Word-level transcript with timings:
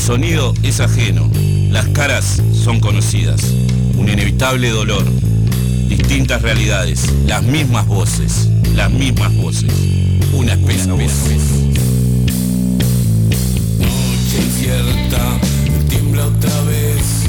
El 0.00 0.06
sonido 0.06 0.54
es 0.62 0.80
ajeno, 0.80 1.30
las 1.70 1.86
caras 1.88 2.42
son 2.54 2.80
conocidas, 2.80 3.42
un 3.98 4.08
inevitable 4.08 4.70
dolor, 4.70 5.04
distintas 5.90 6.40
realidades, 6.40 7.12
las 7.26 7.42
mismas 7.42 7.86
voces, 7.86 8.48
las 8.74 8.90
mismas 8.90 9.36
voces, 9.36 9.70
una 10.32 10.54
espera. 10.54 10.84
Una 10.84 11.04
voz. 11.04 11.12
Noche 13.78 14.42
incierta, 14.42 15.38
tiembla 15.90 16.28
otra 16.28 16.62
vez, 16.62 17.26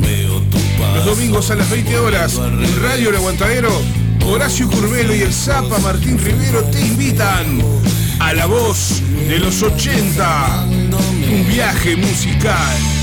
veo 0.00 0.40
tu. 0.44 0.58
Los 0.94 1.04
domingos 1.04 1.50
a 1.50 1.56
las 1.56 1.68
20 1.68 1.98
horas, 1.98 2.32
en 2.38 2.82
Radio 2.82 3.10
El 3.10 3.16
Aguantadero, 3.16 3.78
Horacio 4.24 4.70
Curvelo 4.70 5.14
y 5.14 5.20
el 5.20 5.34
Zapa 5.34 5.78
Martín 5.80 6.18
Rivero 6.18 6.64
te 6.64 6.80
invitan 6.80 7.60
a 8.20 8.32
la 8.32 8.46
voz 8.46 9.02
de 9.28 9.38
los 9.38 9.62
80. 9.62 10.69
Un 11.30 11.44
viaje 11.44 11.94
musical. 11.94 12.99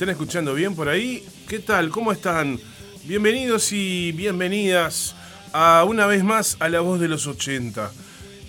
están 0.00 0.12
escuchando 0.12 0.54
bien 0.54 0.74
por 0.74 0.88
ahí? 0.88 1.22
¿Qué 1.46 1.58
tal? 1.58 1.90
¿Cómo 1.90 2.10
están? 2.10 2.58
Bienvenidos 3.04 3.70
y 3.72 4.12
bienvenidas 4.12 5.14
a 5.52 5.84
una 5.86 6.06
vez 6.06 6.24
más 6.24 6.56
a 6.58 6.70
La 6.70 6.80
Voz 6.80 7.00
de 7.00 7.06
los 7.06 7.26
80. 7.26 7.90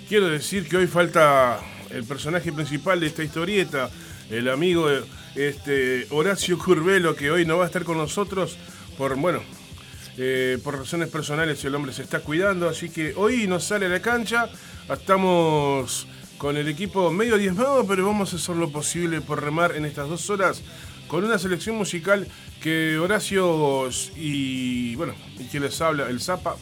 Quiero 0.07 0.29
decir 0.29 0.69
que 0.69 0.77
hoy 0.77 0.87
falta 0.87 1.59
el 1.89 2.05
personaje 2.05 2.53
principal 2.53 3.01
de 3.01 3.07
esta 3.07 3.21
historieta, 3.21 3.89
el 4.29 4.47
amigo 4.47 4.87
este, 5.35 6.07
Horacio 6.11 6.57
Curvelo, 6.57 7.17
que 7.17 7.29
hoy 7.31 7.45
no 7.45 7.57
va 7.57 7.65
a 7.65 7.67
estar 7.67 7.83
con 7.83 7.97
nosotros 7.97 8.57
por, 8.97 9.17
bueno, 9.17 9.41
eh, 10.17 10.57
por 10.63 10.77
razones 10.77 11.09
personales 11.09 11.65
el 11.65 11.75
hombre 11.75 11.91
se 11.91 12.03
está 12.03 12.21
cuidando, 12.21 12.69
así 12.69 12.89
que 12.89 13.13
hoy 13.17 13.45
nos 13.47 13.65
sale 13.65 13.87
a 13.87 13.89
la 13.89 14.01
cancha, 14.01 14.47
estamos 14.89 16.07
con 16.37 16.55
el 16.55 16.69
equipo 16.69 17.11
medio 17.11 17.37
diezmado, 17.37 17.85
pero 17.85 18.05
vamos 18.05 18.31
a 18.31 18.37
hacer 18.37 18.55
lo 18.55 18.71
posible 18.71 19.19
por 19.19 19.43
remar 19.43 19.75
en 19.75 19.83
estas 19.83 20.07
dos 20.07 20.29
horas 20.29 20.63
con 21.11 21.25
una 21.25 21.37
selección 21.37 21.75
musical 21.75 22.25
que 22.63 22.97
Horacio 22.97 23.89
y, 24.15 24.95
bueno, 24.95 25.13
y 25.37 25.43
quien 25.43 25.61
les 25.61 25.81
habla, 25.81 26.09
el 26.09 26.21
Zapa, 26.21 26.55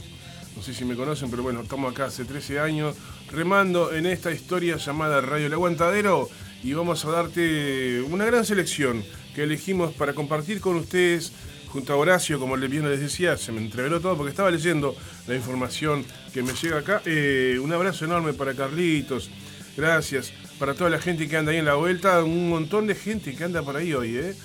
no 0.55 0.63
sé 0.63 0.73
si 0.73 0.85
me 0.85 0.95
conocen, 0.95 1.29
pero 1.29 1.43
bueno, 1.43 1.61
estamos 1.61 1.91
acá 1.91 2.05
hace 2.05 2.25
13 2.25 2.59
años 2.59 2.95
remando 3.31 3.93
en 3.93 4.07
esta 4.07 4.31
historia 4.31 4.77
llamada 4.77 5.21
Radio 5.21 5.45
El 5.45 5.53
Aguantadero 5.53 6.29
y 6.63 6.73
vamos 6.73 7.05
a 7.05 7.11
darte 7.11 8.01
una 8.09 8.25
gran 8.25 8.43
selección 8.43 9.03
que 9.35 9.43
elegimos 9.43 9.93
para 9.93 10.13
compartir 10.13 10.61
con 10.61 10.77
ustedes 10.77 11.31
junto 11.67 11.93
a 11.93 11.97
Horacio, 11.97 12.39
como 12.39 12.57
bien 12.57 12.89
les 12.89 13.01
decía, 13.01 13.37
se 13.37 13.51
me 13.51 13.61
entreveró 13.61 14.01
todo 14.01 14.17
porque 14.17 14.31
estaba 14.31 14.49
leyendo 14.49 14.95
la 15.27 15.35
información 15.35 16.03
que 16.33 16.41
me 16.41 16.53
llega 16.53 16.79
acá. 16.79 17.03
Eh, 17.05 17.59
un 17.61 17.71
abrazo 17.71 18.05
enorme 18.05 18.33
para 18.33 18.55
Carlitos, 18.55 19.29
gracias. 19.77 20.33
Para 20.59 20.73
toda 20.73 20.89
la 20.89 20.99
gente 20.99 21.29
que 21.29 21.37
anda 21.37 21.53
ahí 21.53 21.57
en 21.57 21.65
la 21.65 21.75
vuelta, 21.75 22.21
un 22.21 22.49
montón 22.49 22.85
de 22.85 22.93
gente 22.93 23.33
que 23.33 23.45
anda 23.45 23.63
por 23.63 23.77
ahí 23.77 23.93
hoy, 23.93 24.17
¿eh? 24.17 24.35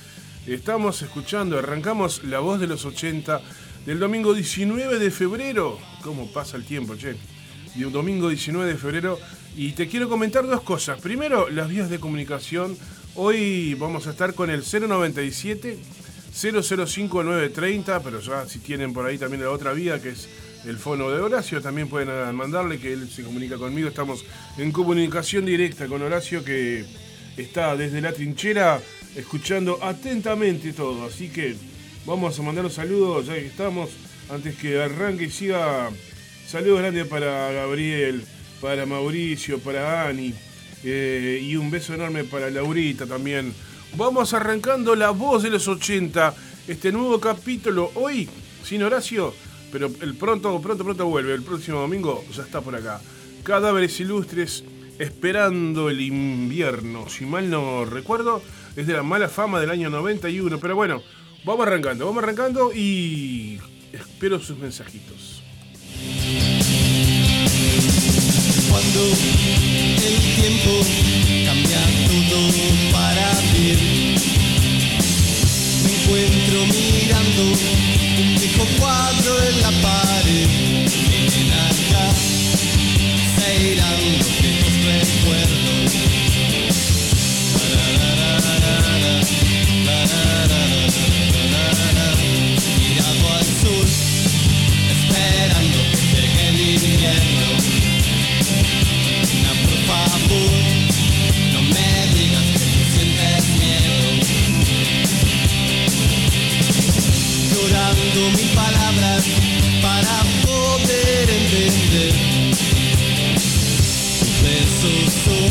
Estamos 0.46 1.02
escuchando, 1.02 1.58
arrancamos 1.58 2.22
La 2.22 2.38
Voz 2.38 2.60
de 2.60 2.68
los 2.68 2.84
80 2.84 3.40
del 3.84 3.98
domingo 3.98 4.32
19 4.32 5.00
de 5.00 5.10
febrero. 5.10 5.76
¿Cómo 6.02 6.32
pasa 6.32 6.56
el 6.56 6.64
tiempo, 6.64 6.94
che? 6.94 7.16
Domingo 7.74 8.28
19 8.28 8.70
de 8.70 8.78
febrero. 8.78 9.18
Y 9.56 9.72
te 9.72 9.88
quiero 9.88 10.08
comentar 10.08 10.46
dos 10.46 10.62
cosas. 10.62 11.00
Primero, 11.00 11.48
las 11.50 11.68
vías 11.68 11.90
de 11.90 11.98
comunicación. 11.98 12.78
Hoy 13.16 13.74
vamos 13.74 14.06
a 14.06 14.10
estar 14.10 14.34
con 14.34 14.50
el 14.50 14.62
097 14.62 15.76
005930, 16.32 18.02
pero 18.04 18.20
ya 18.20 18.46
si 18.46 18.60
tienen 18.60 18.92
por 18.92 19.04
ahí 19.06 19.18
también 19.18 19.42
la 19.42 19.50
otra 19.50 19.72
vía 19.72 20.00
que 20.00 20.10
es 20.10 20.28
el 20.66 20.78
fono 20.78 21.10
de 21.10 21.20
Horacio, 21.20 21.60
también 21.60 21.88
pueden 21.88 22.34
mandarle 22.34 22.78
que 22.78 22.92
él 22.92 23.08
se 23.10 23.22
comunica 23.22 23.56
conmigo. 23.56 23.88
Estamos 23.88 24.24
en 24.56 24.72
comunicación 24.72 25.44
directa 25.44 25.86
con 25.86 26.02
Horacio 26.02 26.44
que 26.44 26.84
está 27.36 27.76
desde 27.76 28.00
la 28.00 28.12
trinchera 28.12 28.80
escuchando 29.14 29.78
atentamente 29.82 30.72
todo. 30.72 31.06
Así 31.06 31.28
que 31.28 31.56
vamos 32.06 32.38
a 32.38 32.42
mandar 32.42 32.64
los 32.64 32.74
saludos, 32.74 33.26
ya 33.26 33.34
que 33.34 33.46
estamos, 33.46 33.90
antes 34.30 34.56
que 34.56 34.82
arranque 34.82 35.24
y 35.24 35.30
siga. 35.30 35.90
Saludos 36.46 36.80
grandes 36.80 37.06
para 37.06 37.50
Gabriel, 37.52 38.24
para 38.60 38.86
Mauricio, 38.86 39.58
para 39.58 40.08
Ani. 40.08 40.34
Eh, 40.82 41.40
y 41.42 41.56
un 41.56 41.70
beso 41.70 41.94
enorme 41.94 42.24
para 42.24 42.50
Laurita 42.50 43.06
también. 43.06 43.54
Vamos 43.96 44.34
arrancando 44.34 44.94
la 44.94 45.10
voz 45.10 45.42
de 45.42 45.50
los 45.50 45.66
80. 45.66 46.34
Este 46.68 46.92
nuevo 46.92 47.18
capítulo 47.20 47.90
hoy, 47.94 48.28
sin 48.62 48.82
Horacio, 48.82 49.34
pero 49.74 49.90
el 50.02 50.14
pronto, 50.14 50.60
pronto, 50.62 50.84
pronto 50.84 51.06
vuelve. 51.06 51.34
El 51.34 51.42
próximo 51.42 51.80
domingo 51.80 52.24
ya 52.32 52.44
está 52.44 52.60
por 52.60 52.76
acá. 52.76 53.00
Cadáveres 53.42 53.98
ilustres 53.98 54.62
esperando 55.00 55.90
el 55.90 56.00
invierno. 56.00 57.08
Si 57.08 57.26
mal 57.26 57.50
no 57.50 57.84
recuerdo, 57.84 58.40
es 58.76 58.86
de 58.86 58.92
la 58.92 59.02
mala 59.02 59.28
fama 59.28 59.58
del 59.58 59.70
año 59.70 59.90
91. 59.90 60.60
Pero 60.60 60.76
bueno, 60.76 61.02
vamos 61.44 61.66
arrancando, 61.66 62.06
vamos 62.06 62.22
arrancando 62.22 62.72
y 62.72 63.58
espero 63.92 64.38
sus 64.38 64.56
mensajitos. 64.58 65.42
Cuando 68.70 69.00
el 69.02 70.16
tiempo 70.36 70.70
cambia 71.46 71.80
todo 72.30 72.92
para 72.92 73.40
bien, 73.58 74.14
me 75.82 75.90
encuentro 75.96 76.66
mirando 76.66 78.03
un 78.18 78.34
viejo 78.36 78.64
cuadro 78.78 79.42
en 79.42 79.60
la 79.62 79.70
pared. 79.82 80.48
En 81.36 81.52
acá 81.52 82.06
se 83.34 83.48
irán 83.72 84.02
los 84.18 84.28
viejos 84.40 84.74
recuerdos. 84.84 85.92
Mirado 92.78 93.26
al 93.34 93.44
sur, 93.44 93.86
esperando 94.90 95.78
que 95.90 96.02
llegue 96.12 96.44
el 96.48 96.58
invierno. 96.74 97.48
No, 99.42 99.52
por 99.68 99.78
favor, 99.86 100.73
Llorando 107.94 108.30
mil 108.36 108.48
palabras 108.54 109.24
para 109.80 110.22
poder 110.44 111.30
entender. 111.30 112.14
Tus 113.34 114.42
besos 114.42 115.12
son 115.24 115.50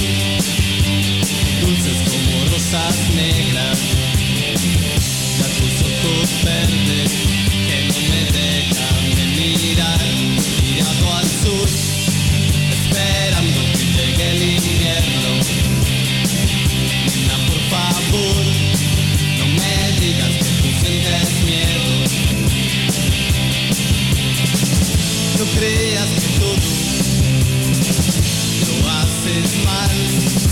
dulces 1.61 1.99
como 2.09 2.33
rosas 2.51 2.95
negras. 3.15 3.77
Ya 5.39 5.47
tus 5.57 5.75
ojos 5.87 6.29
verdes 6.43 7.11
que 7.67 7.77
no 7.87 7.99
me 8.09 8.21
dejan 8.31 9.01
de 9.15 9.25
mirar. 9.39 10.01
Mirado 10.63 11.07
al 11.15 11.25
sur, 11.25 11.69
esperando 12.71 13.59
que 13.73 13.83
llegue 13.95 14.27
el 14.31 14.41
invierno. 14.43 15.31
Nena, 17.05 17.37
por 17.47 17.61
favor, 17.69 18.43
creas 25.63 26.09
que 26.09 26.39
lo 28.65 28.89
haces 28.89 29.63
mal. 29.63 30.42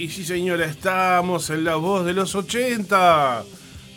Y 0.00 0.08
sí 0.08 0.24
señora, 0.24 0.64
estamos 0.64 1.50
en 1.50 1.62
la 1.62 1.76
voz 1.76 2.06
de 2.06 2.14
los 2.14 2.34
80. 2.34 3.44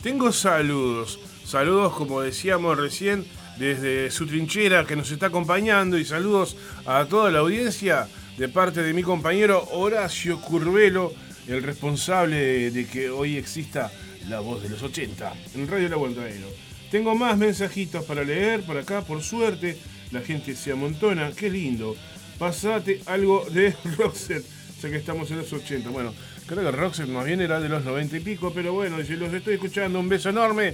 Tengo 0.02 0.34
saludos, 0.34 1.18
saludos 1.46 1.94
como 1.94 2.20
decíamos 2.20 2.78
recién 2.78 3.26
desde 3.58 4.12
su 4.12 4.28
trinchera 4.28 4.86
que 4.86 4.98
nos 4.98 5.12
está 5.12 5.28
acompañando 5.28 5.98
y 5.98 6.04
saludos 6.04 6.58
a 6.86 7.06
toda 7.06 7.32
la 7.32 7.40
audiencia 7.40 8.10
de 8.38 8.50
parte 8.50 8.84
de 8.84 8.94
mi 8.94 9.02
compañero 9.02 9.64
Horacio 9.72 10.42
Curvelo, 10.42 11.14
el 11.48 11.64
responsable 11.64 12.70
de, 12.70 12.86
que 12.86 13.10
hoy 13.10 13.38
exista 13.38 13.90
la 14.28 14.42
voz 14.42 14.62
de 14.62 14.70
los 14.70 14.84
80 14.84 15.34
en 15.56 15.70
Radio 15.70 15.88
La 15.88 15.96
Aguantadero. 15.96 16.48
Tengo 16.92 17.16
más 17.16 17.38
mensajitos 17.38 18.04
para 18.04 18.26
leer 18.26 18.64
por 18.64 18.78
acá, 18.78 19.04
por 19.04 19.24
suerte. 19.24 19.78
La 20.12 20.20
gente 20.20 20.54
se 20.54 20.74
amontona, 20.74 21.32
qué 21.32 21.50
lindo. 21.50 21.96
Pasate 22.38 23.02
algo 23.06 23.46
de 23.50 23.74
Roxette, 23.98 24.46
que 24.90 24.98
estamos 24.98 25.30
en 25.32 25.38
los 25.38 25.52
80. 25.52 25.90
Bueno, 25.90 26.14
creo 26.46 26.64
que 26.64 26.72
Roxette 26.72 27.10
más 27.10 27.26
bien 27.26 27.42
era 27.42 27.60
de 27.60 27.70
los 27.70 27.84
90 27.84 28.18
y 28.18 28.20
pico, 28.20 28.52
pero 28.54 28.74
bueno, 28.74 29.04
si 29.04 29.16
los 29.16 29.34
estoy 29.34 29.56
escuchando, 29.56 30.00
un 30.00 30.10
beso 30.10 30.30
enorme 30.30 30.74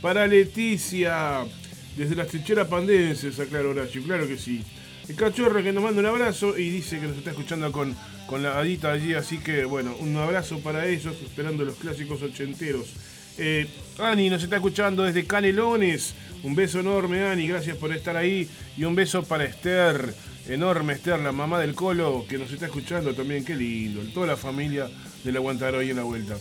para 0.00 0.26
Leticia, 0.26 1.44
desde 1.96 2.14
las 2.14 2.28
trincheras 2.28 2.68
pandenses, 2.68 3.38
aclaro 3.40 3.70
Horacio, 3.70 4.02
claro 4.02 4.26
que 4.26 4.36
sí. 4.36 4.62
El 5.08 5.14
cachorro 5.14 5.62
que 5.62 5.72
nos 5.72 5.84
manda 5.84 6.00
un 6.00 6.06
abrazo 6.06 6.58
y 6.58 6.68
dice 6.68 6.98
que 6.98 7.06
nos 7.06 7.16
está 7.16 7.30
escuchando 7.30 7.70
con, 7.70 7.94
con 8.26 8.42
la 8.42 8.58
adita 8.58 8.92
allí, 8.92 9.14
así 9.14 9.38
que 9.38 9.64
bueno, 9.64 9.94
un 10.00 10.16
abrazo 10.16 10.58
para 10.60 10.86
ellos, 10.86 11.14
esperando 11.22 11.64
los 11.64 11.76
clásicos 11.76 12.22
ochenteros. 12.22 12.92
Eh, 13.38 13.66
Ani 13.98 14.30
nos 14.30 14.42
está 14.42 14.56
escuchando 14.56 15.04
desde 15.04 15.26
Canelones. 15.26 16.14
Un 16.42 16.54
beso 16.54 16.80
enorme, 16.80 17.24
Ani, 17.24 17.46
gracias 17.46 17.76
por 17.76 17.92
estar 17.92 18.16
ahí. 18.16 18.48
Y 18.76 18.84
un 18.84 18.94
beso 18.94 19.22
para 19.22 19.44
Esther, 19.44 20.14
enorme 20.48 20.94
Esther, 20.94 21.20
la 21.20 21.32
mamá 21.32 21.60
del 21.60 21.74
Colo, 21.74 22.24
que 22.28 22.38
nos 22.38 22.52
está 22.52 22.66
escuchando 22.66 23.14
también. 23.14 23.44
Qué 23.44 23.54
lindo, 23.54 24.02
toda 24.12 24.26
la 24.26 24.36
familia 24.36 24.88
del 25.24 25.36
Aguantadero 25.36 25.78
ahí 25.78 25.90
en 25.90 25.96
la 25.96 26.02
vuelta. 26.02 26.36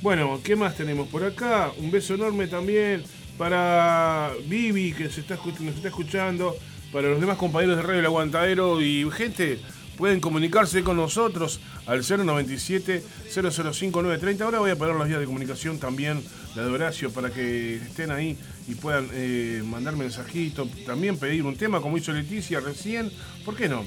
Bueno, 0.00 0.40
¿qué 0.42 0.56
más 0.56 0.76
tenemos 0.76 1.08
por 1.08 1.24
acá? 1.24 1.70
Un 1.78 1.90
beso 1.90 2.14
enorme 2.14 2.46
también 2.46 3.04
para 3.38 4.32
Vivi, 4.46 4.92
que 4.92 5.08
se 5.08 5.20
está, 5.20 5.36
nos 5.60 5.76
está 5.76 5.88
escuchando 5.88 6.56
para 6.92 7.08
los 7.08 7.20
demás 7.20 7.38
compañeros 7.38 7.76
de 7.76 7.82
Radio 7.82 8.00
El 8.00 8.06
Aguantadero 8.06 8.80
y 8.80 9.08
gente, 9.10 9.58
pueden 9.96 10.20
comunicarse 10.20 10.82
con 10.82 10.96
nosotros 10.96 11.60
al 11.86 12.02
097 12.02 13.02
005 13.32 14.02
930. 14.02 14.44
Ahora 14.44 14.58
voy 14.60 14.70
a 14.70 14.76
poner 14.76 14.96
las 14.96 15.08
vías 15.08 15.20
de 15.20 15.26
comunicación 15.26 15.78
también, 15.78 16.22
la 16.54 16.62
de 16.62 16.70
Horacio, 16.70 17.10
para 17.12 17.30
que 17.30 17.76
estén 17.76 18.10
ahí 18.10 18.36
y 18.68 18.74
puedan 18.74 19.08
eh, 19.12 19.62
mandar 19.64 19.96
mensajitos, 19.96 20.68
también 20.84 21.18
pedir 21.18 21.44
un 21.44 21.56
tema 21.56 21.80
como 21.80 21.98
hizo 21.98 22.12
Leticia 22.12 22.60
recién. 22.60 23.10
¿Por 23.44 23.56
qué 23.56 23.68
no? 23.68 23.84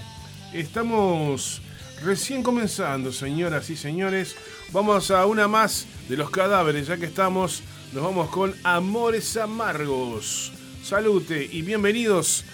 Estamos 0.54 1.62
recién 2.04 2.44
comenzando, 2.44 3.12
señoras 3.12 3.70
y 3.70 3.76
señores. 3.76 4.36
Vamos 4.72 5.12
a 5.12 5.26
una 5.26 5.48
más 5.48 5.88
de 6.10 6.18
los 6.18 6.30
cadáveres, 6.30 6.88
ya 6.88 6.98
que 6.98 7.06
estamos, 7.06 7.62
nos 7.94 8.04
vamos 8.04 8.30
con 8.30 8.54
Amores 8.64 9.38
Amargos. 9.38 10.52
Salute 10.84 11.50
y 11.52 11.62
bienvenidos 11.62 12.46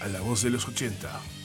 a 0.00 0.08
la 0.08 0.20
voz 0.20 0.42
de 0.42 0.50
los 0.50 0.68
80. 0.68 1.41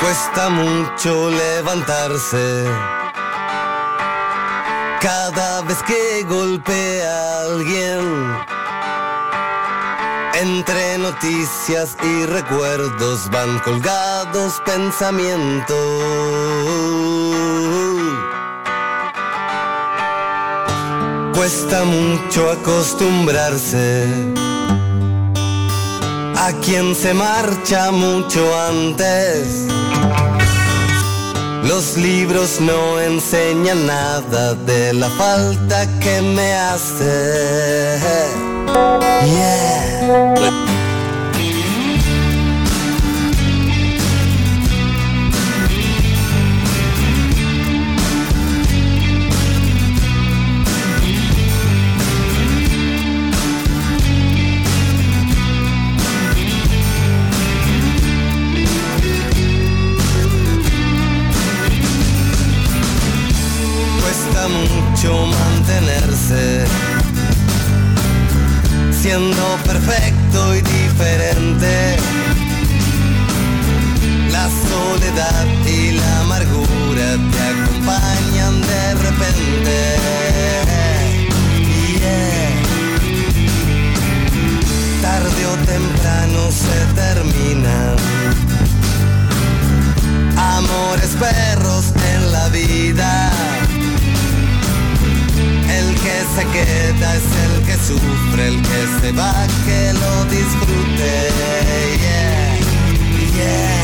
Cuesta 0.00 0.48
mucho 0.48 1.30
levantarse 1.30 2.64
cada 5.00 5.62
vez 5.62 5.82
que 5.82 6.24
golpea 6.28 7.42
alguien 7.42 8.44
entre 10.34 10.98
noticias 10.98 11.96
y 12.02 12.26
recuerdos 12.26 13.30
van 13.30 13.58
colgados 13.60 14.60
pensamientos. 14.64 17.03
Cuesta 21.34 21.84
mucho 21.84 22.48
acostumbrarse 22.50 24.06
a 26.36 26.52
quien 26.62 26.94
se 26.94 27.12
marcha 27.12 27.90
mucho 27.90 28.42
antes. 28.68 29.66
Los 31.64 31.96
libros 31.96 32.60
no 32.60 33.00
enseñan 33.00 33.86
nada 33.86 34.54
de 34.54 34.92
la 34.92 35.08
falta 35.10 35.86
que 35.98 36.22
me 36.22 36.54
hace. 36.54 37.98
Yeah. 39.24 40.63
Mucho 64.48 65.26
mantenerse 65.26 66.66
siendo 68.92 69.56
perfecto 69.64 70.54
y 70.54 70.60
diferente. 70.60 71.96
La 74.30 74.48
soledad 74.68 75.46
y 75.66 75.92
la 75.92 76.20
amargura 76.20 77.16
te 77.32 77.40
acompañan 77.54 78.60
de 78.60 78.94
repente. 79.06 79.76
Yeah. 81.98 82.60
Tarde 85.00 85.46
o 85.46 85.56
temprano 85.64 86.50
se 86.50 86.78
terminan. 86.94 87.96
Amores 90.36 91.16
perros 91.18 91.84
en 92.14 92.32
la 92.32 92.48
vida. 92.48 93.33
Se 96.34 96.44
queda 96.46 97.14
es 97.14 97.22
el 97.44 97.62
que 97.64 97.74
sufre, 97.74 98.48
el 98.48 98.60
que 98.62 99.00
se 99.00 99.12
va, 99.12 99.46
que 99.64 99.92
lo 99.92 100.24
disfrute. 100.24 101.30
Yeah, 102.00 102.58
yeah. 103.36 103.83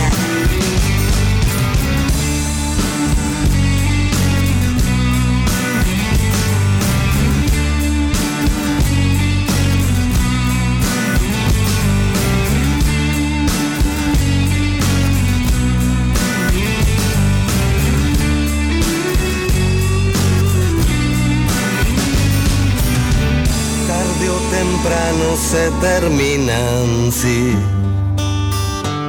Temprano 24.83 25.37
se 25.37 25.71
terminan, 25.81 27.13
sí. 27.13 27.55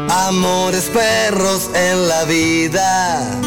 Amores 0.09 0.89
perros 0.89 1.69
en 1.73 2.07
la 2.07 2.25
vida. 2.25 3.39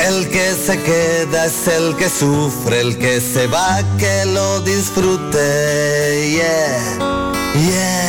El 0.00 0.28
que 0.28 0.54
se 0.54 0.80
queda 0.82 1.46
es 1.46 1.66
el 1.68 1.96
que 1.96 2.08
sufre, 2.08 2.80
el 2.80 2.98
que 2.98 3.20
se 3.20 3.46
va, 3.46 3.82
que 3.98 4.24
lo 4.26 4.60
disfrute. 4.60 6.30
Yeah, 6.32 6.98
yeah. 7.54 7.99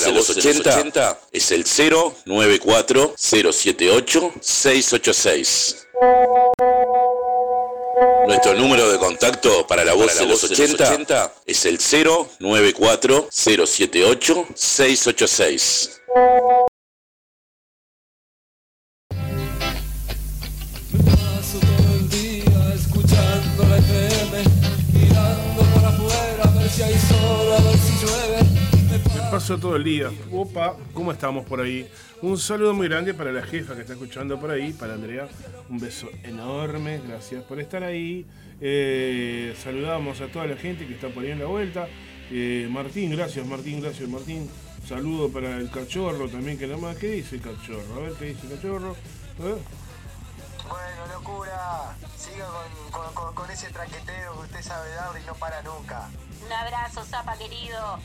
Voz, 0.00 0.04
de, 0.04 0.12
los 0.12 0.30
80, 0.30 1.20
es 1.32 1.50
el 1.50 1.64
094 1.64 3.14
078 3.16 4.32
686. 4.40 5.86
Nuestro 8.26 8.54
número 8.54 8.90
de 8.90 8.98
contacto 8.98 9.66
para 9.66 9.84
la 9.84 9.94
voz, 9.94 10.18
de, 10.18 10.26
los 10.26 10.42
80, 10.44 11.32
es 11.46 11.64
el 11.66 11.78
094 11.78 13.28
Paso 29.44 29.58
todo 29.58 29.76
el 29.76 29.84
día. 29.84 30.10
Opa, 30.32 30.74
¿cómo 30.94 31.12
estamos 31.12 31.44
por 31.44 31.60
ahí? 31.60 31.86
Un 32.22 32.38
saludo 32.38 32.72
muy 32.72 32.88
grande 32.88 33.12
para 33.12 33.30
la 33.30 33.42
jefa 33.42 33.74
que 33.74 33.82
está 33.82 33.92
escuchando 33.92 34.40
por 34.40 34.50
ahí, 34.50 34.72
para 34.72 34.94
Andrea. 34.94 35.28
Un 35.68 35.78
beso 35.78 36.08
enorme, 36.22 37.02
gracias 37.06 37.44
por 37.44 37.60
estar 37.60 37.82
ahí. 37.82 38.24
Eh, 38.62 39.54
saludamos 39.62 40.22
a 40.22 40.28
toda 40.28 40.46
la 40.46 40.56
gente 40.56 40.86
que 40.86 40.94
está 40.94 41.08
por 41.10 41.24
ahí 41.24 41.32
en 41.32 41.40
la 41.40 41.44
vuelta. 41.44 41.86
Eh, 42.30 42.66
Martín, 42.70 43.10
gracias 43.10 43.46
Martín, 43.46 43.82
gracias 43.82 44.08
Martín. 44.08 44.48
Saludo 44.88 45.28
para 45.28 45.58
el 45.58 45.70
cachorro 45.70 46.26
también, 46.26 46.56
que 46.56 46.66
nomás, 46.66 46.96
¿qué 46.96 47.08
dice 47.08 47.36
el 47.36 47.42
cachorro? 47.42 47.96
A 47.96 48.00
ver, 48.00 48.12
¿qué 48.14 48.24
dice 48.24 48.46
el 48.46 48.54
cachorro? 48.56 48.96
Bueno, 49.36 51.12
locura. 51.12 51.94
Siga 52.16 52.46
con, 52.46 53.02
con- 53.02 53.12
con- 53.14 53.34
con 53.34 53.50
ese 53.50 53.68
traqueteo 53.68 54.32
que 54.36 54.40
usted 54.46 54.62
sabe 54.62 54.88
dar 54.94 55.10
y 55.22 55.26
no 55.26 55.34
para 55.34 55.60
nunca. 55.60 56.08
Un 56.46 56.50
abrazo, 56.50 57.04
Zapa 57.04 57.36
querido. 57.36 57.98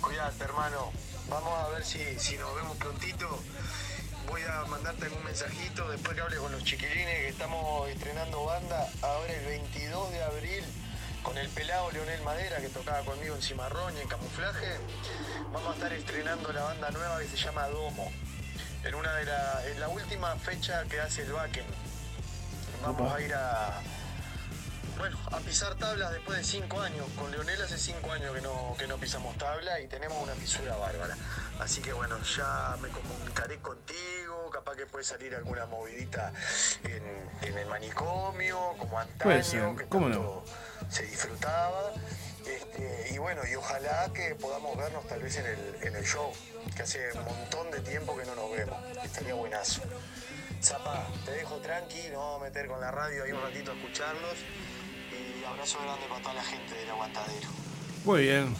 Cuídate, 0.00 0.44
hermano. 0.44 0.92
Vamos 1.28 1.52
a 1.58 1.68
ver 1.68 1.84
si, 1.84 1.98
si 2.18 2.36
nos 2.38 2.54
vemos 2.54 2.76
prontito. 2.78 3.28
Voy 4.28 4.42
a 4.42 4.64
mandarte 4.66 5.04
algún 5.04 5.22
mensajito 5.24 5.88
después 5.90 6.14
que 6.14 6.22
hable 6.22 6.36
con 6.38 6.52
los 6.52 6.64
chiquilines 6.64 7.18
que 7.18 7.28
estamos 7.28 7.88
estrenando 7.88 8.44
banda. 8.44 8.88
Ahora 9.02 9.32
el 9.32 9.44
22 9.44 10.10
de 10.10 10.22
abril 10.22 10.64
con 11.22 11.36
el 11.36 11.48
pelado 11.50 11.90
Leonel 11.90 12.22
Madera 12.22 12.60
que 12.60 12.68
tocaba 12.68 13.00
conmigo 13.04 13.34
en 13.34 13.42
Cimarrón 13.42 13.96
y 13.96 14.00
en 14.00 14.08
camuflaje. 14.08 14.78
Vamos 15.52 15.70
a 15.70 15.74
estar 15.74 15.92
estrenando 15.92 16.52
la 16.52 16.62
banda 16.62 16.90
nueva 16.90 17.18
que 17.18 17.28
se 17.28 17.36
llama 17.36 17.68
Domo. 17.68 18.10
En 18.84 18.94
una 18.94 19.12
de 19.14 19.26
la, 19.26 19.62
en 19.66 19.80
la 19.80 19.88
última 19.88 20.34
fecha 20.36 20.84
que 20.84 21.00
hace 21.00 21.22
el 21.22 21.32
Backen. 21.32 21.66
Vamos 22.82 23.12
a 23.12 23.20
ir 23.20 23.34
a, 23.34 23.82
bueno, 25.00 25.18
a 25.32 25.38
pisar 25.38 25.74
tablas 25.76 26.12
después 26.12 26.36
de 26.36 26.44
cinco 26.44 26.80
años. 26.80 27.06
Con 27.18 27.30
Leonel 27.30 27.60
hace 27.62 27.78
cinco 27.78 28.12
años 28.12 28.34
que 28.34 28.42
no, 28.42 28.76
que 28.78 28.86
no 28.86 28.98
pisamos 28.98 29.36
tabla 29.38 29.80
y 29.80 29.88
tenemos 29.88 30.22
una 30.22 30.34
pisura 30.34 30.76
bárbara. 30.76 31.16
Así 31.58 31.80
que 31.80 31.92
bueno, 31.94 32.22
ya 32.22 32.76
me 32.82 32.88
comunicaré 32.88 33.58
contigo, 33.58 34.50
capaz 34.52 34.76
que 34.76 34.84
puede 34.84 35.04
salir 35.04 35.34
alguna 35.34 35.64
movidita 35.66 36.32
en, 36.84 37.48
en 37.48 37.58
el 37.58 37.66
manicomio, 37.66 38.74
como 38.78 38.98
antaño, 38.98 39.22
Puede 39.22 39.42
ser, 39.42 39.74
que 39.74 39.86
¿cómo 39.86 40.10
tanto 40.10 40.44
se 40.90 41.04
disfrutaba. 41.04 41.92
Este, 42.46 43.14
y 43.14 43.18
bueno, 43.18 43.40
y 43.50 43.54
ojalá 43.54 44.10
que 44.12 44.34
podamos 44.34 44.76
vernos 44.76 45.06
tal 45.06 45.22
vez 45.22 45.36
en 45.38 45.46
el, 45.46 45.76
en 45.82 45.96
el 45.96 46.04
show, 46.04 46.30
que 46.76 46.82
hace 46.82 47.12
un 47.16 47.24
montón 47.24 47.70
de 47.70 47.80
tiempo 47.80 48.16
que 48.18 48.26
no 48.26 48.34
nos 48.34 48.50
vemos. 48.52 48.76
Estaría 49.02 49.32
buenazo. 49.32 49.82
Zapa, 50.62 51.06
te 51.24 51.32
dejo 51.32 51.56
tranqui, 51.56 52.08
nos 52.08 52.18
vamos 52.18 52.42
a 52.42 52.44
meter 52.44 52.66
con 52.66 52.80
la 52.80 52.90
radio 52.90 53.24
ahí 53.24 53.32
un 53.32 53.40
ratito 53.40 53.72
a 53.72 53.74
escucharlos. 53.74 54.36
Y 55.40 55.44
abrazo 55.44 55.78
grande 55.82 56.06
para 56.08 56.20
toda 56.20 56.34
la 56.34 56.42
gente 56.42 56.74
del 56.74 56.90
aguantadero. 56.90 57.48
Muy 58.04 58.22
bien. 58.22 58.54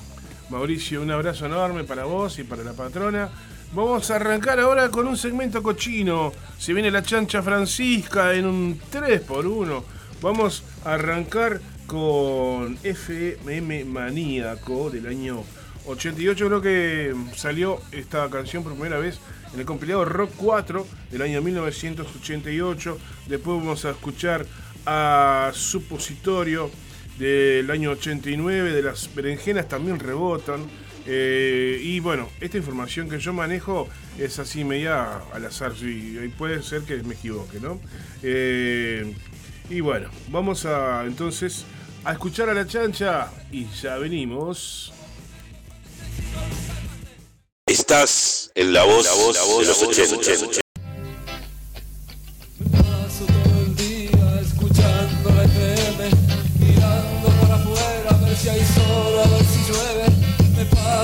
Mauricio, 0.48 1.02
un 1.02 1.10
abrazo 1.10 1.44
enorme 1.44 1.84
para 1.84 2.04
vos 2.04 2.38
y 2.38 2.44
para 2.44 2.64
la 2.64 2.72
patrona. 2.72 3.28
Vamos 3.72 4.10
a 4.10 4.16
arrancar 4.16 4.58
ahora 4.58 4.88
con 4.88 5.06
un 5.06 5.16
segmento 5.16 5.62
cochino. 5.62 6.32
Se 6.58 6.72
viene 6.72 6.90
la 6.90 7.02
chancha 7.02 7.42
Francisca 7.42 8.32
en 8.32 8.46
un 8.46 8.80
3x1. 8.80 9.82
Vamos 10.22 10.64
a 10.84 10.94
arrancar 10.94 11.60
con 11.86 12.78
FM 12.82 13.84
Maníaco 13.84 14.88
del 14.90 15.06
año 15.06 15.44
88. 15.86 16.46
Creo 16.46 16.62
que 16.62 17.14
salió 17.36 17.78
esta 17.92 18.30
canción 18.30 18.62
por 18.62 18.72
primera 18.72 18.98
vez 18.98 19.18
en 19.52 19.60
el 19.60 19.66
compilado 19.66 20.04
Rock 20.06 20.30
4 20.36 20.86
del 21.10 21.22
año 21.22 21.42
1988. 21.42 22.98
Después 23.26 23.58
vamos 23.58 23.84
a 23.84 23.90
escuchar 23.90 24.46
a 24.86 25.50
Supositorio 25.54 26.70
del 27.18 27.70
año 27.70 27.90
89, 27.90 28.72
de 28.72 28.82
las 28.82 29.14
berenjenas 29.14 29.68
también 29.68 29.98
rebotan. 29.98 30.66
Eh, 31.06 31.80
y 31.82 32.00
bueno, 32.00 32.28
esta 32.40 32.56
información 32.56 33.08
que 33.08 33.18
yo 33.18 33.32
manejo 33.32 33.88
es 34.18 34.38
así 34.38 34.64
media 34.64 35.20
al 35.32 35.46
azar, 35.46 35.72
y 35.80 36.28
puede 36.28 36.62
ser 36.62 36.82
que 36.82 36.96
me 37.02 37.14
equivoque, 37.14 37.58
¿no? 37.60 37.80
Eh, 38.22 39.14
y 39.68 39.80
bueno, 39.80 40.08
vamos 40.28 40.66
a 40.66 41.04
entonces 41.04 41.64
a 42.04 42.12
escuchar 42.12 42.48
a 42.48 42.54
la 42.54 42.66
chancha 42.66 43.30
y 43.52 43.66
ya 43.82 43.96
venimos. 43.98 44.92
Estás 47.66 48.50
en 48.54 48.72
la 48.72 48.84
voz, 48.84 49.04
de 49.60 49.66
los 49.66 49.82
80. 49.82 50.60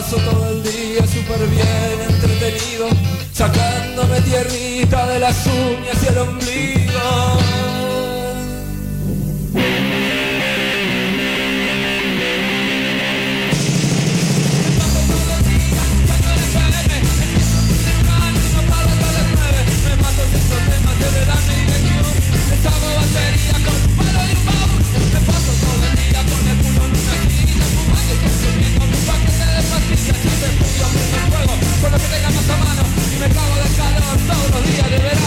Paso 0.06 0.16
todo 0.18 0.50
el 0.50 0.62
día 0.62 1.04
súper 1.06 1.48
bien 1.48 2.00
entretenido, 2.08 2.88
sacándome 3.32 4.20
tierrita 4.20 5.06
de 5.06 5.18
las 5.18 5.46
uñas 5.46 6.02
y 6.02 6.06
el 6.06 6.18
ombligo. 6.18 7.36
Me 19.84 19.96
mato 19.96 20.22
que 31.98 32.08
tenga 32.08 32.30
más 32.30 32.50
a 32.50 32.56
mano. 32.56 32.82
Y 33.12 33.16
me 33.18 33.28
cago 33.28 33.54
de 33.56 33.76
calor 33.76 34.16
todos 34.26 34.50
los 34.50 34.72
días 34.72 34.90
de 34.90 34.98
verano 34.98 35.25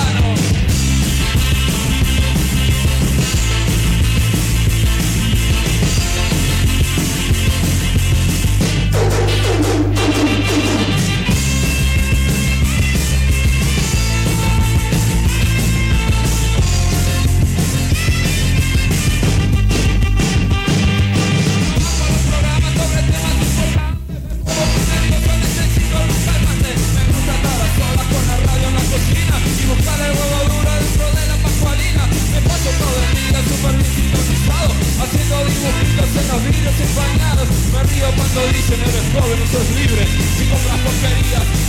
Haciendo 35.01 35.35
dibujitos 35.45 36.09
en 36.19 36.27
los 36.27 36.43
vidrios 36.43 36.75
empañados. 36.79 37.47
Me 37.73 37.83
río 37.83 38.07
cuando 38.15 38.47
dicen 38.47 38.81
eres 38.81 39.05
joven 39.13 39.39
y 39.43 39.47
sos 39.47 39.69
libre. 39.71 40.07
Si 40.37 40.45
compras 40.45 40.79
porquerías 40.79 41.68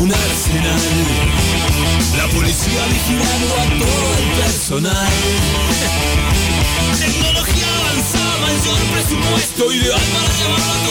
un 0.00 0.12
arsenal. 0.12 0.80
La 2.16 2.26
policía 2.28 2.86
vigilando 2.86 3.54
a 3.54 3.64
todo 3.78 4.18
el 4.18 4.28
personal. 4.42 5.12
Tecnología 6.98 7.66
avanzada, 7.78 8.38
mayor 8.40 8.78
presupuesto 8.92 9.72
ideal 9.72 10.00
para 10.12 10.28
llevarlo 10.38 10.83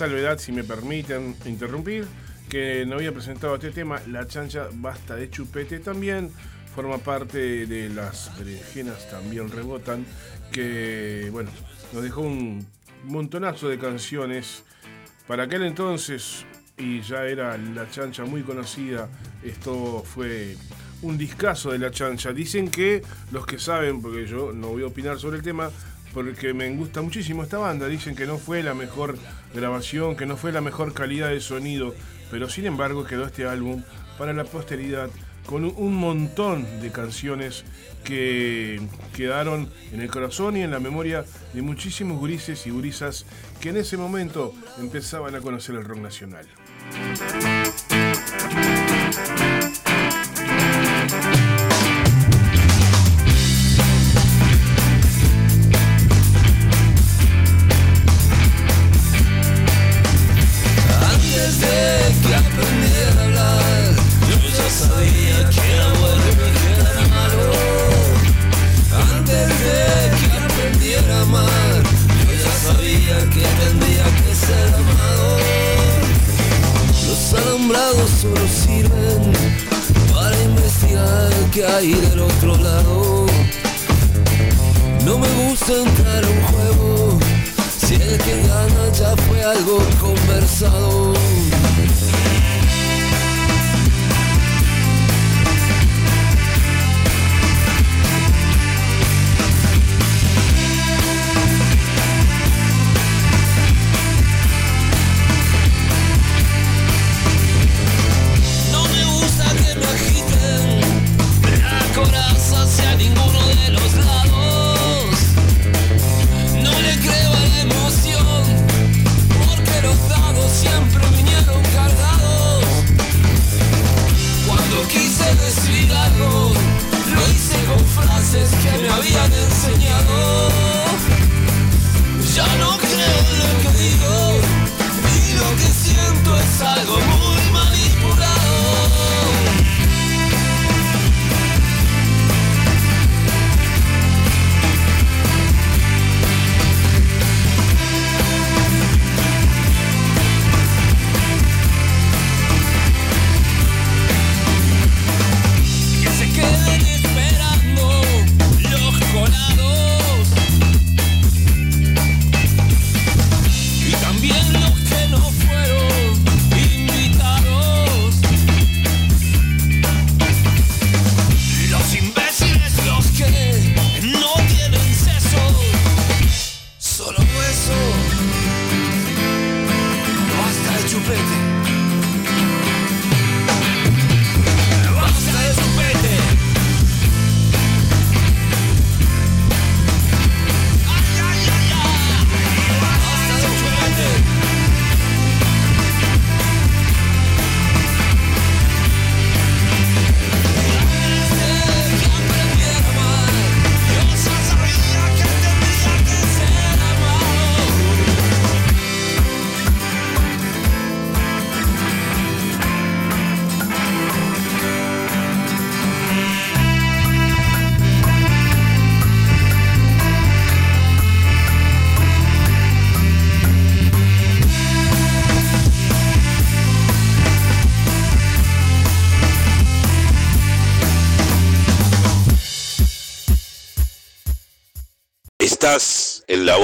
salvedad, 0.00 0.38
si 0.38 0.50
me 0.50 0.64
permiten 0.64 1.36
interrumpir, 1.44 2.06
que 2.48 2.86
no 2.86 2.94
había 2.94 3.12
presentado 3.12 3.56
este 3.56 3.70
tema, 3.70 4.00
La 4.06 4.26
chancha 4.26 4.68
basta 4.72 5.14
de 5.14 5.28
chupete 5.28 5.78
también, 5.78 6.30
forma 6.74 6.96
parte 6.96 7.66
de 7.66 7.90
las 7.90 8.34
berenjenas 8.38 9.10
también 9.10 9.50
rebotan, 9.50 10.06
que 10.52 11.28
bueno, 11.32 11.50
nos 11.92 12.02
dejó 12.02 12.22
un 12.22 12.66
montonazo 13.04 13.68
de 13.68 13.78
canciones. 13.78 14.64
Para 15.28 15.42
aquel 15.42 15.64
entonces, 15.64 16.46
y 16.78 17.02
ya 17.02 17.26
era 17.26 17.58
La 17.58 17.90
chancha 17.90 18.24
muy 18.24 18.40
conocida, 18.40 19.06
esto 19.44 20.02
fue 20.02 20.56
un 21.02 21.18
discazo 21.18 21.72
de 21.72 21.78
La 21.78 21.90
chancha. 21.90 22.32
Dicen 22.32 22.70
que 22.70 23.02
los 23.32 23.44
que 23.44 23.58
saben, 23.58 24.00
porque 24.00 24.26
yo 24.26 24.50
no 24.52 24.68
voy 24.68 24.82
a 24.82 24.86
opinar 24.86 25.18
sobre 25.18 25.36
el 25.36 25.42
tema, 25.42 25.70
porque 26.14 26.54
me 26.54 26.74
gusta 26.74 27.02
muchísimo 27.02 27.42
esta 27.42 27.58
banda. 27.58 27.86
Dicen 27.86 28.16
que 28.16 28.24
no 28.24 28.38
fue 28.38 28.62
la 28.62 28.72
mejor 28.72 29.18
grabación, 29.54 30.16
que 30.16 30.26
no 30.26 30.36
fue 30.36 30.52
la 30.52 30.60
mejor 30.60 30.92
calidad 30.94 31.28
de 31.30 31.40
sonido, 31.40 31.94
pero 32.30 32.48
sin 32.48 32.66
embargo 32.66 33.04
quedó 33.04 33.24
este 33.26 33.46
álbum 33.46 33.82
para 34.18 34.32
la 34.32 34.44
posteridad 34.44 35.08
con 35.46 35.64
un- 35.64 35.94
montón 35.96 36.64
de 36.80 36.92
canciones 36.92 37.64
que 38.04 38.80
quedaron 39.14 39.68
en 39.92 40.00
el 40.00 40.10
corazón 40.10 40.56
y 40.56 40.62
en 40.62 40.70
la 40.70 40.78
memoria 40.78 41.24
de 41.52 41.62
muchísimos 41.62 42.18
gurises 42.18 42.66
y 42.66 42.70
gurisas 42.70 43.26
que 43.60 43.70
en 43.70 43.78
ese 43.78 43.96
momento 43.96 44.54
empezaban 44.78 45.34
a 45.34 45.40
conocer 45.40 45.74
el 45.74 45.84
rock 45.84 45.98
nacional. 45.98 46.46
Que 73.40 73.48
tendría 73.64 74.04
que 74.04 74.34
ser 74.34 74.74
amado. 74.74 75.38
Los 77.08 77.34
alambrados 77.40 78.10
solo 78.20 78.46
sirven 78.48 79.32
para 80.12 80.36
investigar 80.42 81.30
qué 81.52 81.64
hay 81.64 81.92
del 81.94 82.20
otro 82.20 82.56
lado. 82.56 83.26
No 85.06 85.18
me 85.18 85.28
gusta 85.42 85.72
entrar 85.72 86.24
a 86.24 86.28
un 86.28 86.42
juego 86.50 87.18
si 87.78 87.94
el 87.94 88.18
que 88.18 88.36
gana 88.46 88.92
ya 88.92 89.16
fue 89.26 89.42
algo 89.42 89.78
conversado. 90.00 91.14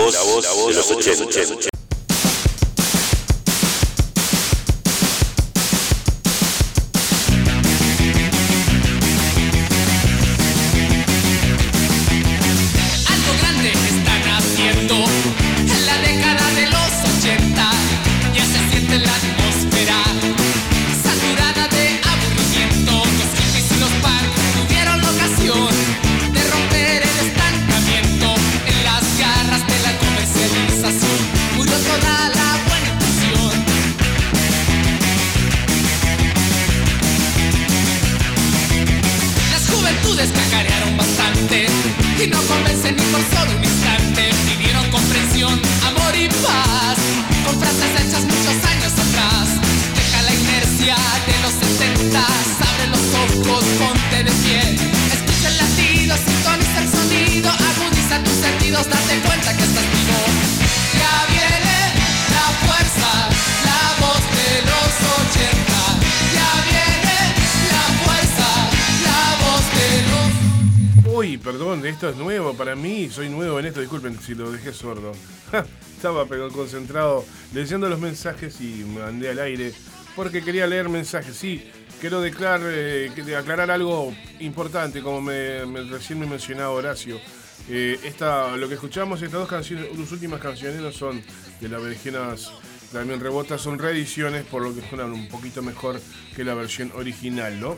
Voz, 0.07 0.45
la 0.45 0.53
voz, 0.53 0.69
de 0.69 0.75
los 0.75 0.90
80. 0.90 1.76
Si 74.27 74.35
lo 74.35 74.51
dejé 74.51 74.73
sordo. 74.73 75.12
Estaba 75.97 76.27
pero 76.27 76.51
concentrado 76.51 77.25
leyendo 77.55 77.89
los 77.89 78.01
mensajes 78.01 78.61
y 78.61 78.85
me 78.85 79.01
mandé 79.01 79.31
al 79.31 79.39
aire 79.39 79.73
porque 80.15 80.43
quería 80.43 80.67
leer 80.67 80.89
mensajes. 80.89 81.37
Sí, 81.37 81.71
quiero 82.01 82.21
declarar, 82.21 82.61
eh, 82.65 83.11
aclarar 83.39 83.71
algo 83.71 84.15
importante, 84.41 85.01
como 85.03 85.21
me, 85.21 85.65
recién 85.91 86.19
me 86.19 86.27
mencionaba 86.27 86.71
Horacio. 86.71 87.19
Eh, 87.69 87.99
esta, 88.05 88.57
lo 88.57 88.69
que 88.69 88.75
escuchamos, 88.75 89.23
estas 89.23 89.41
dos 89.41 89.49
canciones, 89.49 89.87
las 89.99 90.12
últimas 90.12 90.41
canciones 90.41 90.81
no 90.81 90.93
son 90.93 91.23
de 91.61 91.69
las 91.69 91.83
berenjenas 91.83 92.51
también 92.93 93.19
rebotas, 93.21 93.61
son 93.61 93.79
reediciones, 93.79 94.45
por 94.45 94.62
lo 94.62 94.75
que 94.75 94.87
suenan 94.89 95.12
un 95.12 95.29
poquito 95.29 95.62
mejor 95.62 96.01
que 96.35 96.45
la 96.45 96.55
versión 96.55 96.93
original, 96.95 97.59
¿no? 97.61 97.77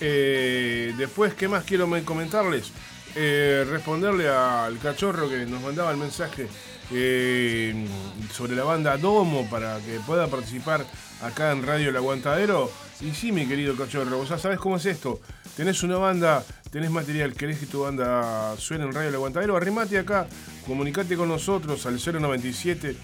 Eh, 0.00 0.94
después, 0.96 1.34
¿qué 1.34 1.48
más 1.48 1.64
quiero 1.64 1.86
me- 1.86 2.02
comentarles? 2.04 2.70
Eh, 3.18 3.64
responderle 3.70 4.28
al 4.28 4.78
cachorro 4.78 5.26
que 5.26 5.46
nos 5.46 5.62
mandaba 5.62 5.90
el 5.90 5.96
mensaje 5.96 6.48
eh, 6.92 7.86
sobre 8.30 8.54
la 8.54 8.62
banda 8.62 8.98
Domo 8.98 9.48
para 9.48 9.78
que 9.78 9.98
pueda 10.06 10.26
participar 10.26 10.84
acá 11.22 11.52
en 11.52 11.64
Radio 11.64 11.88
El 11.88 11.96
Aguantadero. 11.96 12.70
Y 13.00 13.12
sí, 13.12 13.32
mi 13.32 13.46
querido 13.46 13.74
cachorro, 13.74 14.18
vos 14.18 14.28
ya 14.28 14.38
sabés 14.38 14.58
cómo 14.58 14.76
es 14.76 14.84
esto. 14.84 15.20
Tenés 15.56 15.82
una 15.82 15.96
banda, 15.96 16.44
tenés 16.70 16.90
material, 16.90 17.32
querés 17.32 17.58
que 17.58 17.64
tu 17.64 17.84
banda 17.84 18.54
suene 18.58 18.84
en 18.84 18.92
Radio 18.92 19.08
El 19.08 19.14
Aguantadero, 19.14 19.56
arrimate 19.56 19.98
acá, 19.98 20.26
comunicate 20.66 21.16
con 21.16 21.28
nosotros 21.28 21.86
al 21.86 21.98
097 21.98 22.96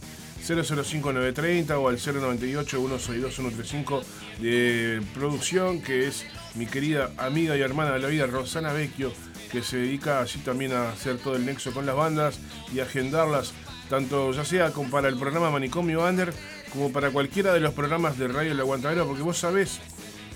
005930 0.44 1.78
o 1.78 1.88
al 1.88 1.96
098 1.96 2.76
162 2.76 3.34
135 3.34 4.02
de 4.40 5.00
producción, 5.14 5.80
que 5.80 6.08
es 6.08 6.26
mi 6.54 6.66
querida 6.66 7.12
amiga 7.16 7.56
y 7.56 7.62
hermana 7.62 7.92
de 7.92 8.00
la 8.00 8.08
vida, 8.08 8.26
Rosana 8.26 8.74
Vecchio, 8.74 9.12
que 9.52 9.62
se 9.62 9.76
dedica 9.76 10.20
así 10.20 10.38
también 10.38 10.72
a 10.72 10.88
hacer 10.88 11.18
todo 11.18 11.36
el 11.36 11.44
nexo 11.44 11.72
con 11.72 11.84
las 11.84 11.94
bandas 11.94 12.40
y 12.74 12.80
agendarlas, 12.80 13.52
tanto 13.90 14.32
ya 14.32 14.46
sea 14.46 14.72
como 14.72 14.90
para 14.90 15.08
el 15.08 15.18
programa 15.18 15.50
Manicomio 15.50 16.02
Under, 16.04 16.32
como 16.72 16.90
para 16.90 17.10
cualquiera 17.10 17.52
de 17.52 17.60
los 17.60 17.74
programas 17.74 18.18
de 18.18 18.28
Radio 18.28 18.52
El 18.52 18.60
Aguantadero, 18.60 19.06
porque 19.06 19.22
vos 19.22 19.36
sabés 19.36 19.78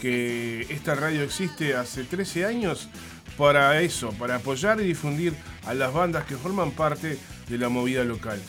que 0.02 0.66
esta 0.68 0.94
radio 0.94 1.22
existe 1.22 1.74
hace 1.74 2.04
13 2.04 2.44
años 2.44 2.88
para 3.38 3.80
eso, 3.80 4.10
para 4.12 4.36
apoyar 4.36 4.80
y 4.80 4.84
difundir 4.84 5.34
a 5.64 5.72
las 5.72 5.92
bandas 5.92 6.26
que 6.26 6.36
forman 6.36 6.72
parte 6.72 7.18
de 7.48 7.58
la 7.58 7.70
movida 7.70 8.04
local. 8.04 8.40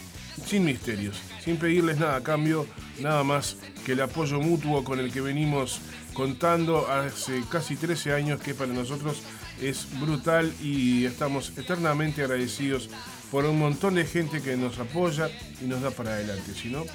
Sin 0.45 0.65
misterios, 0.65 1.19
sin 1.43 1.57
pedirles 1.57 1.97
nada 1.97 2.17
a 2.17 2.23
cambio, 2.23 2.67
nada 2.99 3.23
más 3.23 3.55
que 3.85 3.93
el 3.93 4.01
apoyo 4.01 4.39
mutuo 4.39 4.83
con 4.83 4.99
el 4.99 5.11
que 5.11 5.21
venimos 5.21 5.79
contando 6.13 6.87
hace 6.91 7.41
casi 7.49 7.75
13 7.75 8.13
años, 8.13 8.41
que 8.41 8.53
para 8.53 8.73
nosotros 8.73 9.21
es 9.61 9.87
brutal 9.99 10.53
y 10.61 11.05
estamos 11.05 11.53
eternamente 11.57 12.23
agradecidos 12.23 12.89
por 13.31 13.45
un 13.45 13.59
montón 13.59 13.95
de 13.95 14.05
gente 14.05 14.41
que 14.41 14.55
nos 14.55 14.79
apoya 14.79 15.29
y 15.61 15.65
nos 15.65 15.81
da 15.81 15.91
para 15.91 16.11
adelante. 16.11 16.53
Si 16.53 16.69
no, 16.69 16.85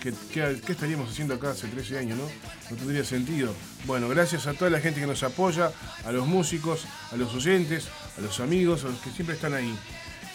¿Qué, 0.00 0.14
qué, 0.32 0.72
estaríamos 0.72 1.10
haciendo 1.10 1.34
acá 1.34 1.50
hace 1.50 1.66
13 1.66 1.98
años, 1.98 2.18
no? 2.18 2.24
No 2.70 2.76
tendría 2.76 3.04
sentido. 3.04 3.52
Bueno, 3.84 4.08
gracias 4.08 4.46
a 4.46 4.54
toda 4.54 4.70
la 4.70 4.80
gente 4.80 5.00
que 5.00 5.06
nos 5.06 5.24
apoya, 5.24 5.72
a 6.04 6.12
los 6.12 6.26
músicos, 6.26 6.86
a 7.10 7.16
los 7.16 7.34
oyentes, 7.34 7.88
a 8.16 8.20
los 8.20 8.38
amigos, 8.38 8.84
a 8.84 8.88
los 8.88 8.98
que 9.00 9.10
siempre 9.10 9.34
están 9.34 9.54
ahí. 9.54 9.76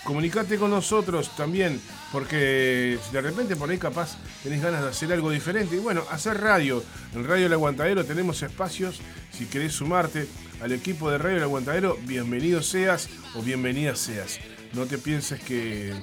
Comunicate 0.03 0.57
con 0.57 0.69
nosotros 0.69 1.33
también, 1.37 1.79
porque 2.11 2.99
de 3.11 3.21
repente 3.21 3.55
por 3.55 3.69
ahí 3.69 3.77
capaz 3.77 4.17
tenés 4.43 4.61
ganas 4.61 4.83
de 4.83 4.89
hacer 4.89 5.13
algo 5.13 5.31
diferente. 5.31 5.77
Y 5.77 5.79
bueno, 5.79 6.03
hacer 6.11 6.41
radio. 6.41 6.83
En 7.15 7.25
Radio 7.25 7.45
El 7.45 7.53
Aguantadero 7.53 8.03
tenemos 8.03 8.41
espacios. 8.43 8.99
Si 9.31 9.45
querés 9.45 9.73
sumarte 9.73 10.27
al 10.61 10.73
equipo 10.73 11.09
de 11.09 11.19
Radio 11.19 11.37
El 11.37 11.43
Aguantadero, 11.43 11.97
bienvenido 12.05 12.61
seas 12.61 13.07
o 13.33 13.41
bienvenida 13.41 13.95
seas. 13.95 14.39
No 14.73 14.85
te 14.87 14.97
pienses 14.97 15.39
que 15.41 15.93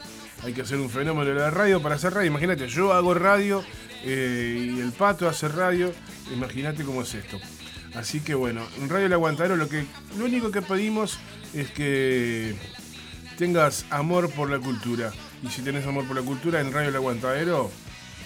hay 0.42 0.54
que 0.54 0.62
hacer 0.62 0.78
un 0.78 0.88
fenómeno 0.88 1.34
de 1.34 1.38
la 1.38 1.50
radio 1.50 1.82
para 1.82 1.96
hacer 1.96 2.14
radio. 2.14 2.28
Imagínate, 2.28 2.68
yo 2.68 2.94
hago 2.94 3.12
radio 3.12 3.62
eh, 4.02 4.72
y 4.76 4.80
el 4.80 4.92
pato 4.92 5.28
hace 5.28 5.46
radio. 5.48 5.92
Imagínate 6.32 6.84
cómo 6.84 7.02
es 7.02 7.12
esto. 7.12 7.38
Así 7.94 8.20
que 8.20 8.34
bueno, 8.34 8.62
en 8.80 8.88
Radio 8.88 9.06
El 9.06 9.12
Aguantadero 9.12 9.56
lo, 9.56 9.68
que, 9.68 9.84
lo 10.16 10.24
único 10.24 10.50
que 10.50 10.62
pedimos 10.62 11.18
es 11.52 11.70
que 11.70 12.54
tengas 13.40 13.87
amor 13.88 14.31
por 14.31 14.50
la 14.50 14.59
cultura. 14.59 15.11
Y 15.42 15.48
si 15.48 15.62
tenés 15.62 15.87
amor 15.87 16.07
por 16.07 16.14
la 16.14 16.20
cultura, 16.20 16.61
en 16.61 16.74
Radio 16.74 16.90
El 16.90 16.96
Aguantadero 16.96 17.70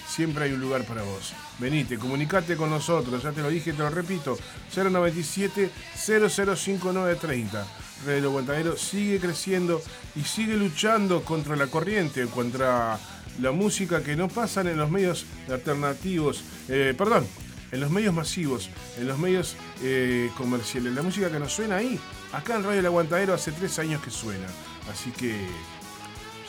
siempre 0.05 0.43
hay 0.43 0.51
un 0.51 0.59
lugar 0.59 0.83
para 0.83 1.03
vos. 1.03 1.33
Venite, 1.57 1.97
comunicate 1.97 2.57
con 2.57 2.69
nosotros, 2.69 3.23
ya 3.23 3.31
te 3.31 3.41
lo 3.41 3.47
dije, 3.47 3.71
te 3.71 3.79
lo 3.79 3.89
repito, 3.89 4.37
097 4.75 5.71
005930. 5.95 7.65
Radio 8.05 8.17
El 8.17 8.25
Aguantadero 8.25 8.75
sigue 8.75 9.21
creciendo 9.21 9.81
y 10.17 10.23
sigue 10.23 10.57
luchando 10.57 11.23
contra 11.23 11.55
la 11.55 11.67
corriente, 11.67 12.25
contra 12.25 12.99
la 13.39 13.51
música 13.53 14.03
que 14.03 14.17
no 14.17 14.27
pasan 14.27 14.67
en 14.67 14.75
los 14.75 14.91
medios 14.91 15.25
alternativos, 15.49 16.43
eh, 16.67 16.93
perdón, 16.97 17.25
en 17.71 17.79
los 17.79 17.89
medios 17.89 18.13
masivos, 18.13 18.69
en 18.99 19.07
los 19.07 19.17
medios 19.17 19.55
eh, 19.81 20.29
comerciales. 20.37 20.93
La 20.93 21.03
música 21.03 21.31
que 21.31 21.39
nos 21.39 21.53
suena 21.53 21.77
ahí, 21.77 21.97
acá 22.33 22.57
en 22.57 22.63
Radio 22.65 22.81
El 22.81 22.85
Aguantadero 22.87 23.33
hace 23.33 23.53
tres 23.53 23.79
años 23.79 24.01
que 24.01 24.11
suena. 24.11 24.47
Así 24.91 25.11
que 25.11 25.47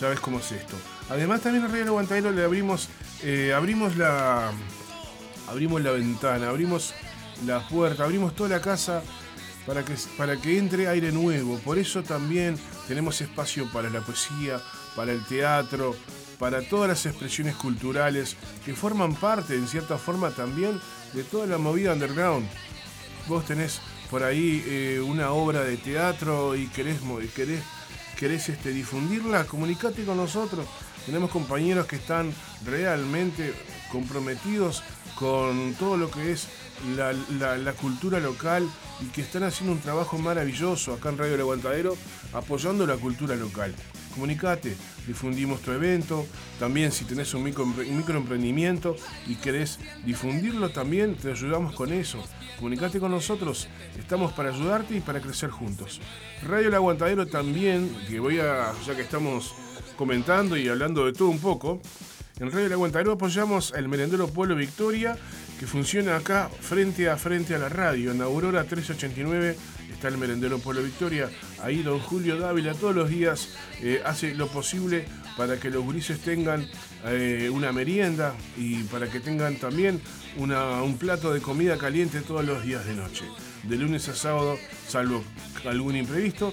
ya 0.00 0.08
ves 0.08 0.20
cómo 0.20 0.38
es 0.40 0.52
esto. 0.52 0.76
Además 1.08 1.40
también 1.40 1.64
a 1.64 1.68
Radio 1.68 1.82
El 1.82 1.88
Aguantadero 1.88 2.32
le 2.32 2.44
abrimos, 2.44 2.88
eh, 3.22 3.52
abrimos 3.54 3.96
la, 3.96 4.50
abrimos 5.48 5.80
la 5.82 5.92
ventana, 5.92 6.48
abrimos 6.48 6.94
la 7.44 7.66
puerta, 7.68 8.04
abrimos 8.04 8.34
toda 8.34 8.50
la 8.50 8.60
casa 8.60 9.02
para 9.66 9.84
que, 9.84 9.94
para 10.16 10.36
que 10.36 10.58
entre 10.58 10.88
aire 10.88 11.12
nuevo. 11.12 11.58
Por 11.58 11.78
eso 11.78 12.02
también 12.02 12.56
tenemos 12.88 13.20
espacio 13.20 13.70
para 13.72 13.90
la 13.90 14.00
poesía, 14.00 14.60
para 14.94 15.12
el 15.12 15.24
teatro, 15.24 15.94
para 16.38 16.62
todas 16.62 16.88
las 16.88 17.06
expresiones 17.06 17.56
culturales 17.56 18.36
que 18.64 18.74
forman 18.74 19.14
parte, 19.14 19.54
en 19.54 19.66
cierta 19.66 19.98
forma, 19.98 20.30
también 20.30 20.80
de 21.12 21.24
toda 21.24 21.46
la 21.46 21.58
movida 21.58 21.92
underground. 21.92 22.48
Vos 23.26 23.44
tenés 23.44 23.80
por 24.10 24.22
ahí 24.22 24.64
eh, 24.66 25.00
una 25.04 25.32
obra 25.32 25.62
de 25.62 25.76
teatro 25.76 26.54
y 26.54 26.66
querés, 26.68 27.00
querés, 27.34 27.62
querés 28.16 28.48
este, 28.48 28.70
difundirla, 28.70 29.44
comunicate 29.44 30.04
con 30.04 30.16
nosotros. 30.16 30.66
Tenemos 31.04 31.30
compañeros 31.30 31.86
que 31.86 31.96
están 31.96 32.32
realmente 32.64 33.54
comprometidos 33.92 34.82
con 35.14 35.74
todo 35.74 35.96
lo 35.96 36.10
que 36.10 36.32
es 36.32 36.48
la, 36.96 37.72
cultura 37.72 38.20
local 38.20 38.68
y 39.00 39.06
que 39.06 39.20
están 39.20 39.44
haciendo 39.44 39.72
un 39.72 39.80
trabajo 39.80 40.18
maravilloso 40.18 40.94
acá 40.94 41.10
en 41.10 41.18
Radio 41.18 41.52
El 41.54 41.92
apoyando 42.32 42.86
la 42.86 42.96
cultura 42.96 43.36
local. 43.36 43.74
Comunicate, 44.16 44.74
difundimos 45.06 45.60
tu 45.60 45.72
evento, 45.72 46.24
también 46.58 46.90
si 46.90 47.04
tenés 47.04 47.34
un, 47.34 47.42
micro, 47.42 47.64
un 47.64 47.96
microemprendimiento 47.98 48.96
y 49.26 49.34
querés 49.34 49.78
difundirlo 50.06 50.70
también, 50.70 51.16
te 51.16 51.30
ayudamos 51.30 51.74
con 51.74 51.92
eso. 51.92 52.24
Comunicate 52.56 52.98
con 52.98 53.10
nosotros, 53.10 53.68
estamos 53.98 54.32
para 54.32 54.48
ayudarte 54.48 54.96
y 54.96 55.00
para 55.00 55.20
crecer 55.20 55.50
juntos. 55.50 56.00
Radio 56.42 56.68
El 56.68 56.74
Aguantadero 56.74 57.26
también, 57.26 57.94
que 58.08 58.18
voy 58.18 58.40
a, 58.40 58.72
ya 58.86 58.96
que 58.96 59.02
estamos 59.02 59.54
comentando 59.98 60.56
y 60.56 60.66
hablando 60.66 61.04
de 61.04 61.12
todo 61.12 61.28
un 61.28 61.38
poco. 61.38 61.82
En 62.40 62.50
Radio 62.50 62.66
El 62.66 62.72
Aguantadero 62.72 63.12
apoyamos 63.12 63.74
el 63.76 63.86
merendero 63.86 64.28
Pueblo 64.28 64.56
Victoria, 64.56 65.18
que 65.60 65.66
funciona 65.66 66.16
acá 66.16 66.48
frente 66.60 67.10
a 67.10 67.18
frente 67.18 67.54
a 67.54 67.58
la 67.58 67.68
radio. 67.68 68.12
En 68.12 68.22
Aurora 68.22 68.64
389 68.64 69.56
está 69.92 70.08
el 70.08 70.18
merendero 70.18 70.58
Pueblo 70.58 70.82
Victoria. 70.82 71.30
Ahí 71.62 71.82
don 71.82 71.98
Julio 72.00 72.38
Dávila 72.38 72.74
todos 72.74 72.94
los 72.94 73.08
días 73.08 73.50
eh, 73.80 74.02
hace 74.04 74.34
lo 74.34 74.48
posible 74.48 75.06
para 75.36 75.58
que 75.58 75.70
los 75.70 75.84
gurises 75.84 76.20
tengan 76.20 76.66
eh, 77.04 77.50
una 77.52 77.72
merienda 77.72 78.34
y 78.56 78.82
para 78.84 79.08
que 79.08 79.20
tengan 79.20 79.56
también 79.56 80.00
un 80.36 80.98
plato 80.98 81.32
de 81.32 81.40
comida 81.40 81.78
caliente 81.78 82.20
todos 82.20 82.44
los 82.44 82.62
días 82.62 82.84
de 82.84 82.94
noche. 82.94 83.24
De 83.62 83.76
lunes 83.76 84.08
a 84.08 84.14
sábado, 84.14 84.58
salvo 84.86 85.24
algún 85.64 85.96
imprevisto, 85.96 86.52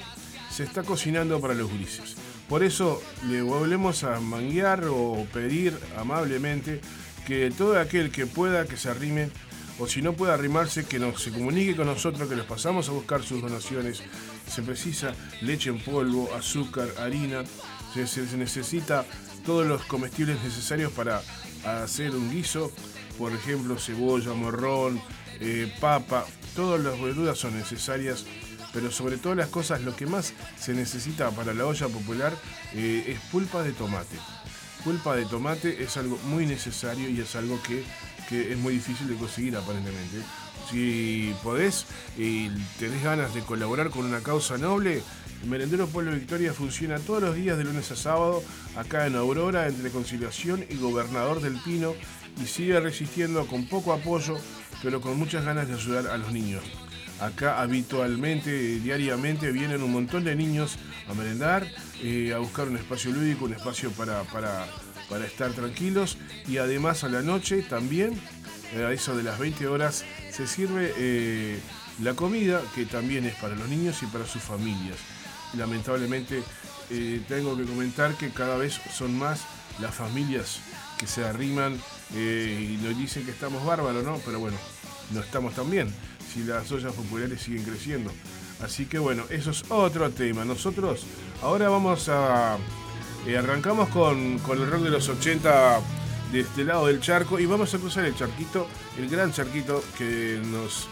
se 0.50 0.63
está 0.63 0.84
cocinando 0.84 1.41
para 1.41 1.54
los 1.54 1.69
gurises. 1.69 2.15
Por 2.48 2.63
eso 2.63 3.02
le 3.28 3.41
volvemos 3.41 4.04
a 4.04 4.19
manguear 4.19 4.86
o 4.86 5.26
pedir 5.34 5.78
amablemente 5.98 6.82
que 7.26 7.52
todo 7.52 7.80
aquel 7.80 8.12
que 8.12 8.26
pueda 8.26 8.65
que 8.65 8.78
se 8.78 8.89
arrime 8.89 9.30
o 9.79 9.88
si 9.88 10.01
no 10.01 10.13
puede 10.13 10.33
arrimarse 10.33 10.86
que 10.86 10.99
nos, 10.99 11.21
se 11.21 11.31
comunique 11.31 11.75
con 11.75 11.88
nosotros 11.88 12.29
que 12.29 12.36
les 12.36 12.45
pasamos 12.45 12.89
a 12.89 12.91
buscar 12.91 13.23
sus 13.23 13.41
donaciones. 13.41 14.01
Se 14.47 14.62
precisa 14.62 15.13
leche 15.41 15.69
en 15.69 15.79
polvo, 15.79 16.29
azúcar, 16.35 16.87
harina, 17.00 17.43
se, 17.93 18.37
necesita 18.37 19.06
todos 19.45 19.65
los 19.65 19.83
comestibles 19.85 20.41
necesarios 20.43 20.91
para 20.91 21.21
hacer 21.65 22.12
un 22.12 22.31
guiso, 22.31 22.71
por 23.17 23.31
ejemplo 23.31 23.77
cebolla, 23.77 24.33
morrón, 24.33 25.02
eh, 25.39 25.71
papa, 25.79 26.25
todas 26.56 26.81
las 26.81 27.00
verduras 27.02 27.37
son 27.37 27.56
necesarias 27.58 28.25
pero 28.73 28.91
sobre 28.91 29.17
todas 29.17 29.37
las 29.37 29.50
cosas 29.50 29.81
lo 29.81 29.95
que 29.95 30.08
más 30.08 30.33
se 30.60 30.73
necesita 30.73 31.29
para 31.31 31.54
la 31.54 31.65
olla 31.65 31.87
popular 31.87 32.33
eh, 32.73 33.06
es 33.08 33.19
pulpa 33.31 33.62
de 33.62 33.71
tomate. 33.71 34.17
Pulpa 34.83 35.15
de 35.15 35.25
tomate 35.25 35.83
es 35.83 35.95
algo 35.95 36.17
muy 36.25 36.45
necesario 36.45 37.08
y 37.08 37.21
es 37.21 37.35
algo 37.35 37.62
que, 37.62 37.83
es 38.32 38.58
muy 38.58 38.74
difícil 38.74 39.08
de 39.08 39.15
conseguir 39.15 39.56
aparentemente. 39.56 40.17
Si 40.69 41.34
podés 41.44 41.86
y 42.17 42.50
tenés 42.80 43.04
ganas 43.04 43.34
de 43.34 43.42
colaborar 43.42 43.90
con 43.90 44.06
una 44.06 44.21
causa 44.21 44.58
noble, 44.58 45.04
el 45.44 45.50
Merendero 45.50 45.88
Pueblo 45.88 46.12
Victoria 46.13 46.54
funciona 46.54 47.00
todos 47.00 47.21
los 47.21 47.36
días 47.36 47.58
de 47.58 47.65
lunes 47.65 47.92
a 47.92 47.96
sábado 47.96 48.42
acá 48.78 49.06
en 49.08 49.15
Aurora 49.15 49.67
entre 49.67 49.90
Conciliación 49.90 50.65
y 50.69 50.78
Gobernador 50.78 51.42
del 51.42 51.60
Pino 51.60 51.94
y 52.42 52.48
sigue 52.48 52.80
resistiendo 52.80 53.46
con 53.46 53.67
poco 53.67 53.94
apoyo 53.94 54.38
pero 54.84 55.00
con 55.00 55.17
muchas 55.17 55.46
ganas 55.46 55.67
de 55.67 55.74
ayudar 55.76 56.08
a 56.08 56.17
los 56.17 56.32
niños. 56.32 56.62
Acá 57.19 57.62
habitualmente, 57.62 58.80
diariamente, 58.80 59.52
vienen 59.52 59.82
un 59.82 59.94
montón 59.94 60.26
de 60.26 60.36
niños 60.36 60.78
a 61.10 61.13
merendar, 61.13 61.65
eh, 62.02 62.34
a 62.36 62.40
buscar 62.40 62.67
un 62.67 62.76
espacio 62.76 63.12
lúdico, 63.12 63.46
un 63.46 63.54
espacio 63.54 63.92
para, 63.92 64.24
estar 65.25 65.51
tranquilos. 65.54 66.17
Y 66.47 66.58
además 66.58 67.04
a 67.04 67.10
la 67.10 67.21
noche 67.21 67.62
también, 67.63 68.19
eh, 68.73 68.83
a 68.83 68.91
eso 68.91 69.15
de 69.15 69.23
las 69.23 69.39
20 69.39 69.67
horas, 69.67 70.04
se 70.31 70.47
sirve 70.47 70.93
eh, 70.97 71.60
la 72.01 72.13
comida, 72.13 72.62
que 72.75 72.85
también 72.85 73.25
es 73.25 73.35
para 73.35 73.56
los 73.56 73.67
niños 73.67 74.01
y 74.04 74.06
para 74.08 74.25
sus 74.25 74.41
familias. 74.41 74.97
Lamentablemente 75.58 76.43
tengo 77.27 77.58
que 77.58 77.63
comentar 77.63 78.13
que 78.15 78.29
cada 78.29 78.56
vez 78.58 78.79
son 78.95 79.17
más 79.17 79.41
las 79.79 79.95
familias 79.95 80.60
que 80.99 81.08
se 81.08 81.25
arriman 81.25 81.79
y 82.12 82.77
nos 82.83 82.95
dicen 82.97 83.25
que 83.25 83.31
estamos 83.31 83.65
bárbaros, 83.65 84.04
¿no? 84.04 84.19
Pero 84.25 84.39
bueno, 84.39 84.58
no 85.12 85.21
estamos 85.21 85.56
tan 85.56 85.69
bien 85.69 85.93
si 86.33 86.43
las 86.43 86.71
ollas 86.71 86.93
populares 86.93 87.41
siguen 87.41 87.63
creciendo. 87.63 88.12
Así 88.62 88.85
que 88.85 88.97
bueno, 88.99 89.23
eso 89.29 89.51
es 89.51 89.63
otro 89.69 90.10
tema. 90.12 90.45
Nosotros 90.45 91.06
ahora 91.41 91.69
vamos 91.69 92.10
a... 92.10 92.58
Arrancamos 93.32 93.90
con, 93.90 94.17
el 94.19 94.69
rock 94.69 94.84
de 94.84 94.90
los 94.90 95.08
80 95.10 95.80
de 96.32 96.40
este 96.42 96.63
lado 96.65 96.86
del 96.88 97.00
charco 97.00 97.40
y 97.40 97.46
vamos 97.46 97.74
a 97.74 97.78
cruzar 97.80 98.04
el 98.06 98.13
charquito, 98.15 98.67
el 99.00 99.08
gran 99.10 99.32
charquito 99.32 99.82
que 99.98 100.42
nos, 100.52 100.90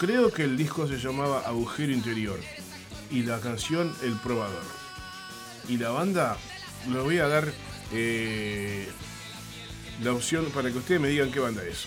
Creo 0.00 0.32
que 0.32 0.44
el 0.44 0.56
disco 0.56 0.88
se 0.88 0.96
llamaba 0.96 1.40
Agujero 1.40 1.92
Interior 1.92 2.40
y 3.10 3.24
la 3.24 3.40
canción 3.40 3.94
El 4.02 4.14
Probador. 4.14 4.64
Y 5.68 5.76
la 5.76 5.90
banda, 5.90 6.38
le 6.90 7.00
voy 7.00 7.18
a 7.18 7.28
dar 7.28 7.52
eh, 7.94 8.88
la 10.02 10.12
opción 10.12 10.46
para 10.46 10.70
que 10.70 10.78
ustedes 10.78 11.00
me 11.00 11.08
digan 11.08 11.30
qué 11.30 11.40
banda 11.40 11.62
es. 11.62 11.86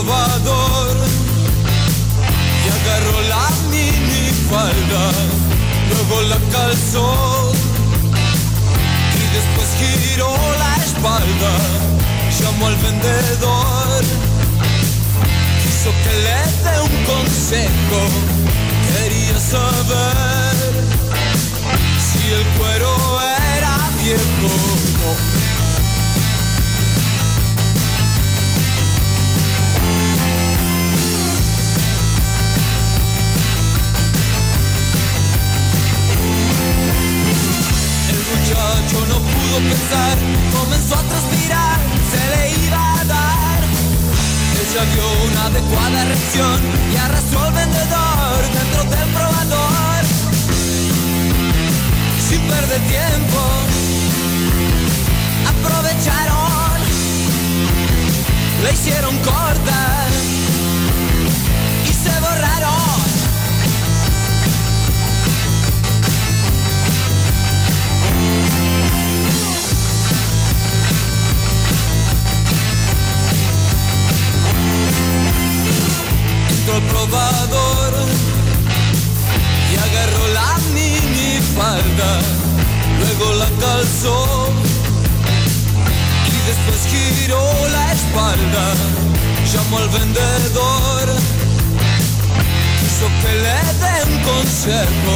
Y 0.00 0.04
agarró 2.68 3.20
la 3.28 3.48
mini 3.70 4.30
falda, 4.48 5.12
luego 5.90 6.22
la 6.22 6.38
calzó. 6.50 7.52
Y 9.14 9.24
después 9.34 9.68
giró 9.78 10.34
la 10.58 10.76
espalda, 10.76 11.52
llamó 12.40 12.68
al 12.68 12.76
vendedor, 12.76 14.04
quiso 15.62 15.90
que 16.02 16.12
le 16.24 16.40
dé 16.64 16.80
un 16.80 17.04
consejo, 17.04 18.00
quería 18.88 19.38
saber 19.38 20.56
si 22.00 22.32
el 22.32 22.44
cuero 22.58 23.20
era 23.54 23.76
viejo. 24.02 25.49
Muchacho 38.50 39.06
no 39.06 39.18
pudo 39.18 39.58
pensar, 39.58 40.18
comenzó 40.52 40.94
a 40.96 41.02
transpirar, 41.02 41.78
se 42.10 42.36
le 42.36 42.66
iba 42.66 43.00
a 43.00 43.04
dar. 43.04 43.60
Ella 44.60 44.84
dio 44.92 45.06
una 45.30 45.46
adecuada 45.46 46.04
reacción 46.04 46.60
y 46.92 46.96
arrastró 46.96 47.40
al 47.40 47.52
vendedor 47.52 48.40
dentro 48.52 48.84
del 48.84 49.08
probador. 49.10 50.04
Sin 52.28 52.40
perder 52.40 52.80
tiempo, 52.88 53.40
aprovecharon, 55.52 56.80
le 58.64 58.72
hicieron 58.72 59.16
cortar 59.18 59.99
el 76.76 76.82
probador. 76.82 77.92
Y 79.70 79.76
agarró 79.76 80.28
la 80.34 80.58
mini 80.74 81.40
falda, 81.56 82.20
luego 82.98 83.34
la 83.34 83.48
calzó. 83.60 84.48
Y 86.26 86.38
después 86.48 86.80
giró 86.90 87.42
la 87.72 87.92
espalda, 87.92 88.74
llamó 89.52 89.78
al 89.78 89.88
vendedor, 89.88 91.06
quiso 92.80 93.06
que 93.22 93.32
le 93.44 93.58
dé 93.82 93.94
un 94.12 94.22
consejo, 94.22 95.14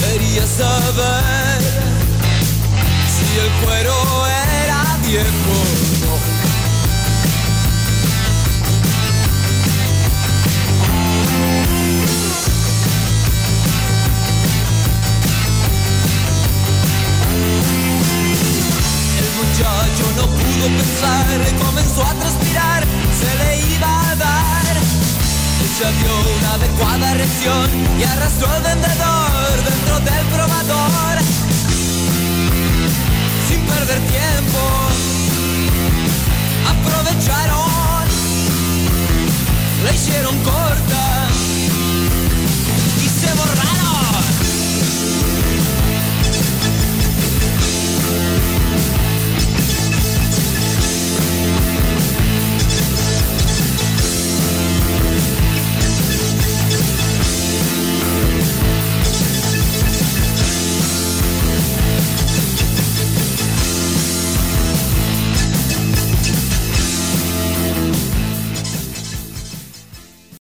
quería 0.00 0.46
saber 0.46 1.60
si 3.12 3.38
el 3.38 3.50
cuero 3.64 3.94
era 4.64 4.98
viejo 5.06 6.01
pudo 20.62 21.64
comenzó 21.64 22.02
a 22.02 22.14
transpirar, 22.14 22.84
se 23.18 23.30
le 23.38 23.74
iba 23.74 24.10
a 24.10 24.16
dar. 24.16 24.76
Ella 25.64 25.90
dio 25.98 26.14
una 26.38 26.54
adecuada 26.54 27.14
reacción 27.14 27.70
y 27.98 28.02
arrastró 28.04 28.48
al 28.48 28.62
vendedor 28.62 29.64
dentro 29.64 30.00
del 30.00 30.26
probador. 30.26 31.18
Sin 33.48 33.60
perder 33.66 34.00
tiempo, 34.16 34.60
aprovecharon, 36.70 38.06
la 39.84 39.92
hicieron 39.92 40.38
corta. 40.44 41.21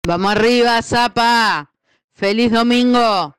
Vamos 0.10 0.32
arriba, 0.32 0.82
Zapa. 0.82 1.72
Feliz 2.16 2.51
domingo. 2.51 3.36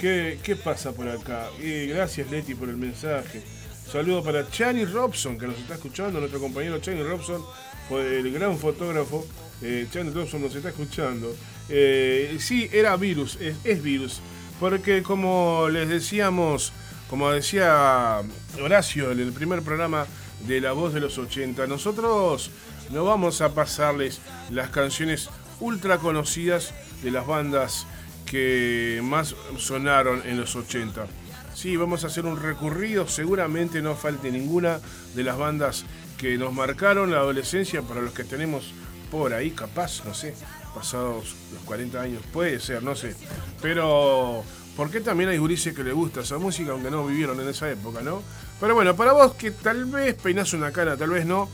¿qué, 0.00 0.38
¿qué, 0.42 0.56
pasa 0.56 0.92
por 0.92 1.08
acá? 1.08 1.48
Gracias, 1.60 2.30
Leti, 2.30 2.54
por 2.54 2.68
el 2.68 2.76
mensaje. 2.76 3.42
Saludo 3.90 4.22
para 4.22 4.48
Chani 4.48 4.84
Robson, 4.84 5.38
que 5.38 5.46
nos 5.46 5.58
está 5.58 5.74
escuchando, 5.74 6.18
nuestro 6.18 6.40
compañero 6.40 6.78
Chani 6.78 7.02
Robson, 7.02 7.42
el 7.90 8.32
gran 8.32 8.58
fotógrafo. 8.58 9.26
Eh, 9.60 9.86
Robson 10.14 10.42
nos 10.42 10.54
está 10.54 10.70
escuchando. 10.70 11.34
Eh, 11.68 12.36
sí, 12.40 12.68
era 12.72 12.96
virus, 12.96 13.38
es 13.40 13.82
virus, 13.82 14.20
porque 14.58 15.02
como 15.02 15.68
les 15.68 15.88
decíamos 15.88 16.72
como 17.12 17.30
decía 17.30 18.22
Horacio 18.58 19.12
en 19.12 19.20
el 19.20 19.34
primer 19.34 19.60
programa 19.60 20.06
de 20.46 20.62
La 20.62 20.72
Voz 20.72 20.94
de 20.94 21.00
los 21.00 21.18
80, 21.18 21.66
nosotros 21.66 22.50
no 22.90 23.04
vamos 23.04 23.42
a 23.42 23.52
pasarles 23.52 24.22
las 24.48 24.70
canciones 24.70 25.28
ultra 25.60 25.98
conocidas 25.98 26.72
de 27.02 27.10
las 27.10 27.26
bandas 27.26 27.86
que 28.26 29.00
más 29.02 29.34
sonaron 29.58 30.22
en 30.24 30.40
los 30.40 30.56
80. 30.56 31.06
Sí, 31.54 31.76
vamos 31.76 32.04
a 32.04 32.06
hacer 32.06 32.24
un 32.24 32.40
recurrido, 32.40 33.06
seguramente 33.06 33.82
no 33.82 33.94
falte 33.94 34.30
ninguna 34.30 34.80
de 35.14 35.22
las 35.22 35.36
bandas 35.36 35.84
que 36.16 36.38
nos 36.38 36.52
marcaron 36.52 37.10
la 37.10 37.18
adolescencia 37.18 37.82
para 37.82 38.00
los 38.00 38.12
que 38.14 38.24
tenemos 38.24 38.72
por 39.10 39.34
ahí, 39.34 39.50
capaz, 39.50 40.04
no 40.06 40.14
sé, 40.14 40.34
pasados 40.74 41.36
los 41.52 41.62
40 41.64 42.00
años, 42.00 42.22
puede 42.32 42.58
ser, 42.60 42.82
no 42.82 42.94
sé. 42.94 43.14
Pero 43.60 44.42
porque 44.76 45.00
también 45.00 45.28
hay 45.28 45.38
gurises 45.38 45.74
que 45.74 45.84
le 45.84 45.92
gusta 45.92 46.20
esa 46.20 46.38
música, 46.38 46.72
aunque 46.72 46.90
no 46.90 47.06
vivieron 47.06 47.38
en 47.40 47.48
esa 47.48 47.70
época, 47.70 48.00
¿no? 48.00 48.22
Pero 48.58 48.74
bueno, 48.74 48.96
para 48.96 49.12
vos 49.12 49.34
que 49.34 49.50
tal 49.50 49.84
vez 49.84 50.14
peinás 50.14 50.54
una 50.54 50.72
cara, 50.72 50.96
tal 50.96 51.10
vez 51.10 51.26
no, 51.26 51.48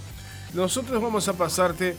nosotros 0.54 1.02
vamos 1.02 1.26
a 1.26 1.32
pasarte 1.32 1.96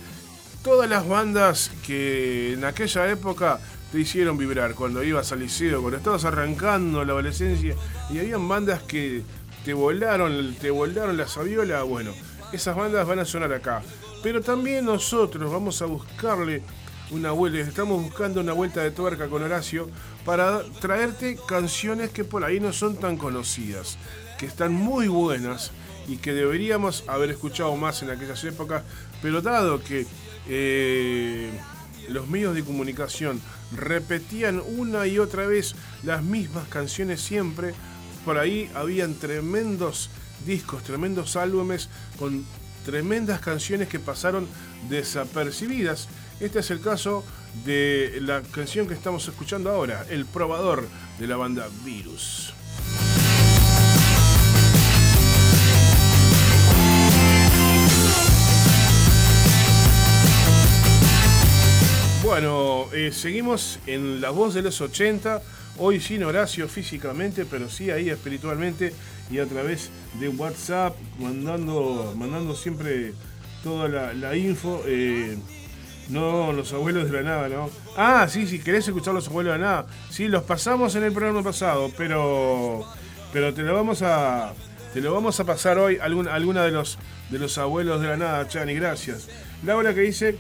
todas 0.64 0.90
las 0.90 1.08
bandas 1.08 1.72
que 1.86 2.54
en 2.54 2.66
aquella 2.66 3.10
época 3.10 3.60
te 3.92 4.00
hicieron 4.00 4.38
vibrar, 4.38 4.76
cuando 4.76 5.04
ibas 5.04 5.32
al 5.32 5.40
liceo, 5.40 5.82
cuando 5.82 5.98
estabas 5.98 6.26
arrancando 6.26 7.04
la 7.04 7.14
adolescencia, 7.14 7.76
y 8.10 8.20
habían 8.20 8.48
bandas 8.48 8.84
que 8.84 9.24
te 9.66 9.74
volaron, 9.74 10.56
te 10.60 10.70
volaron 10.70 11.18
la 11.18 11.28
sabiola, 11.28 11.84
bueno, 11.84 12.12
esas 12.54 12.76
bandas 12.76 13.08
van 13.08 13.20
a 13.20 13.26
sonar 13.26 13.52
acá. 13.54 13.82
Pero 14.22 14.42
también 14.42 14.86
nosotros 14.86 15.52
vamos 15.52 15.82
a 15.82 15.86
buscarle 15.86 16.62
una 17.12 17.32
vuelta, 17.32 17.60
estamos 17.60 18.04
buscando 18.04 18.42
una 18.42 18.54
vuelta 18.54 18.84
de 18.84 18.92
tuerca 18.92 19.28
con 19.28 19.42
Horacio 19.42 19.90
para 20.26 20.62
traerte 20.80 21.38
canciones 21.48 22.12
que 22.12 22.24
por 22.24 22.44
ahí 22.44 22.60
no 22.60 22.72
son 22.74 22.98
tan 22.98 23.18
conocidas, 23.18 23.98
que 24.38 24.46
están 24.46 24.74
muy 24.74 25.08
buenas 25.08 25.72
y 26.08 26.18
que 26.18 26.34
deberíamos 26.34 27.04
haber 27.08 27.32
escuchado 27.32 27.76
más 27.76 28.04
en 28.04 28.12
aquellas 28.12 28.44
épocas, 28.44 28.84
pero 29.22 29.42
dado 29.42 29.82
que 29.84 30.06
eh, 30.48 31.52
los 32.08 32.28
medios 32.28 32.56
de 32.56 32.64
comunicación 32.64 33.42
repetían 33.76 34.62
una 34.78 35.06
y 35.08 35.20
otra 35.20 35.46
vez 35.46 35.76
las 36.04 36.24
mismas 36.24 36.68
canciones 36.68 37.22
siempre, 37.22 37.74
por 38.26 38.38
ahí 38.38 38.70
habían 38.76 39.16
tremendos 39.16 40.10
discos, 40.46 40.84
tremendos 40.84 41.36
álbumes 41.36 41.90
con 42.18 42.46
tremendas 42.86 43.42
canciones 43.42 43.88
que 43.88 44.00
pasaron 44.00 44.48
desapercibidas 44.90 46.08
este 46.40 46.60
es 46.60 46.72
el 46.72 46.80
caso 46.80 47.26
de 47.66 48.20
la 48.22 48.42
canción 48.42 48.88
que 48.88 48.94
estamos 48.94 49.28
escuchando 49.28 49.70
ahora, 49.70 50.06
El 50.10 50.26
probador 50.26 50.88
de 51.20 51.28
la 51.28 51.36
banda 51.36 51.68
Virus. 51.84 52.54
Bueno, 62.30 62.86
eh, 62.94 63.12
seguimos 63.12 63.80
en 63.88 64.22
La 64.22 64.30
Voz 64.30 64.54
de 64.54 64.62
los 64.62 64.80
80, 64.82 65.42
hoy 65.80 66.00
sin 66.00 66.24
Horacio 66.24 66.68
físicamente, 66.68 67.44
pero 67.44 67.72
sí 67.72 67.90
ahí 67.90 68.12
espiritualmente 68.12 68.94
y 69.32 69.40
a 69.40 69.48
través 69.48 69.90
de 70.20 70.30
WhatsApp, 70.30 70.96
mandando, 71.18 72.14
mandando 72.16 72.54
siempre 72.54 73.14
toda 73.64 74.14
la, 74.14 74.36
info. 74.38 74.84
Eh, 74.86 75.40
no, 76.10 76.54
los 76.54 76.72
abuelos 76.72 77.10
de 77.10 77.18
la 77.18 77.24
nada, 77.24 77.50
¿no? 77.50 77.72
Ah, 77.98 78.28
sí, 78.30 78.46
sí, 78.46 78.60
querés 78.60 78.88
escuchar 78.88 79.16
los 79.16 79.28
abuelos 79.28 79.54
de 79.54 79.60
la 79.60 79.66
nada. 79.66 79.88
Sí, 80.12 80.28
los 80.28 80.44
pasamos 80.44 80.94
en 80.94 81.06
el 81.06 81.12
programa 81.12 81.42
pasado, 81.42 81.92
pero. 81.98 82.86
Pero 83.34 83.56
te 83.56 83.64
lo 83.64 83.74
vamos 83.74 84.04
a. 84.04 84.54
Te 84.94 85.02
lo 85.02 85.16
vamos 85.16 85.40
a 85.40 85.46
pasar 85.46 85.80
hoy 85.80 85.98
alguna, 86.00 86.36
alguna 86.36 86.64
de 86.64 86.72
los 86.72 87.00
de 87.32 87.40
los 87.40 87.58
abuelos 87.58 88.02
de 88.02 88.08
la 88.08 88.18
nada, 88.18 88.48
Chani, 88.48 88.76
gracias. 88.76 89.28
Laura 89.64 89.96
que 89.96 90.02
dice. 90.02 90.38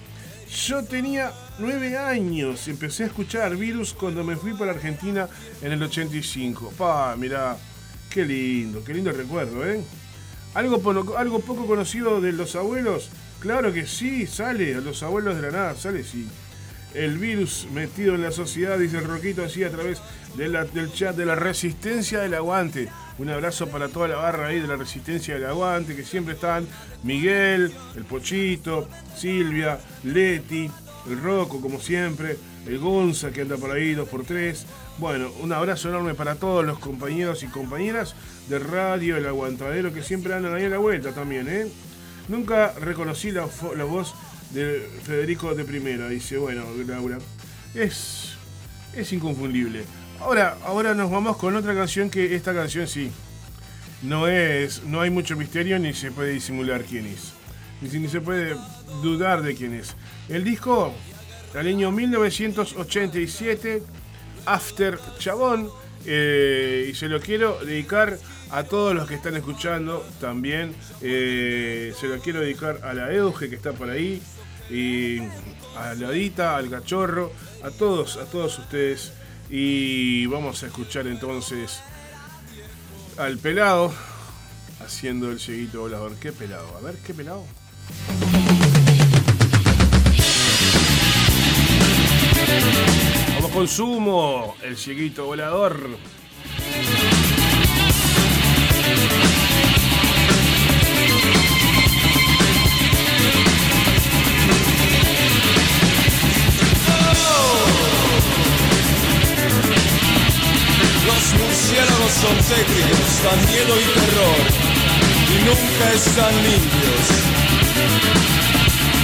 Yo 0.68 0.84
tenía 0.84 1.32
nueve 1.60 1.98
años, 1.98 2.68
empecé 2.68 3.04
a 3.04 3.08
escuchar 3.08 3.56
Virus 3.56 3.94
cuando 3.94 4.24
me 4.24 4.36
fui 4.36 4.54
para 4.54 4.72
Argentina 4.72 5.28
en 5.62 5.72
el 5.72 5.84
85. 5.84 6.74
Pa, 6.78 7.16
mirá, 7.18 7.58
qué 8.10 8.26
lindo, 8.26 8.84
qué 8.84 8.94
lindo 8.94 9.12
recuerdo, 9.12 9.68
¿eh? 9.68 9.84
Algo, 10.54 11.16
algo 11.18 11.40
poco 11.42 11.68
conocido 11.68 12.22
de 12.22 12.32
los 12.32 12.56
abuelos 12.56 13.12
Claro 13.40 13.72
que 13.72 13.88
sí, 13.88 14.28
sale, 14.28 14.76
a 14.76 14.82
los 14.82 15.02
abuelos 15.02 15.38
de 15.38 15.44
la 15.44 15.52
nada, 15.52 15.76
sale 15.76 16.04
sí. 16.04 16.28
El 16.94 17.18
virus 17.18 17.68
metido 17.72 18.16
en 18.16 18.22
la 18.22 18.32
sociedad, 18.32 18.78
dice 18.78 18.98
el 18.98 19.06
Roquito 19.06 19.46
así 19.46 19.64
a 19.64 19.70
través 19.70 20.02
del 20.36 20.92
chat 20.92 21.16
de 21.16 21.26
la 21.26 21.36
resistencia 21.36 22.20
del 22.20 22.34
aguante. 22.34 22.90
Un 23.18 23.30
abrazo 23.30 23.68
para 23.68 23.88
toda 23.88 24.10
la 24.10 24.18
barra 24.18 24.48
ahí 24.48 24.60
de 24.60 24.68
la 24.68 24.76
resistencia 24.76 25.36
del 25.36 25.46
aguante, 25.46 25.96
que 25.96 26.04
siempre 26.04 26.34
están 26.34 26.68
Miguel, 27.04 27.72
el 27.96 28.04
Pochito, 28.04 28.90
Silvia, 29.16 29.80
Leti, 30.04 30.70
el 31.14 31.22
Roco, 31.22 31.62
como 31.62 31.80
siempre, 31.80 32.38
el 32.66 32.80
Gonza 32.80 33.32
que 33.32 33.42
anda 33.42 33.58
por 33.58 33.72
ahí, 33.72 33.94
dos 33.94 34.10
por 34.10 34.24
tres. 34.24 34.66
Bueno, 34.98 35.32
un 35.42 35.52
abrazo 35.54 35.90
enorme 35.90 36.14
para 36.14 36.36
todos 36.36 36.66
los 36.66 36.80
compañeros 36.80 37.44
y 37.44 37.48
compañeras 37.48 38.16
de 38.48 38.60
radio, 38.60 39.18
el 39.18 39.26
aguantadero, 39.26 39.94
que 39.94 40.04
siempre 40.04 40.34
andan 40.34 40.54
ahí 40.54 40.66
a 40.66 40.70
la 40.70 40.78
vuelta 40.78 41.12
también, 41.14 41.48
¿eh? 41.48 41.68
Nunca 42.28 42.74
reconocí 42.80 43.32
la, 43.32 43.46
voz 43.86 44.14
de 44.52 44.88
Federico 45.04 45.56
de 45.56 45.66
Primera, 45.66 46.08
dice, 46.10 46.38
bueno, 46.38 46.64
Laura. 46.86 47.18
Es, 47.74 48.36
es 48.96 49.14
inconfundible. 49.14 49.84
Ahora, 50.20 50.58
ahora 50.66 50.94
nos 50.94 51.10
vamos 51.10 51.38
con 51.38 51.56
otra 51.56 51.74
canción 51.74 52.10
que 52.10 52.36
esta 52.36 52.54
canción 52.54 52.88
sí. 52.88 53.12
No 54.02 54.28
es. 54.28 54.84
No 54.84 55.02
hay 55.02 55.10
mucho 55.10 55.36
misterio 55.36 55.80
ni 55.80 55.94
se 55.94 56.12
puede 56.12 56.32
disimular 56.32 56.84
quién 56.84 57.06
es. 57.06 57.34
Ni, 57.82 58.00
ni 58.00 58.08
se 58.08 58.22
puede 58.22 58.56
dudar 59.02 59.42
de 59.42 59.56
quién 59.56 59.74
es. 59.74 59.96
El 60.30 60.44
disco 60.44 60.94
del 61.54 61.68
año 61.68 61.92
1987, 61.92 63.84
After 64.46 65.00
Chabón. 65.18 65.70
eh, 66.06 66.88
y 66.92 66.96
se 66.96 67.08
lo 67.10 67.20
quiero 67.20 67.60
dedicar 67.64 68.18
a 68.52 68.64
todos 68.64 68.96
los 68.96 69.08
que 69.08 69.16
están 69.16 69.36
escuchando 69.36 70.06
también. 70.22 70.74
eh, 71.02 71.94
se 72.00 72.08
lo 72.08 72.20
quiero 72.20 72.40
dedicar 72.42 72.80
a 72.84 72.94
la 72.94 73.12
Euge 73.14 73.50
que 73.50 73.56
está 73.56 73.74
por 73.74 73.90
ahí. 73.90 74.22
Y 74.70 75.20
a 75.76 75.96
Ladita, 75.98 76.56
al 76.56 76.70
cachorro, 76.70 77.32
a 77.64 77.72
todos, 77.72 78.18
a 78.18 78.26
todos 78.26 78.60
ustedes. 78.60 79.12
Y 79.50 80.28
vamos 80.28 80.62
a 80.64 80.68
escuchar 80.68 81.08
entonces 81.08 81.82
al 83.18 83.40
pelado 83.40 83.92
haciendo 84.86 85.32
el 85.32 85.40
cieguito 85.40 85.82
volador. 85.82 86.16
¿Qué 86.16 86.32
pelado? 86.32 86.68
A 86.78 86.82
ver, 86.82 86.96
¿qué 87.06 87.14
pelado? 87.16 87.44
Vamos 93.36 93.52
con 93.52 93.68
sumo, 93.68 94.56
el 94.64 94.78
cieguito 94.78 95.26
volador. 95.26 95.90
Murciélagos 111.38 112.12
son 112.12 112.36
tétricos, 112.38 113.24
dan 113.24 113.40
miedo 113.46 113.74
y 113.80 113.84
terror, 113.94 114.42
y 115.30 115.38
nunca 115.46 115.94
están 115.94 116.34
limpios. 116.44 117.06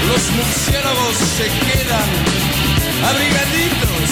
Los 0.07 0.23
murciélagos 0.31 1.15
se 1.37 1.45
quedan 1.45 2.09
abrigaditos 3.09 4.09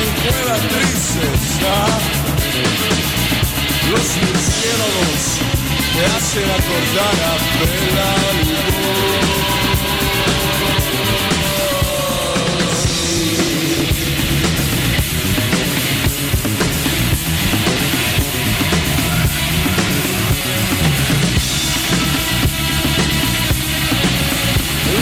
en 0.00 0.08
cuevas 0.22 0.60
tristes. 0.68 1.42
¿ah? 1.64 1.98
Los 3.90 4.06
murciélagos 4.22 5.22
te 5.94 6.02
hacen 6.14 6.48
acordar 6.50 7.16
a 7.24 7.34
Bela 7.60 9.45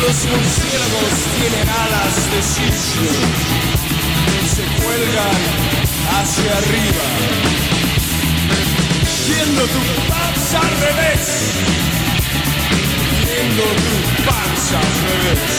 Los 0.06 0.26
murciélagos 0.26 1.14
tienen 1.40 1.66
alas 1.66 2.30
de 2.30 2.42
sitio 2.42 3.10
y 4.42 4.46
se 4.46 4.64
cuelgan 4.82 5.40
hacia 6.20 6.58
arriba, 6.58 7.06
viendo 9.26 9.62
tu 9.62 9.82
panza 10.10 10.60
al 10.60 10.74
revés, 10.86 11.22
viendo 13.24 13.62
tu 13.64 13.96
panza 14.28 14.76
al 14.76 14.92
revés. 15.08 15.52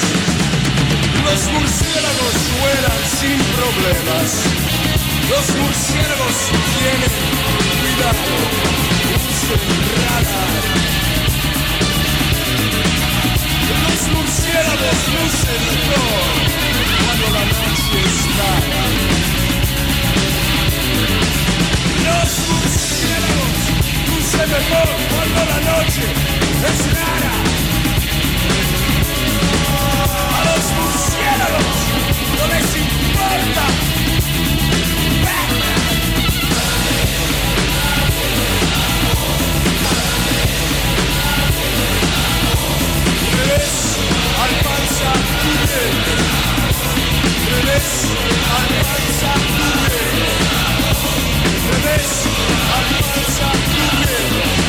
Los 1.25 1.41
murciélagos 1.51 2.35
vuelan 2.61 3.01
sin 3.19 3.39
problemas. 3.57 4.29
Los 5.27 5.45
murciélagos 5.57 6.35
tienen 6.77 7.13
cuidado, 7.81 8.35
usen 9.25 9.63
radar. 10.05 11.14
Los 13.67 14.07
murciélagos 14.13 14.99
lucen 15.15 15.61
mejor 15.65 16.35
cuando 17.05 17.27
la 17.33 17.45
noche 17.45 17.97
es 18.05 18.17
clara. 18.35 18.83
Los 22.05 22.31
murciélagos 22.47 23.57
lucen 24.07 24.49
mejor 24.51 24.89
cuando 25.09 25.41
la 25.51 25.59
noche 25.71 26.05
es 26.69 26.79
clara. 26.93 27.33
A 30.29 30.41
los 30.45 30.65
murciélagos 30.77 31.77
no 32.37 32.43
les 32.53 32.69
importa. 32.77 33.94
Alcanza 45.03 45.11
tu 53.71 54.64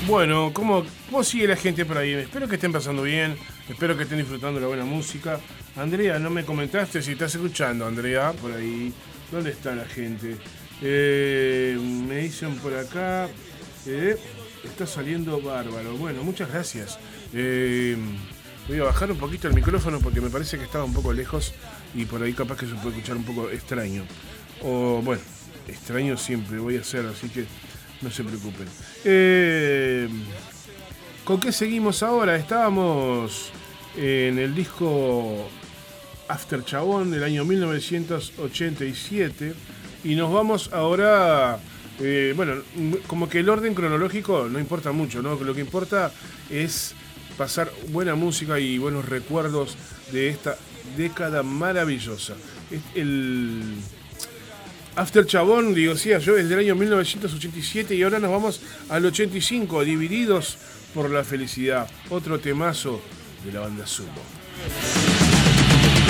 Bueno, 0.07 0.53
¿cómo, 0.53 0.85
¿cómo, 1.11 1.25
sigue 1.25 1.49
la 1.49 1.57
gente 1.57 1.85
por 1.85 1.99
ahí? 1.99 2.12
Espero 2.12 2.47
que 2.47 2.57
estén 2.57 2.70
pasando 2.70 3.03
bien, 3.03 3.37
espero 3.68 3.97
que 3.97 4.05
estén 4.05 4.18
disfrutando 4.18 4.61
la 4.61 4.66
buena 4.66 4.85
música. 4.85 5.41
Andrea, 5.75 6.18
no 6.18 6.31
me 6.31 6.45
comentaste 6.45 7.03
si 7.03 7.12
estás 7.12 7.35
escuchando, 7.35 7.87
Andrea, 7.87 8.33
por 8.33 8.53
ahí. 8.53 8.93
¿Dónde 9.31 9.51
está 9.51 9.75
la 9.75 9.87
gente? 9.87 10.37
Eh, 10.85 11.78
me 11.80 12.18
dicen 12.18 12.57
por 12.57 12.74
acá, 12.74 13.28
eh, 13.87 14.16
está 14.64 14.87
saliendo 14.87 15.41
bárbaro. 15.41 15.97
Bueno, 15.97 16.24
muchas 16.24 16.51
gracias. 16.51 16.99
Eh, 17.33 17.97
voy 18.66 18.80
a 18.80 18.85
bajar 18.85 19.12
un 19.12 19.18
poquito 19.18 19.47
el 19.47 19.55
micrófono 19.55 20.01
porque 20.01 20.20
me 20.20 20.28
parece 20.28 20.59
que 20.59 20.64
estaba 20.64 20.85
un 20.85 20.93
poco 20.93 21.12
lejos 21.12 21.53
y 21.95 22.05
por 22.05 22.22
ahí 22.22 22.33
capaz 22.33 22.57
que 22.57 22.66
se 22.66 22.74
puede 22.74 22.97
escuchar 22.97 23.16
un 23.16 23.24
poco 23.24 23.49
extraño. 23.51 24.05
O 24.62 25.01
bueno, 25.03 25.22
extraño 25.68 26.16
siempre 26.16 26.59
voy 26.59 26.78
a 26.78 26.80
hacer, 26.80 27.07
así 27.07 27.28
que 27.28 27.45
no 28.01 28.11
se 28.11 28.24
preocupen. 28.24 28.66
¿Con 31.24 31.39
qué 31.39 31.53
seguimos 31.53 32.03
ahora? 32.03 32.35
Estábamos 32.35 33.53
en 33.97 34.39
el 34.39 34.53
disco 34.53 35.49
After 36.26 36.64
Chabón 36.64 37.12
del 37.12 37.22
año 37.22 37.45
1987 37.45 39.55
y 40.05 40.14
nos 40.14 40.32
vamos 40.32 40.70
ahora, 40.72 41.59
eh, 42.00 42.32
bueno, 42.36 42.55
como 43.07 43.28
que 43.28 43.40
el 43.40 43.48
orden 43.48 43.74
cronológico 43.74 44.48
no 44.50 44.59
importa 44.59 44.92
mucho, 44.92 45.22
¿no? 45.22 45.36
Lo 45.36 45.55
que 45.55 45.61
importa 45.61 46.12
es 46.50 46.94
pasar 47.36 47.72
buena 47.88 48.14
música 48.14 48.59
y 48.59 48.78
buenos 48.78 49.09
recuerdos 49.09 49.76
de 50.12 50.28
esta 50.28 50.57
década 50.96 51.42
maravillosa. 51.42 52.34
El 52.94 53.76
After 54.96 55.26
Chabón, 55.26 55.74
digo, 55.74 55.96
sí, 55.96 56.11
yo 56.20 56.34
desde 56.34 56.55
el 56.55 56.61
año 56.61 56.74
1987 56.74 57.94
y 57.94 58.03
ahora 58.03 58.18
nos 58.18 58.30
vamos 58.30 58.61
al 58.88 59.05
85, 59.07 59.84
divididos 59.84 60.59
por 60.94 61.11
la 61.11 61.24
felicidad. 61.24 61.88
Otro 62.11 62.38
temazo 62.38 63.00
de 63.44 63.53
la 63.53 63.61
banda 63.61 63.86
Sumo. 63.86 64.11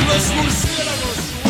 Los 0.08 0.34
murciélagos 0.34 1.41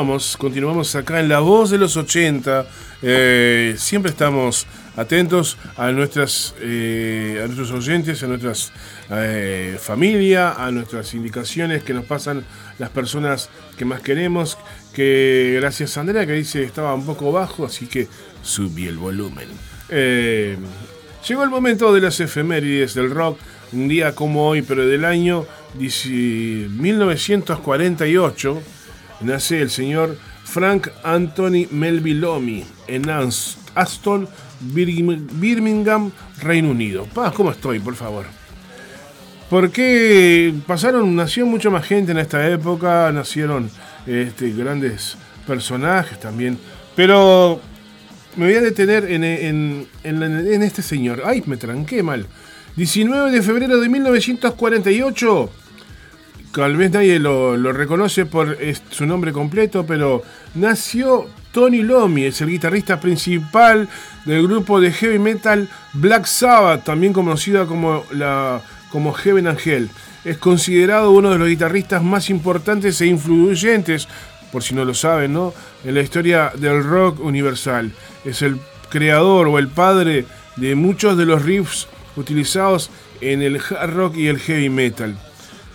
Continuamos, 0.00 0.94
acá 0.94 1.20
en 1.20 1.28
La 1.28 1.40
Voz 1.40 1.68
de 1.68 1.76
los 1.76 1.94
80. 1.94 2.66
Eh, 3.02 3.74
siempre 3.76 4.10
estamos 4.10 4.66
atentos 4.96 5.58
a 5.76 5.92
nuestras 5.92 6.54
eh, 6.58 7.38
a 7.44 7.46
nuestros 7.46 7.70
oyentes, 7.70 8.22
a 8.22 8.26
nuestras 8.26 8.72
eh, 9.10 9.76
familia, 9.78 10.52
a 10.52 10.70
nuestras 10.70 11.12
indicaciones 11.12 11.84
que 11.84 11.92
nos 11.92 12.06
pasan 12.06 12.46
las 12.78 12.88
personas 12.88 13.50
que 13.76 13.84
más 13.84 14.00
queremos. 14.00 14.56
Que 14.94 15.58
gracias 15.60 15.98
a 15.98 16.00
Andrea 16.00 16.24
que 16.24 16.32
dice 16.32 16.62
estaba 16.62 16.94
un 16.94 17.04
poco 17.04 17.30
bajo, 17.30 17.66
así 17.66 17.86
que 17.86 18.08
subí 18.42 18.86
el 18.86 18.96
volumen. 18.96 19.48
Eh, 19.90 20.56
llegó 21.28 21.44
el 21.44 21.50
momento 21.50 21.92
de 21.92 22.00
las 22.00 22.18
efemérides 22.20 22.94
del 22.94 23.10
rock, 23.10 23.38
un 23.72 23.86
día 23.86 24.14
como 24.14 24.48
hoy, 24.48 24.62
pero 24.62 24.86
del 24.86 25.04
año 25.04 25.44
1948 25.74 28.62
nace 29.20 29.60
el 29.60 29.70
señor 29.70 30.16
Frank 30.44 30.88
Anthony 31.04 31.66
Melville 31.70 32.64
en 32.88 33.04
Ans- 33.04 33.56
Aston, 33.74 34.28
Birmingham, 34.60 36.10
Reino 36.42 36.70
Unido. 36.70 37.04
Pa, 37.14 37.30
¿Cómo 37.32 37.50
estoy, 37.50 37.78
por 37.78 37.94
favor? 37.94 38.26
Porque 39.48 40.54
pasaron, 40.66 41.14
nació 41.16 41.44
mucha 41.46 41.70
más 41.70 41.84
gente 41.86 42.12
en 42.12 42.18
esta 42.18 42.48
época, 42.48 43.10
nacieron 43.12 43.70
este, 44.06 44.50
grandes 44.52 45.16
personajes 45.46 46.20
también, 46.20 46.58
pero 46.94 47.60
me 48.36 48.46
voy 48.46 48.54
a 48.54 48.60
detener 48.60 49.10
en, 49.10 49.24
en- 49.24 49.88
en- 50.04 50.22
en 50.22 50.62
este 50.62 50.82
señor. 50.82 51.22
Ay, 51.24 51.42
me 51.46 51.56
tranqué 51.56 52.02
mal. 52.02 52.26
19 52.76 53.32
de 53.32 53.42
febrero 53.42 53.80
de 53.80 53.88
1948 53.88 55.50
tal 56.52 56.76
vez 56.76 56.90
nadie 56.90 57.18
lo, 57.18 57.56
reconoce 57.72 58.26
por 58.26 58.56
su 58.90 59.06
nombre 59.06 59.32
completo, 59.32 59.86
pero 59.86 60.22
nació 60.54 61.28
Tony 61.52 61.82
Lomi, 61.82 62.24
es 62.24 62.40
el 62.40 62.48
guitarrista 62.48 63.00
principal 63.00 63.88
del 64.24 64.46
grupo 64.46 64.80
de 64.80 64.92
heavy 64.92 65.18
metal 65.18 65.68
Black 65.92 66.26
Sabbath, 66.26 66.84
también 66.84 67.12
conocida 67.12 67.66
como, 67.66 68.04
como 68.90 69.12
Heaven 69.12 69.48
Angel. 69.48 69.88
Es 70.24 70.36
considerado 70.38 71.12
uno 71.12 71.30
de 71.30 71.38
los 71.38 71.48
guitarristas 71.48 72.02
más 72.02 72.30
importantes 72.30 73.00
e 73.00 73.06
influyentes, 73.06 74.06
por 74.52 74.62
si 74.62 74.74
no 74.74 74.84
lo 74.84 74.94
saben, 74.94 75.32
¿no? 75.32 75.54
en 75.84 75.94
la 75.94 76.02
historia 76.02 76.52
del 76.56 76.84
rock 76.84 77.20
universal. 77.20 77.92
Es 78.24 78.42
el 78.42 78.58
creador 78.90 79.48
o 79.48 79.58
el 79.58 79.68
padre 79.68 80.26
de 80.56 80.74
muchos 80.74 81.16
de 81.16 81.26
los 81.26 81.42
riffs 81.42 81.88
utilizados 82.16 82.90
en 83.20 83.42
el 83.42 83.56
hard 83.56 83.94
rock 83.94 84.16
y 84.16 84.26
el 84.26 84.38
heavy 84.38 84.68
metal. 84.68 85.16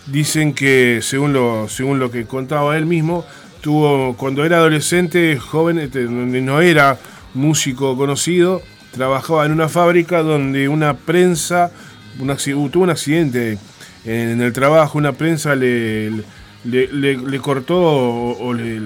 Dicen 0.06 0.54
que, 0.54 1.00
según 1.02 1.32
lo, 1.32 1.68
según 1.68 1.98
lo 1.98 2.10
que 2.10 2.26
contaba 2.26 2.76
él 2.78 2.86
mismo, 2.86 3.24
tuvo 3.60 4.14
cuando 4.16 4.44
era 4.44 4.58
adolescente, 4.58 5.36
joven, 5.36 5.78
este, 5.78 6.04
no 6.04 6.60
era 6.60 6.98
músico 7.34 7.96
conocido, 7.96 8.62
trabajaba 8.92 9.44
en 9.46 9.52
una 9.52 9.68
fábrica 9.68 10.22
donde 10.22 10.68
una 10.68 10.94
prensa, 10.96 11.72
acci- 12.20 12.70
tuvo 12.70 12.84
un 12.84 12.90
accidente 12.90 13.58
en 14.04 14.40
el 14.40 14.52
trabajo, 14.52 14.96
una 14.96 15.12
prensa 15.12 15.56
le, 15.56 16.10
le, 16.64 16.86
le- 16.92 17.16
cortó 17.40 17.76
o, 17.82 18.54
le, 18.54 18.80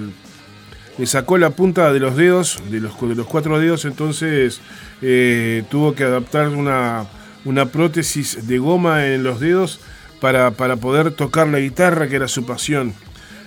le 0.97 1.07
sacó 1.07 1.37
la 1.37 1.51
punta 1.51 1.93
de 1.93 2.01
los 2.01 2.17
dedos, 2.17 2.63
de 2.71 2.81
los, 2.81 2.99
de 2.99 3.15
los 3.15 3.27
cuatro 3.27 3.61
dedos, 3.61 3.85
entonces 3.85 4.63
eh, 5.03 5.65
tuvo 5.71 5.95
que 5.95 6.05
adaptar 6.05 6.49
una, 6.49 7.05
una 7.45 7.67
prótesis 7.67 8.49
de 8.49 8.59
goma 8.59 9.07
en 9.07 9.23
los 9.23 9.39
dedos 9.39 9.81
para, 10.21 10.51
para 10.53 10.77
poder 10.77 11.13
tocar 11.13 11.49
la 11.49 11.59
guitarra, 11.59 12.09
que 12.09 12.17
era 12.17 12.29
su 12.29 12.45
pasión. 12.45 12.95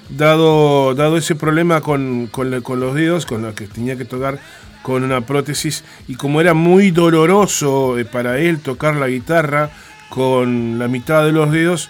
Dado, 0.10 0.94
dado 0.96 1.18
ese 1.18 1.36
problema 1.36 1.82
con, 1.82 2.28
con 2.28 2.52
los 2.52 2.96
dedos, 2.96 3.26
con 3.26 3.42
lo 3.42 3.56
que 3.56 3.68
tenía 3.68 3.96
que 3.96 4.06
tocar 4.06 4.40
con 4.82 5.04
una 5.04 5.22
prótesis, 5.22 5.84
y 6.10 6.16
como 6.16 6.42
era 6.42 6.54
muy 6.54 6.92
doloroso 6.92 7.98
eh, 7.98 8.04
para 8.04 8.38
él 8.40 8.60
tocar 8.60 8.96
la 8.98 9.08
guitarra 9.08 9.72
con 10.10 10.78
la 10.78 10.90
mitad 10.90 11.24
de 11.24 11.32
los 11.32 11.52
dedos, 11.52 11.90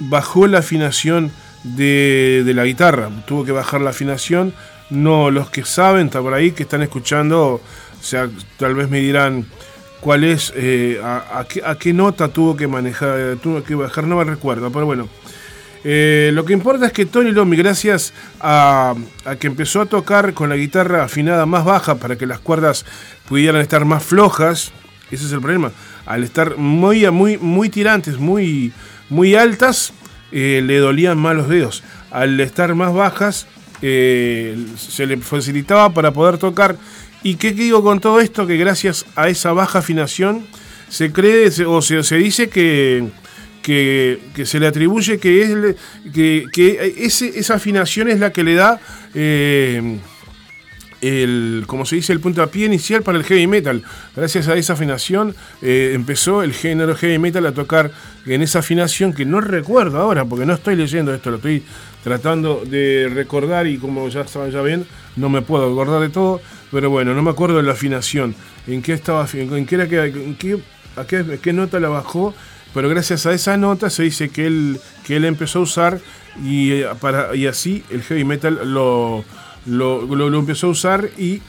bajó 0.00 0.48
la 0.48 0.58
afinación 0.58 1.30
de, 1.62 2.42
de 2.44 2.54
la 2.54 2.64
guitarra. 2.64 3.08
Tuvo 3.26 3.44
que 3.44 3.52
bajar 3.52 3.80
la 3.80 3.90
afinación. 3.90 4.52
No, 4.90 5.30
los 5.30 5.48
que 5.48 5.64
saben, 5.64 6.06
está 6.06 6.20
por 6.20 6.34
ahí, 6.34 6.50
que 6.50 6.64
están 6.64 6.82
escuchando, 6.82 7.54
o 7.54 8.02
sea, 8.02 8.28
tal 8.58 8.74
vez 8.74 8.90
me 8.90 8.98
dirán 8.98 9.46
cuál 10.04 10.22
es, 10.22 10.52
eh, 10.54 11.00
a, 11.02 11.46
qué, 11.78 11.94
nota 11.94 12.28
tuvo 12.28 12.54
que 12.54 12.68
manejar, 12.68 13.38
tuvo 13.42 13.64
que 13.64 13.74
bajar, 13.74 14.04
no 14.04 14.16
me 14.16 14.24
recuerdo, 14.24 14.70
pero 14.70 14.84
bueno. 14.84 15.08
Eh, 15.82 16.30
lo 16.34 16.44
que 16.44 16.52
importa 16.52 16.84
es 16.84 16.92
que 16.92 17.06
Tony 17.06 17.30
Lomi, 17.30 17.56
gracias 17.56 18.12
a, 18.38 18.94
que 19.40 19.46
empezó 19.46 19.80
a 19.80 19.86
tocar 19.86 20.34
con 20.34 20.50
la 20.50 20.56
guitarra 20.56 21.04
afinada 21.04 21.46
más 21.46 21.64
baja 21.64 21.94
para 21.94 22.16
que 22.16 22.26
las 22.26 22.38
cuerdas 22.38 22.84
pudieran 23.26 23.62
estar 23.62 23.86
más 23.86 24.04
flojas, 24.04 24.72
ese 25.10 25.24
es 25.24 25.32
el 25.32 25.40
problema. 25.40 25.72
Al 26.04 26.22
estar 26.22 26.58
muy, 26.58 27.10
muy, 27.10 27.38
muy 27.38 27.70
tirantes, 27.70 28.18
muy, 28.18 28.74
muy 29.08 29.34
altas, 29.34 29.94
eh, 30.32 30.60
le 30.62 30.78
dolían 30.80 31.16
más 31.16 31.34
los 31.34 31.48
dedos. 31.48 31.82
Al 32.10 32.38
estar 32.40 32.74
más 32.74 32.92
bajas, 32.92 33.46
se 33.80 35.06
le 35.06 35.16
facilitaba 35.16 35.94
para 35.94 36.12
poder 36.12 36.36
tocar. 36.36 36.76
¿Y 37.24 37.36
qué 37.36 37.52
digo 37.52 37.82
con 37.82 38.00
todo 38.00 38.20
esto? 38.20 38.46
Que 38.46 38.58
gracias 38.58 39.06
a 39.16 39.30
esa 39.30 39.52
baja 39.54 39.78
afinación 39.78 40.46
se 40.90 41.10
cree 41.10 41.48
o 41.66 41.80
se, 41.80 42.16
dice 42.18 42.50
que, 42.50 43.08
que, 43.62 44.44
se 44.44 44.60
le 44.60 44.66
atribuye 44.66 45.18
que, 45.18 45.42
es, 45.42 45.76
que, 46.52 46.92
esa 46.98 47.54
afinación 47.54 48.10
es 48.10 48.20
la 48.20 48.30
que 48.30 48.44
le 48.44 48.54
da 48.54 48.78
eh, 49.14 49.98
el, 51.00 51.64
como 51.66 51.86
se 51.86 51.96
dice, 51.96 52.12
el 52.12 52.20
puntapié 52.20 52.66
inicial 52.66 53.02
para 53.02 53.16
el 53.16 53.24
heavy 53.24 53.46
metal. 53.46 53.82
Gracias 54.14 54.48
a 54.48 54.56
esa 54.56 54.74
afinación 54.74 55.34
eh, 55.62 55.92
empezó 55.94 56.42
el 56.42 56.52
género 56.52 56.94
heavy 56.94 57.18
metal 57.18 57.46
a 57.46 57.52
tocar 57.52 57.90
en 58.26 58.42
esa 58.42 58.58
afinación 58.58 59.14
que 59.14 59.24
no 59.24 59.40
recuerdo 59.40 59.98
ahora, 59.98 60.26
porque 60.26 60.44
no 60.44 60.52
estoy 60.52 60.76
leyendo 60.76 61.14
esto, 61.14 61.30
lo 61.30 61.36
estoy 61.36 61.62
tratando 62.02 62.62
de 62.66 63.10
recordar 63.12 63.66
y 63.66 63.78
como 63.78 64.08
ya 64.08 64.26
saben, 64.26 64.50
ya 64.50 64.60
ven, 64.60 64.86
no 65.16 65.30
me 65.30 65.42
puedo 65.42 65.72
acordar 65.72 66.02
de 66.02 66.10
todo, 66.10 66.40
pero 66.74 66.90
bueno, 66.90 67.14
no 67.14 67.22
me 67.22 67.30
acuerdo 67.30 67.58
de 67.58 67.62
la 67.62 67.72
afinación, 67.72 68.34
en 68.66 68.82
qué 68.82 68.94
estaba, 68.94 69.26
en 69.32 69.64
qué 69.64 69.74
era 69.76 69.88
que, 69.88 70.34
qué, 71.06 71.38
qué, 71.40 71.52
nota 71.52 71.78
la 71.78 71.88
bajó, 71.88 72.34
pero 72.74 72.88
gracias 72.88 73.26
a 73.26 73.32
esa 73.32 73.56
nota 73.56 73.90
se 73.90 74.02
dice 74.02 74.28
que 74.28 74.48
él, 74.48 74.80
que 75.06 75.14
él 75.14 75.24
empezó 75.24 75.60
a 75.60 75.62
usar 75.62 76.00
y, 76.42 76.72
eh, 76.72 76.86
para, 77.00 77.34
y 77.36 77.46
así 77.46 77.84
el 77.90 78.02
heavy 78.02 78.24
metal 78.24 78.58
lo, 78.74 79.24
lo, 79.66 80.02
lo- 80.04 80.36
empezó 80.38 80.66
a 80.66 80.70
usar 80.70 81.10
y 81.16 81.40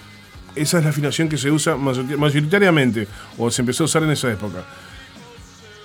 esa 0.55 0.77
es 0.77 0.83
la 0.83 0.91
afinación 0.91 1.27
que 1.27 1.37
se 1.39 1.49
usa 1.49 1.75
mayoritariamente 1.75 3.07
o 3.39 3.49
se 3.49 3.63
empezó 3.63 3.83
a 3.83 3.85
usar 3.85 4.03
en 4.03 4.11
esa 4.11 4.31
época. 4.31 4.63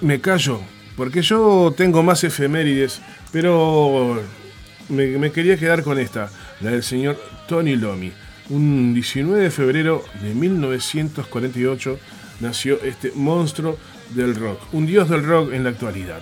Me 0.03 0.21
callo, 0.21 0.61
porque 0.99 1.23
yo 1.23 1.73
tengo 1.75 2.03
más 2.03 2.23
efemérides, 2.25 3.01
pero 3.33 4.23
me, 4.91 5.07
me 5.17 5.33
quería 5.33 5.57
quedar 5.57 5.83
con 5.83 5.99
esta, 5.99 6.31
la 6.61 6.73
del 6.73 6.83
señor 6.83 7.19
Tony 7.49 7.77
Lomi. 7.77 8.13
Un 8.51 8.95
19 8.95 9.45
de 9.45 9.51
febrero 9.51 10.05
de 10.21 10.35
1948 10.35 11.99
nació 12.41 12.83
este 12.83 13.13
monstruo 13.15 13.79
del 14.15 14.35
rock, 14.35 14.61
un 14.73 14.87
dios 14.87 15.09
del 15.09 15.25
rock 15.25 15.53
en 15.53 15.63
la 15.63 15.71
actualidad. 15.71 16.21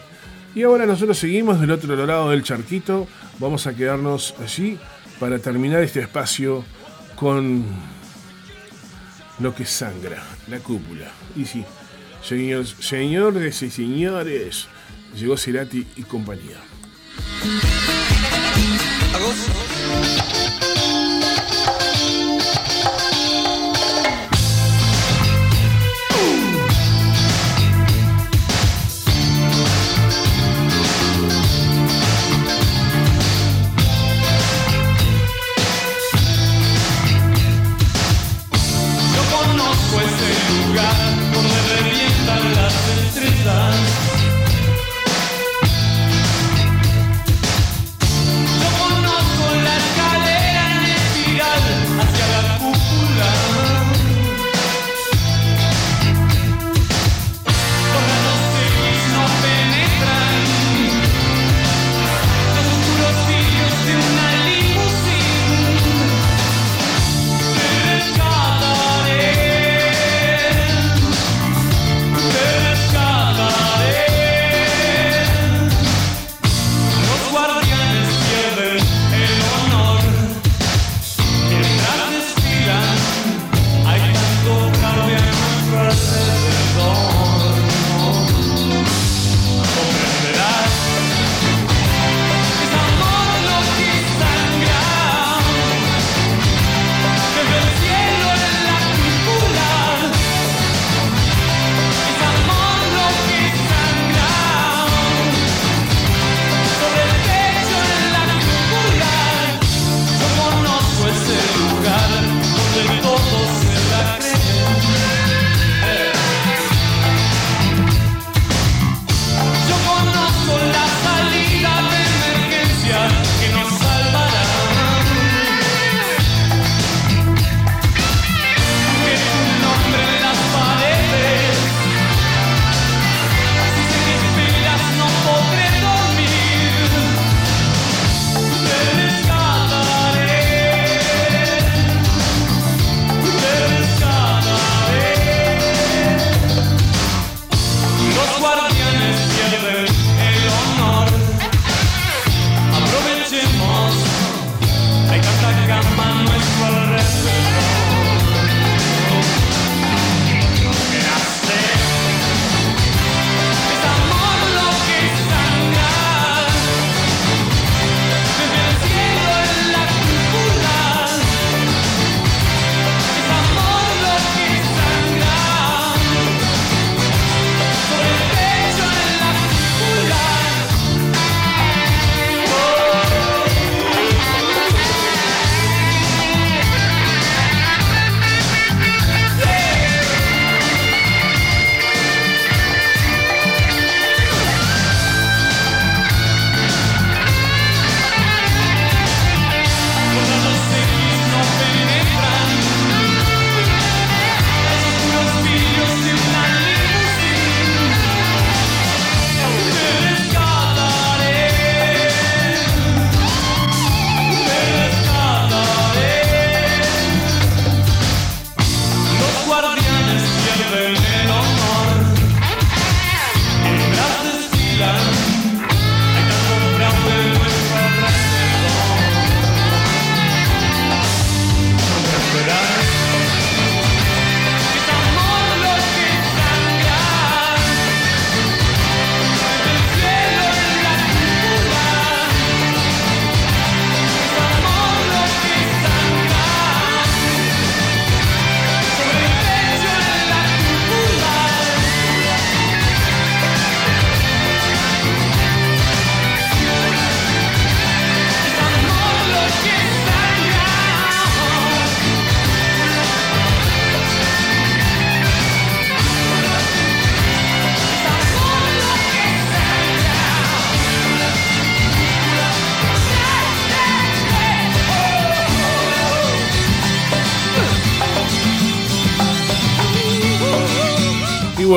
Y 0.55 0.63
ahora 0.63 0.85
nosotros 0.85 1.19
seguimos 1.19 1.59
del 1.59 1.71
otro 1.71 1.95
lado 2.05 2.31
del 2.31 2.43
charquito, 2.43 3.09
vamos 3.39 3.67
a 3.67 3.75
quedarnos 3.75 4.35
allí 4.43 4.79
para 5.19 5.39
terminar 5.39 5.83
este 5.83 6.01
espacio 6.01 6.65
con 7.17 7.65
lo 9.39 9.55
que 9.55 9.65
sangra, 9.65 10.23
la 10.49 10.59
cúpula. 10.59 11.11
Y 11.35 11.47
sí, 11.47 11.65
señores, 12.23 12.75
señores 12.79 13.63
y 13.63 13.71
señores, 13.71 14.67
llegó 15.15 15.37
Cerati 15.39 15.87
y 15.97 16.03
compañía. 16.03 16.59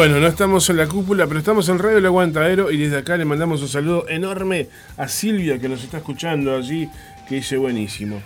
Bueno, 0.01 0.19
no 0.19 0.25
estamos 0.25 0.67
en 0.71 0.77
la 0.77 0.87
cúpula, 0.87 1.27
pero 1.27 1.37
estamos 1.37 1.69
en 1.69 1.77
Radio 1.77 1.99
El 1.99 2.05
Aguantadero 2.07 2.71
y 2.71 2.77
desde 2.77 2.97
acá 2.97 3.17
le 3.17 3.23
mandamos 3.23 3.61
un 3.61 3.67
saludo 3.67 4.09
enorme 4.09 4.67
a 4.97 5.07
Silvia 5.07 5.59
que 5.59 5.69
nos 5.69 5.83
está 5.83 5.97
escuchando 5.97 6.55
allí, 6.55 6.89
que 7.29 7.35
dice 7.35 7.55
buenísimo. 7.55 8.19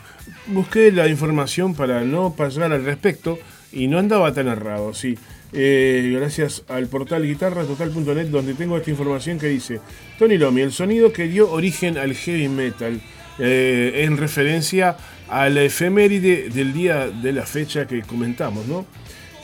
Busqué 0.48 0.90
la 0.94 1.10
información 1.10 1.76
para 1.76 2.00
no 2.06 2.34
pasar 2.34 2.72
al 2.72 2.86
respecto 2.86 3.38
y 3.74 3.88
no 3.88 4.00
andaba 4.00 4.34
tan 4.34 4.48
errado, 4.48 4.94
sí. 4.94 5.18
Eh, 5.52 6.14
gracias 6.18 6.64
al 6.70 6.88
portal 6.88 7.28
guitarratotal.net 7.28 8.28
donde 8.28 8.54
tengo 8.54 8.78
esta 8.78 8.92
información 8.92 9.38
que 9.38 9.48
dice 9.48 9.82
Tony 10.18 10.38
Lomi, 10.38 10.62
el 10.62 10.72
sonido 10.72 11.12
que 11.12 11.28
dio 11.28 11.52
origen 11.52 11.98
al 11.98 12.16
heavy 12.16 12.48
metal 12.48 13.02
eh, 13.38 14.06
en 14.06 14.16
referencia 14.16 14.96
a 15.28 15.50
la 15.50 15.64
efeméride 15.64 16.48
del 16.52 16.72
día 16.72 17.10
de 17.10 17.34
la 17.34 17.46
fecha 17.46 17.86
que 17.86 18.02
comentamos, 18.02 18.66
¿no? 18.66 18.86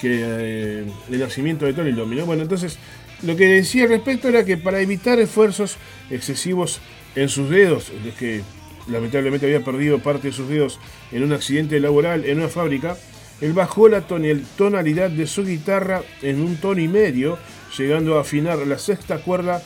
Que 0.02 0.20
eh, 0.24 0.86
el 1.12 1.20
nacimiento 1.20 1.66
de 1.66 1.74
Tony 1.74 1.92
Lomi, 1.92 2.16
¿no? 2.16 2.26
Bueno, 2.26 2.42
entonces 2.42 2.80
lo 3.24 3.36
que 3.36 3.46
decía 3.46 3.84
al 3.84 3.90
respecto 3.90 4.28
era 4.28 4.44
que 4.44 4.58
para 4.58 4.82
evitar 4.82 5.20
esfuerzos 5.20 5.78
excesivos 6.10 6.80
en 7.16 7.30
sus 7.30 7.50
dedos, 7.50 7.92
de 8.04 8.12
que 8.12 8.42
lamentablemente 8.88 9.46
había 9.46 9.64
perdido 9.64 10.00
parte 10.00 10.30
de 10.30 10.34
sus 10.34 10.50
dedos 10.50 10.80
en 11.12 11.24
un 11.24 11.34
accidente 11.34 11.80
laboral 11.80 12.26
en 12.26 12.40
una 12.40 12.48
fábrica, 12.48 12.98
él 13.42 13.54
bajó 13.54 13.90
la 13.90 14.02
tonalidad 14.02 15.10
de 15.10 15.28
su 15.28 15.46
guitarra 15.46 16.02
en 16.22 16.42
un 16.42 16.58
tono 16.58 16.82
y 16.82 16.88
medio, 16.88 17.38
llegando 17.78 18.18
a 18.18 18.22
afinar 18.22 18.60
la 18.60 18.78
sexta 18.78 19.20
cuerda 19.20 19.64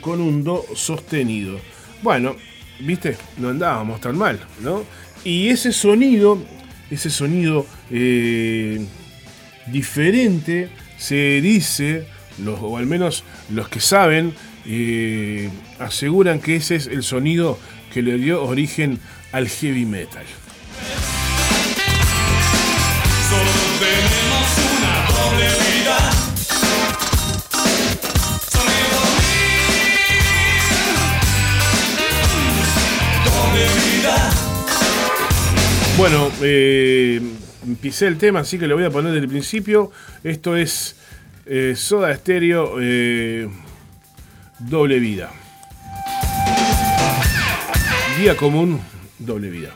con 0.00 0.20
un 0.20 0.44
do 0.44 0.64
sostenido. 0.74 1.58
Bueno, 2.02 2.36
viste, 2.80 3.16
no 3.38 3.48
andábamos 3.48 4.00
tan 4.00 4.16
mal, 4.16 4.40
¿no? 4.60 4.84
Y 5.24 5.48
ese 5.48 5.72
sonido, 5.72 6.38
ese 6.90 7.10
sonido 7.10 7.66
eh, 7.90 8.84
diferente, 9.66 10.70
se 10.98 11.40
dice, 11.40 12.06
los, 12.38 12.58
o 12.60 12.76
al 12.76 12.86
menos 12.86 13.24
los 13.50 13.68
que 13.68 13.80
saben, 13.80 14.34
eh, 14.66 15.50
aseguran 15.78 16.40
que 16.40 16.56
ese 16.56 16.76
es 16.76 16.86
el 16.86 17.02
sonido 17.02 17.58
que 17.92 18.02
le 18.02 18.16
dio 18.16 18.44
origen 18.44 18.98
al 19.32 19.48
heavy 19.48 19.84
metal. 19.84 20.24
Solo 23.28 23.50
tenemos 23.80 24.48
una 24.78 25.06
doble 25.10 25.46
vida. 25.46 26.12
Bueno, 35.96 36.30
eh, 36.40 37.20
empecé 37.64 38.06
el 38.06 38.18
tema, 38.18 38.40
así 38.40 38.58
que 38.58 38.66
lo 38.66 38.74
voy 38.74 38.84
a 38.84 38.90
poner 38.90 39.12
desde 39.12 39.24
el 39.24 39.30
principio. 39.30 39.90
Esto 40.24 40.56
es 40.56 40.96
eh, 41.46 41.74
Soda 41.76 42.14
Stereo 42.14 42.76
eh, 42.80 43.48
Doble 44.58 44.98
Vida. 44.98 45.30
Día 48.18 48.36
común, 48.36 48.80
doble 49.18 49.50
vida. 49.50 49.74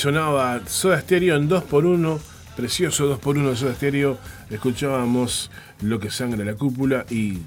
sonaba 0.00 0.62
Soda 0.66 0.98
Stereo 0.98 1.36
en 1.36 1.50
2x1, 1.50 2.18
precioso 2.56 3.20
2x1 3.20 3.50
de 3.50 3.56
Soda 3.56 3.74
Stereo. 3.74 4.18
Escuchábamos 4.48 5.50
Lo 5.82 6.00
que 6.00 6.10
sangra 6.10 6.42
la 6.42 6.54
cúpula 6.54 7.04
y 7.10 7.40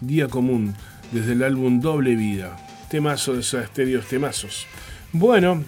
Día 0.00 0.26
Común 0.26 0.74
desde 1.12 1.34
el 1.34 1.44
álbum 1.44 1.80
Doble 1.80 2.16
Vida. 2.16 2.56
Temazo 2.90 3.34
de 3.34 3.44
Soda 3.44 3.68
Stereo, 3.68 4.00
temazos. 4.00 4.66
Bueno, 5.12 5.62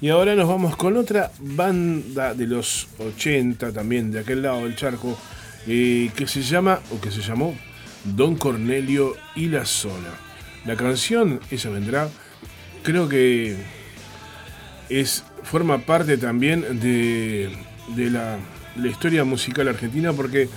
y 0.00 0.10
ahora 0.10 0.36
nos 0.36 0.46
vamos 0.46 0.76
con 0.76 0.96
otra 0.96 1.32
banda 1.40 2.34
de 2.34 2.46
los 2.46 2.86
80, 3.00 3.72
también 3.72 4.12
de 4.12 4.20
aquel 4.20 4.42
lado 4.42 4.62
del 4.62 4.76
charco, 4.76 5.18
eh, 5.66 6.08
que 6.14 6.28
se 6.28 6.42
llama, 6.42 6.78
o 6.92 7.00
que 7.00 7.10
se 7.10 7.20
llamó, 7.20 7.52
Don 8.04 8.36
Cornelio 8.36 9.16
y 9.34 9.46
la 9.46 9.64
Zona. 9.64 10.10
La 10.66 10.76
canción, 10.76 11.40
ella 11.50 11.70
vendrá, 11.70 12.08
creo 12.84 13.08
que 13.08 13.56
es, 14.88 15.24
forma 15.42 15.78
parte 15.78 16.16
también 16.16 16.80
de, 16.80 17.50
de 17.96 18.10
la, 18.10 18.38
la 18.76 18.88
historia 18.88 19.24
musical 19.24 19.68
argentina 19.68 20.12
porque 20.12 20.48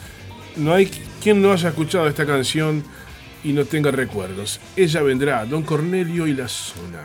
no 0.56 0.74
hay 0.74 0.90
quien 1.22 1.42
no 1.42 1.52
haya 1.52 1.70
escuchado 1.70 2.08
esta 2.08 2.26
canción 2.26 2.84
y 3.44 3.54
no 3.54 3.66
tenga 3.66 3.92
recuerdos. 3.92 4.60
Ella 4.76 5.02
vendrá, 5.02 5.46
Don 5.46 5.64
Cornelio 5.64 6.28
y 6.28 6.34
la 6.34 6.48
zona. 6.48 7.04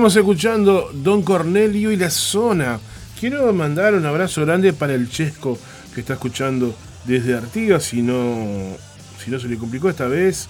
Estamos 0.00 0.16
escuchando 0.16 0.90
Don 0.94 1.20
Cornelio 1.20 1.90
y 1.90 1.96
la 1.98 2.08
zona. 2.08 2.80
Quiero 3.20 3.52
mandar 3.52 3.92
un 3.92 4.06
abrazo 4.06 4.46
grande 4.46 4.72
para 4.72 4.94
el 4.94 5.10
Chesco 5.10 5.58
que 5.94 6.00
está 6.00 6.14
escuchando 6.14 6.74
desde 7.04 7.34
Artigas. 7.34 7.84
Si 7.84 8.00
no, 8.00 8.78
si 9.22 9.30
no 9.30 9.38
se 9.38 9.46
le 9.46 9.58
complicó 9.58 9.90
esta 9.90 10.08
vez, 10.08 10.48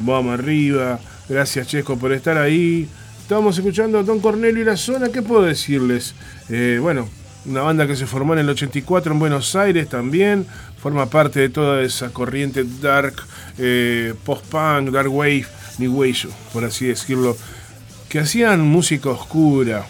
vamos 0.00 0.36
arriba. 0.36 0.98
Gracias 1.28 1.68
Chesco 1.68 1.96
por 1.96 2.12
estar 2.12 2.38
ahí. 2.38 2.88
Estamos 3.22 3.56
escuchando 3.56 4.00
a 4.00 4.02
Don 4.02 4.18
Cornelio 4.18 4.62
y 4.62 4.64
la 4.64 4.76
zona. 4.76 5.10
¿Qué 5.10 5.22
puedo 5.22 5.42
decirles? 5.42 6.16
Eh, 6.48 6.80
bueno, 6.82 7.08
una 7.46 7.60
banda 7.60 7.86
que 7.86 7.94
se 7.94 8.04
formó 8.04 8.32
en 8.32 8.40
el 8.40 8.48
84 8.48 9.12
en 9.12 9.18
Buenos 9.20 9.54
Aires 9.54 9.88
también. 9.88 10.44
Forma 10.82 11.06
parte 11.06 11.38
de 11.38 11.50
toda 11.50 11.82
esa 11.82 12.10
corriente 12.10 12.64
dark, 12.82 13.14
eh, 13.58 14.12
post-punk, 14.24 14.90
dark 14.90 15.14
wave, 15.14 15.46
new 15.78 16.00
wave, 16.00 16.26
por 16.52 16.64
así 16.64 16.86
decirlo 16.86 17.36
que 18.08 18.18
hacían 18.18 18.60
música 18.60 19.10
oscura 19.10 19.86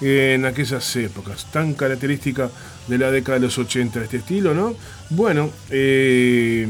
en 0.00 0.46
aquellas 0.46 0.96
épocas, 0.96 1.50
tan 1.52 1.74
característica 1.74 2.50
de 2.88 2.98
la 2.98 3.10
década 3.10 3.38
de 3.38 3.46
los 3.46 3.58
80, 3.58 4.02
este 4.02 4.18
estilo, 4.18 4.54
¿no? 4.54 4.74
Bueno, 5.10 5.50
eh, 5.68 6.66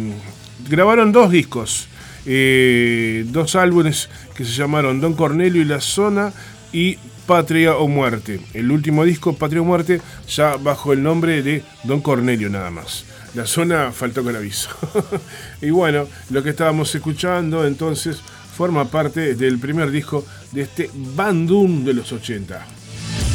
grabaron 0.68 1.12
dos 1.12 1.30
discos, 1.30 1.88
eh, 2.26 3.24
dos 3.28 3.54
álbumes 3.54 4.08
que 4.34 4.44
se 4.44 4.52
llamaron 4.52 5.00
Don 5.00 5.14
Cornelio 5.14 5.62
y 5.62 5.64
la 5.64 5.80
Zona 5.80 6.32
y 6.72 6.98
Patria 7.26 7.76
o 7.76 7.86
Muerte. 7.86 8.40
El 8.54 8.72
último 8.72 9.04
disco, 9.04 9.36
Patria 9.36 9.62
o 9.62 9.64
Muerte, 9.64 10.00
ya 10.28 10.56
bajo 10.56 10.92
el 10.92 11.02
nombre 11.02 11.42
de 11.42 11.62
Don 11.84 12.00
Cornelio 12.00 12.50
nada 12.50 12.70
más. 12.70 13.04
La 13.34 13.46
zona 13.46 13.92
faltó 13.92 14.24
con 14.24 14.34
aviso. 14.34 14.70
y 15.62 15.70
bueno, 15.70 16.08
lo 16.30 16.42
que 16.42 16.50
estábamos 16.50 16.92
escuchando 16.92 17.64
entonces 17.64 18.20
forma 18.56 18.84
parte 18.84 19.34
del 19.34 19.58
primer 19.58 19.90
disco 19.90 20.24
de 20.52 20.62
este 20.62 20.90
Bandung 20.94 21.84
de 21.84 21.94
los 21.94 22.12
80. 22.12 22.66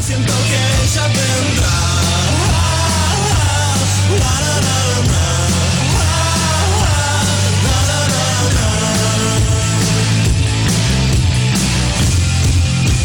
Siento 0.02 0.34
que 0.34 0.84
ella 0.84 1.08
vendrá. 1.08 1.86
La, 4.08 4.20
la, 4.20 4.62
la, 4.62 4.86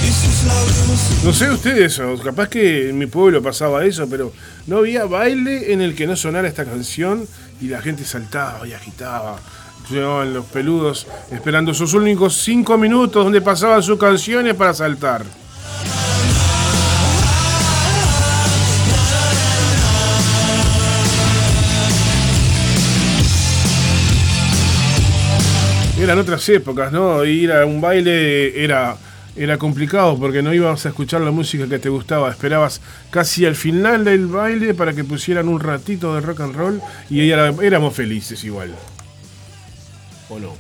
Y 0.05 0.13
sus 0.13 0.47
labios 0.47 1.25
No 1.25 1.33
sé 1.33 1.51
ustedes, 1.51 2.01
capaz 2.23 2.49
que 2.49 2.91
en 2.91 2.99
mi 2.99 3.07
pueblo 3.07 3.43
pasaba 3.43 3.85
eso, 3.85 4.09
pero 4.11 4.33
no 4.67 4.79
había 4.79 5.05
baile 5.07 5.73
en 5.73 5.81
el 5.81 5.95
que 5.95 6.07
no 6.07 6.17
sonara 6.17 6.49
esta 6.49 6.65
canción 6.65 7.27
y 7.61 7.69
la 7.69 7.81
gente 7.81 8.05
saltaba 8.05 8.67
y 8.67 8.73
agitaba. 8.73 9.39
Llevaban 9.91 10.33
los 10.33 10.47
peludos 10.47 11.07
esperando 11.33 11.75
sus 11.75 11.95
únicos 11.95 12.37
cinco 12.37 12.79
minutos 12.79 13.25
donde 13.25 13.41
pasaban 13.41 13.83
sus 13.83 13.99
canciones 13.99 14.55
para 14.55 14.73
saltar. 14.73 15.25
Eran 26.01 26.19
otras 26.19 26.49
épocas, 26.49 26.93
¿no? 26.93 27.25
Ir 27.25 27.53
a 27.53 27.67
un 27.67 27.81
baile 27.81 28.65
era, 28.65 28.97
era 29.37 29.59
complicado 29.59 30.17
porque 30.19 30.41
no 30.41 30.55
ibas 30.55 30.87
a 30.87 30.91
escuchar 30.91 31.21
la 31.21 31.31
música 31.31 31.69
que 31.69 31.79
te 31.79 31.89
gustaba. 31.89 32.31
Esperabas 32.31 32.81
casi 33.11 33.45
al 33.45 33.57
final 33.57 34.05
del 34.05 34.27
baile 34.29 34.73
para 34.73 34.95
que 34.95 35.05
pusieran 35.05 35.49
un 35.49 35.61
ratito 35.61 36.15
de 36.15 36.21
rock 36.23 36.41
and 36.41 36.55
roll 36.55 36.81
y 37.11 37.29
éramos 37.31 37.93
felices 37.93 38.43
igual. 38.45 38.75
¿O 40.31 40.39
no? 40.39 40.55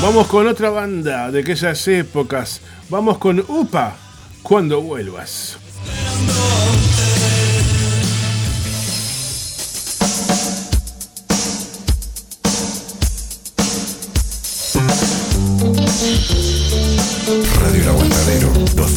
Vamos 0.00 0.28
con 0.28 0.46
otra 0.46 0.70
banda 0.70 1.32
de 1.32 1.40
aquellas 1.40 1.88
épocas. 1.88 2.60
Vamos 2.88 3.18
con 3.18 3.44
UPA 3.48 3.96
cuando 4.42 4.80
vuelvas. 4.80 5.58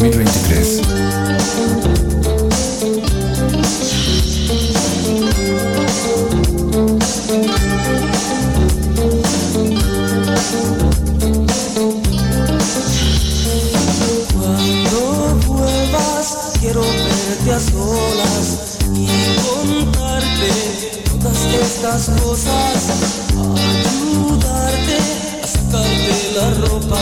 2023. 0.01 0.81
Cuando 14.33 15.35
vuelvas 15.45 16.27
quiero 16.59 16.81
verte 16.81 17.51
a 17.53 17.59
solas 17.59 18.79
y 18.95 19.07
contarte 19.39 20.49
todas 21.11 21.45
estas 21.45 22.09
cosas, 22.21 22.77
ayudarte 23.37 24.97
a 25.43 25.47
sacarte 25.47 26.13
la 26.33 26.49
ropa. 26.65 27.01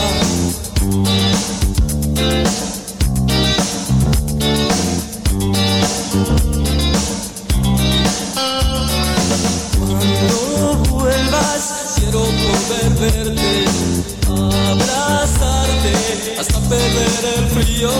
Verte, 13.00 13.64
abrazarte 14.28 15.92
hasta 16.38 16.60
perder 16.68 17.38
el 17.38 17.46
frío. 17.48 17.90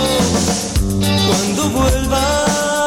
Cuando 1.27 1.71
vuelvas. 1.71 2.80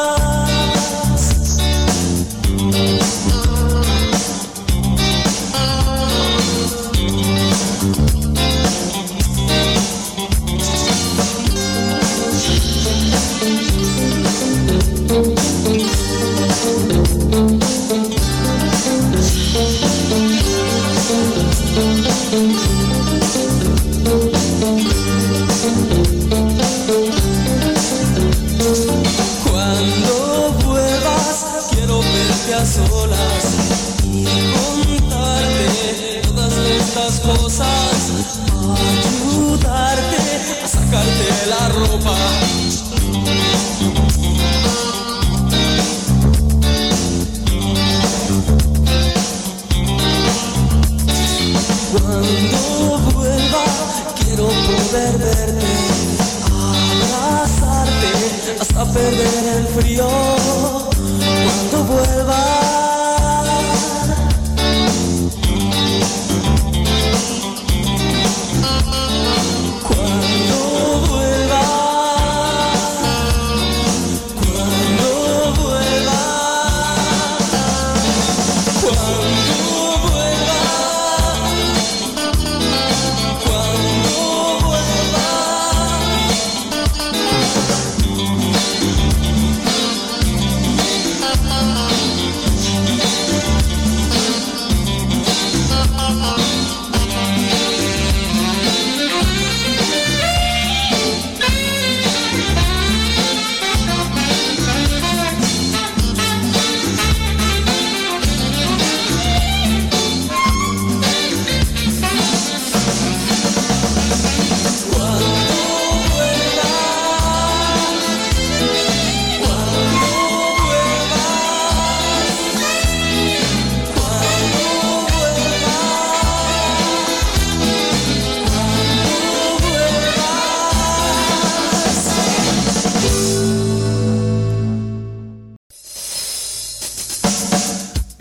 Perder 58.94 59.56
el 59.56 59.66
frío. 59.66 60.43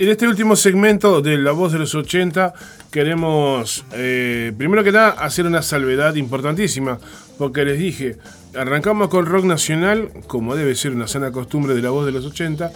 En 0.03 0.09
este 0.09 0.27
último 0.27 0.57
segmento 0.57 1.21
de 1.21 1.37
La 1.37 1.53
Voz 1.53 1.71
de 1.71 1.79
los 1.79 1.95
80 1.95 2.53
queremos, 2.91 3.85
eh, 3.93 4.51
primero 4.57 4.83
que 4.83 4.91
nada, 4.91 5.11
hacer 5.11 5.45
una 5.45 5.61
salvedad 5.61 6.15
importantísima, 6.15 6.99
porque 7.37 7.63
les 7.63 7.79
dije, 7.79 8.17
arrancamos 8.53 9.07
con 9.07 9.25
rock 9.25 9.45
nacional, 9.45 10.09
como 10.27 10.57
debe 10.57 10.75
ser 10.75 10.91
una 10.91 11.07
sana 11.07 11.31
costumbre 11.31 11.73
de 11.73 11.81
La 11.81 11.91
Voz 11.91 12.05
de 12.05 12.11
los 12.11 12.25
80, 12.25 12.73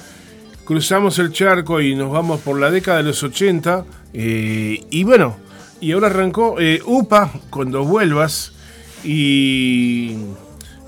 cruzamos 0.64 1.20
el 1.20 1.34
charco 1.34 1.82
y 1.82 1.96
nos 1.96 2.14
vamos 2.14 2.40
por 2.40 2.62
la 2.62 2.72
década 2.72 3.00
de 3.00 3.04
los 3.04 3.22
80, 3.22 3.84
eh, 4.14 4.86
y 4.90 5.04
bueno, 5.04 5.36
y 5.82 5.92
ahora 5.92 6.08
arrancó 6.08 6.62
eh, 6.62 6.80
UPA, 6.86 7.34
cuando 7.50 7.84
vuelvas, 7.84 8.54
y 9.04 10.16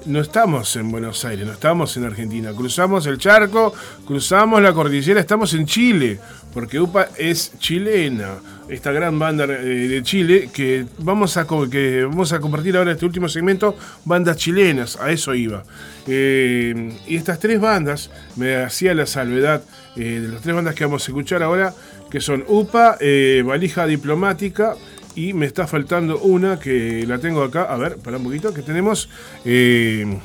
no 0.09 0.21
estamos 0.21 0.75
en 0.75 0.89
Buenos 0.89 1.23
Aires, 1.23 1.45
no 1.45 1.53
estamos 1.53 1.95
en 1.95 2.03
Argentina. 2.03 2.51
Cruzamos 2.51 3.05
el 3.05 3.19
charco, 3.19 3.73
cruzamos 4.05 4.59
la 4.61 4.73
cordillera, 4.73 5.19
estamos 5.19 5.53
en 5.53 5.67
Chile, 5.67 6.19
porque 6.51 6.79
UPA 6.79 7.09
es 7.15 7.53
chilena. 7.59 8.37
Esta 8.67 8.91
gran 8.91 9.19
banda 9.19 9.45
eh, 9.45 9.87
de 9.87 10.03
Chile 10.03 10.49
que 10.51 10.85
vamos 10.99 11.37
a, 11.37 11.45
que 11.69 12.05
vamos 12.05 12.33
a 12.33 12.39
compartir 12.39 12.75
ahora 12.75 12.91
este 12.91 13.05
último 13.05 13.29
segmento, 13.29 13.77
bandas 14.03 14.37
chilenas, 14.37 14.97
a 14.99 15.11
eso 15.11 15.35
iba. 15.35 15.63
Eh, 16.07 16.97
y 17.07 17.15
estas 17.15 17.39
tres 17.39 17.59
bandas, 17.59 18.09
me 18.35 18.55
hacía 18.55 18.95
la 18.95 19.05
salvedad 19.05 19.61
eh, 19.95 20.21
de 20.21 20.27
las 20.27 20.41
tres 20.41 20.55
bandas 20.55 20.73
que 20.73 20.85
vamos 20.85 21.03
a 21.03 21.11
escuchar 21.11 21.43
ahora, 21.43 21.73
que 22.09 22.19
son 22.19 22.43
UPA, 22.47 22.97
Valija 23.45 23.85
Diplomática 23.85 24.75
y 25.15 25.33
me 25.33 25.45
está 25.45 25.67
faltando 25.67 26.19
una 26.19 26.59
que 26.59 27.05
la 27.07 27.19
tengo 27.19 27.43
acá. 27.43 27.63
A 27.63 27.77
ver, 27.77 27.97
para 27.97 28.17
un 28.17 28.23
poquito, 28.23 28.53
que 28.53 28.61
tenemos 28.61 29.09
eh, 29.45 30.17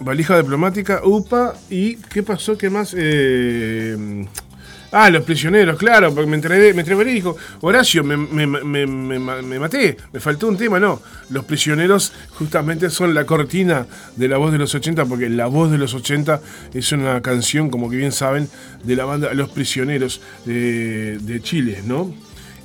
Valija 0.00 0.36
Diplomática, 0.38 1.00
UPA 1.04 1.54
y 1.70 1.96
¿qué 1.96 2.22
pasó? 2.22 2.56
¿Qué 2.58 2.70
más? 2.70 2.94
Eh, 2.96 4.26
Ah, 4.96 5.10
los 5.10 5.24
prisioneros, 5.24 5.76
claro, 5.76 6.14
porque 6.14 6.30
me 6.30 6.36
entrevé, 6.36 6.72
me 6.72 6.82
entreveré 6.82 7.10
y 7.10 7.14
dijo, 7.14 7.36
Horacio, 7.62 8.04
me, 8.04 8.16
me- 8.16 8.46
me- 8.46 8.86
me- 8.86 9.58
maté, 9.58 9.96
me 10.12 10.20
faltó 10.20 10.46
un 10.46 10.56
tema, 10.56 10.78
no. 10.78 11.02
Los 11.30 11.44
prisioneros 11.46 12.12
justamente 12.38 12.88
son 12.90 13.12
la 13.12 13.26
cortina 13.26 13.88
de 14.14 14.28
la 14.28 14.36
voz 14.36 14.52
de 14.52 14.58
los 14.58 14.72
80, 14.72 15.04
porque 15.06 15.28
la 15.28 15.46
voz 15.46 15.72
de 15.72 15.78
los 15.78 15.94
80 15.94 16.40
es 16.72 16.92
una 16.92 17.20
canción, 17.22 17.70
como 17.70 17.90
que 17.90 17.96
bien 17.96 18.12
saben, 18.12 18.48
de 18.84 18.94
la 18.94 19.04
banda 19.04 19.34
Los 19.34 19.48
Prisioneros 19.50 20.20
de, 20.44 21.18
de 21.18 21.42
Chile, 21.42 21.82
¿no? 21.84 22.14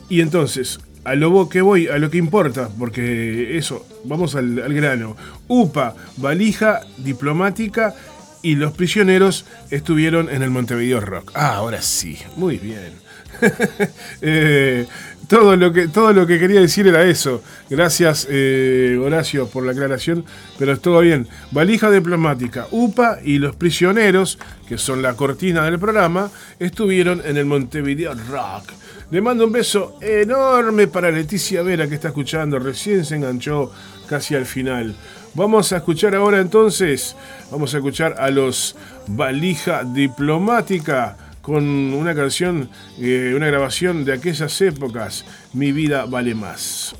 Y 0.09 0.21
entonces, 0.21 0.79
a 1.03 1.15
lo 1.15 1.49
que 1.49 1.61
voy, 1.61 1.87
a 1.87 1.97
lo 1.97 2.09
que 2.09 2.17
importa, 2.17 2.69
porque 2.77 3.57
eso, 3.57 3.85
vamos 4.03 4.35
al, 4.35 4.55
grano. 4.73 5.15
UPA, 5.47 5.95
valija 6.17 6.81
diplomática 6.97 7.95
y 8.41 8.55
los 8.55 8.73
prisioneros 8.73 9.45
estuvieron 9.69 10.29
en 10.29 10.43
el 10.43 10.49
Montevideo 10.49 10.99
Rock. 10.99 11.31
Ah, 11.35 11.55
ahora 11.55 11.81
sí, 11.81 12.17
muy 12.35 12.57
bien. 12.57 12.93
Eh, 14.21 14.85
todo, 15.29 15.55
lo 15.55 15.71
que, 15.71 15.87
todo 15.87 16.11
lo 16.11 16.27
que 16.27 16.39
quería 16.39 16.59
decir 16.59 16.87
era 16.87 17.05
eso. 17.05 17.41
Gracias, 17.69 18.27
eh, 18.29 18.99
Horacio, 19.01 19.47
por 19.47 19.65
la 19.65 19.71
aclaración, 19.71 20.25
pero 20.57 20.77
todo 20.79 20.99
bien. 20.99 21.27
Valija 21.51 21.89
diplomática, 21.89 22.67
UPA 22.71 23.19
y 23.23 23.37
los 23.37 23.55
prisioneros, 23.55 24.39
que 24.67 24.77
son 24.77 25.01
la 25.01 25.13
cortina 25.13 25.63
del 25.63 25.79
programa, 25.79 26.31
estuvieron 26.59 27.21
en 27.23 27.37
el 27.37 27.45
Montevideo 27.45 28.13
Rock. 28.29 28.73
Le 29.11 29.21
mando 29.21 29.45
un 29.45 29.51
beso 29.51 29.97
enorme 30.01 30.87
para 30.87 31.09
Leticia 31.09 31.63
Vera 31.63 31.87
que 31.87 31.95
está 31.95 32.09
escuchando, 32.09 32.59
recién 32.59 33.03
se 33.03 33.15
enganchó 33.15 33.71
casi 34.07 34.35
al 34.35 34.45
final. 34.45 34.95
Vamos 35.33 35.73
a 35.73 35.77
escuchar 35.77 36.13
ahora 36.13 36.39
entonces, 36.39 37.15
vamos 37.49 37.73
a 37.73 37.77
escuchar 37.77 38.15
a 38.19 38.29
los 38.29 38.75
Valija 39.07 39.83
Diplomática 39.83 41.17
con 41.41 41.63
una 41.65 42.13
canción, 42.13 42.69
eh, 42.99 43.33
una 43.35 43.47
grabación 43.47 44.05
de 44.05 44.13
aquellas 44.13 44.61
épocas, 44.61 45.25
Mi 45.53 45.71
vida 45.71 46.05
vale 46.05 46.35
más. 46.35 46.95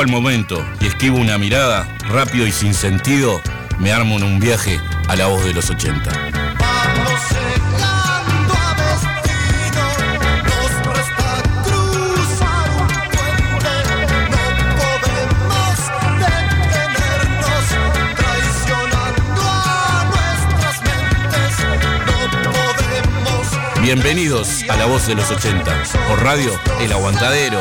Al 0.00 0.08
momento 0.08 0.64
y 0.80 0.86
esquivo 0.86 1.18
una 1.18 1.36
mirada, 1.36 1.86
rápido 2.08 2.46
y 2.46 2.52
sin 2.52 2.72
sentido, 2.74 3.40
me 3.78 3.92
armo 3.92 4.16
en 4.16 4.24
un 4.24 4.40
viaje 4.40 4.80
a 5.08 5.16
la 5.16 5.26
voz 5.26 5.44
de 5.44 5.52
los 5.52 5.68
80. 5.68 6.10
Vamos 6.58 7.20
celando 7.28 8.54
a 8.54 8.74
destino, 8.76 9.84
nos 10.44 10.70
resta 10.86 11.42
cruzar 11.64 12.70
un 12.70 12.88
puente, 13.10 13.74
no 14.30 14.44
podemos 14.80 15.76
detenernos, 16.18 17.66
traicionando 18.16 19.42
a 19.42 20.04
nuestras 20.08 20.76
mentes, 20.82 21.52
no 22.06 22.50
podemos 22.62 23.82
Bienvenidos 23.82 24.64
a 24.70 24.76
la 24.76 24.86
voz 24.86 25.06
de 25.06 25.14
los 25.14 25.30
80. 25.30 25.82
Por 26.08 26.22
radio, 26.22 26.58
El 26.80 26.92
Aguantadero. 26.92 27.60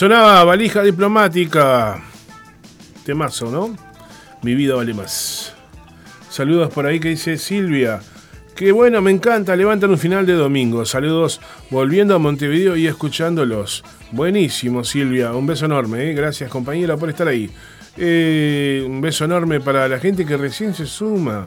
Sonaba 0.00 0.44
valija 0.44 0.82
diplomática. 0.82 2.02
Temazo, 3.04 3.50
¿no? 3.50 3.76
Mi 4.40 4.54
vida 4.54 4.74
vale 4.74 4.94
más. 4.94 5.19
Saludos 6.40 6.72
por 6.72 6.86
ahí 6.86 6.98
que 6.98 7.10
dice 7.10 7.36
Silvia. 7.36 8.00
Qué 8.56 8.72
bueno, 8.72 9.02
me 9.02 9.10
encanta. 9.10 9.54
Levantan 9.54 9.90
un 9.90 9.98
final 9.98 10.24
de 10.24 10.32
domingo. 10.32 10.86
Saludos 10.86 11.38
volviendo 11.68 12.14
a 12.14 12.18
Montevideo 12.18 12.78
y 12.78 12.86
escuchándolos. 12.86 13.84
Buenísimo, 14.10 14.82
Silvia. 14.82 15.34
Un 15.34 15.46
beso 15.46 15.66
enorme. 15.66 16.08
¿eh? 16.08 16.14
Gracias, 16.14 16.48
compañera, 16.48 16.96
por 16.96 17.10
estar 17.10 17.28
ahí. 17.28 17.50
Eh, 17.98 18.82
un 18.86 19.02
beso 19.02 19.26
enorme 19.26 19.60
para 19.60 19.86
la 19.86 19.98
gente 19.98 20.24
que 20.24 20.38
recién 20.38 20.72
se 20.72 20.86
suma. 20.86 21.46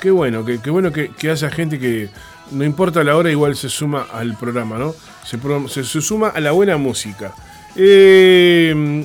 Qué 0.00 0.10
bueno, 0.10 0.44
qué, 0.44 0.70
bueno 0.70 0.90
que, 0.90 1.12
haya 1.30 1.48
gente 1.48 1.78
que 1.78 2.08
no 2.50 2.64
importa 2.64 3.04
la 3.04 3.16
hora, 3.16 3.30
igual 3.30 3.54
se 3.54 3.68
suma 3.68 4.08
al 4.12 4.36
programa, 4.36 4.76
¿no? 4.76 4.92
Se 5.24 5.84
suma 5.84 6.30
a 6.30 6.40
la 6.40 6.50
buena 6.50 6.76
música. 6.78 7.32
Eh, 7.76 9.04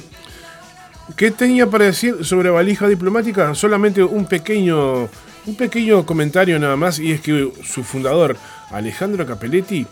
¿Qué 1.16 1.32
tenía 1.32 1.68
para 1.68 1.86
decir 1.86 2.26
sobre 2.26 2.50
valija 2.50 2.88
diplomática? 2.88 3.56
Solamente 3.56 4.04
un 4.04 4.26
pequeño, 4.26 5.08
un 5.48 5.56
pequeño 5.56 6.06
comentario 6.06 6.60
nada 6.60 6.76
más, 6.76 7.00
y 7.00 7.12
es 7.12 7.22
que 7.22 7.52
su 7.64 7.84
fundador, 7.84 8.36
Alejandro 8.70 9.26
Capelletti, 9.26 9.88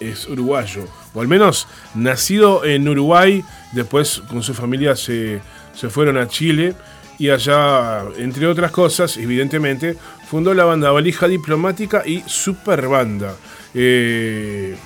es 0.00 0.28
uruguayo, 0.28 0.84
o 1.12 1.20
al 1.20 1.26
menos 1.26 1.66
nacido 1.94 2.64
en 2.64 2.88
Uruguay, 2.88 3.42
después 3.72 4.22
con 4.28 4.42
su 4.42 4.54
familia 4.54 4.94
se, 4.94 5.40
se 5.74 5.88
fueron 5.88 6.18
a 6.18 6.28
Chile, 6.28 6.74
y 7.18 7.30
allá, 7.30 8.04
entre 8.18 8.46
otras 8.46 8.70
cosas, 8.70 9.16
evidentemente, 9.16 9.96
fundó 10.28 10.54
la 10.54 10.64
banda 10.64 10.92
Valija 10.92 11.26
Diplomática 11.26 12.04
y 12.06 12.22
Super 12.26 12.86
Banda. 12.86 13.34
Eh, 13.74 14.76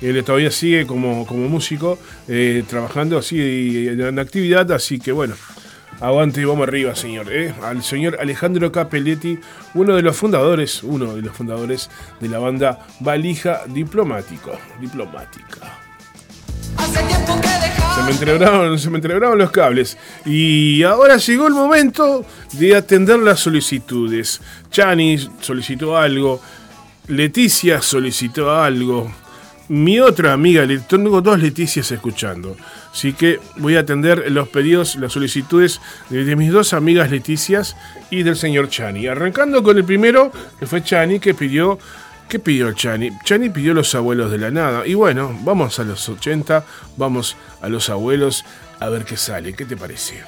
él 0.00 0.24
todavía 0.24 0.50
sigue 0.50 0.86
como, 0.86 1.26
como 1.26 1.48
músico, 1.48 1.98
eh, 2.28 2.64
trabajando 2.66 3.18
así 3.18 3.88
en, 3.88 4.00
en 4.00 4.18
actividad, 4.18 4.72
así 4.72 4.98
que 4.98 5.12
bueno, 5.12 5.34
aguante 6.00 6.40
y 6.40 6.44
vamos 6.44 6.66
arriba, 6.66 6.94
señor. 6.94 7.32
eh. 7.32 7.54
Al 7.62 7.82
señor 7.82 8.18
Alejandro 8.20 8.72
Capelletti, 8.72 9.38
uno 9.74 9.94
de 9.94 10.02
los 10.02 10.16
fundadores, 10.16 10.82
uno 10.82 11.14
de 11.14 11.22
los 11.22 11.36
fundadores 11.36 11.90
de 12.20 12.28
la 12.28 12.38
banda 12.38 12.86
Valija 13.00 13.62
Diplomático, 13.66 14.52
Diplomática. 14.80 15.78
Se 17.94 18.02
me 18.02 18.10
entregaron, 18.12 18.78
se 18.78 18.88
me 18.90 18.96
entregaron 18.96 19.38
los 19.38 19.50
cables. 19.50 19.98
Y 20.24 20.82
ahora 20.84 21.16
llegó 21.16 21.46
el 21.46 21.54
momento 21.54 22.24
de 22.52 22.74
atender 22.76 23.18
las 23.18 23.40
solicitudes. 23.40 24.40
Chani 24.70 25.18
solicitó 25.40 25.96
algo. 25.96 26.40
Leticia 27.08 27.82
solicitó 27.82 28.52
algo. 28.52 29.12
Mi 29.68 30.00
otra 30.00 30.32
amiga, 30.32 30.66
tengo 30.88 31.20
dos 31.20 31.38
Leticias 31.38 31.90
escuchando. 31.92 32.56
Así 32.92 33.12
que 33.12 33.40
voy 33.56 33.76
a 33.76 33.80
atender 33.80 34.30
los 34.30 34.48
pedidos, 34.48 34.96
las 34.96 35.12
solicitudes 35.12 35.80
de, 36.08 36.36
mis 36.36 36.50
dos 36.50 36.72
amigas 36.72 37.10
Leticias 37.10 37.76
y 38.10 38.22
del 38.22 38.36
señor 38.36 38.68
Chani. 38.68 39.06
Arrancando 39.06 39.62
con 39.62 39.76
el 39.76 39.84
primero, 39.84 40.32
que 40.58 40.66
fue 40.66 40.82
Chani, 40.82 41.20
que 41.20 41.34
pidió 41.34 41.78
¿Qué 42.28 42.38
pidió 42.38 42.72
Chani? 42.72 43.10
Chani 43.24 43.50
pidió 43.50 43.74
los 43.74 43.92
abuelos 43.96 44.30
de 44.30 44.38
la 44.38 44.52
nada. 44.52 44.86
Y 44.86 44.94
bueno, 44.94 45.36
vamos 45.42 45.80
a 45.80 45.82
los 45.82 46.08
80, 46.08 46.64
vamos 46.96 47.36
a 47.60 47.68
los 47.68 47.90
abuelos 47.90 48.44
a 48.78 48.88
ver 48.88 49.04
qué 49.04 49.16
sale. 49.16 49.52
¿Qué 49.52 49.64
te 49.64 49.76
parece? 49.76 50.22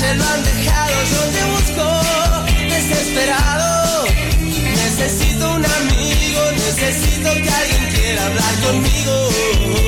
Calle 0.00 0.14
lo 0.14 0.24
han 0.24 0.44
dejado. 0.44 0.94
Yo 1.10 1.20
te 1.32 1.44
busco 1.44 1.84
desesperado. 2.68 4.06
Necesito 4.40 5.54
un 5.54 5.64
amigo, 5.64 6.40
necesito 6.52 7.32
que 7.32 7.50
alguien 7.50 7.90
quiera 7.92 8.26
hablar 8.26 8.54
conmigo. 8.60 9.87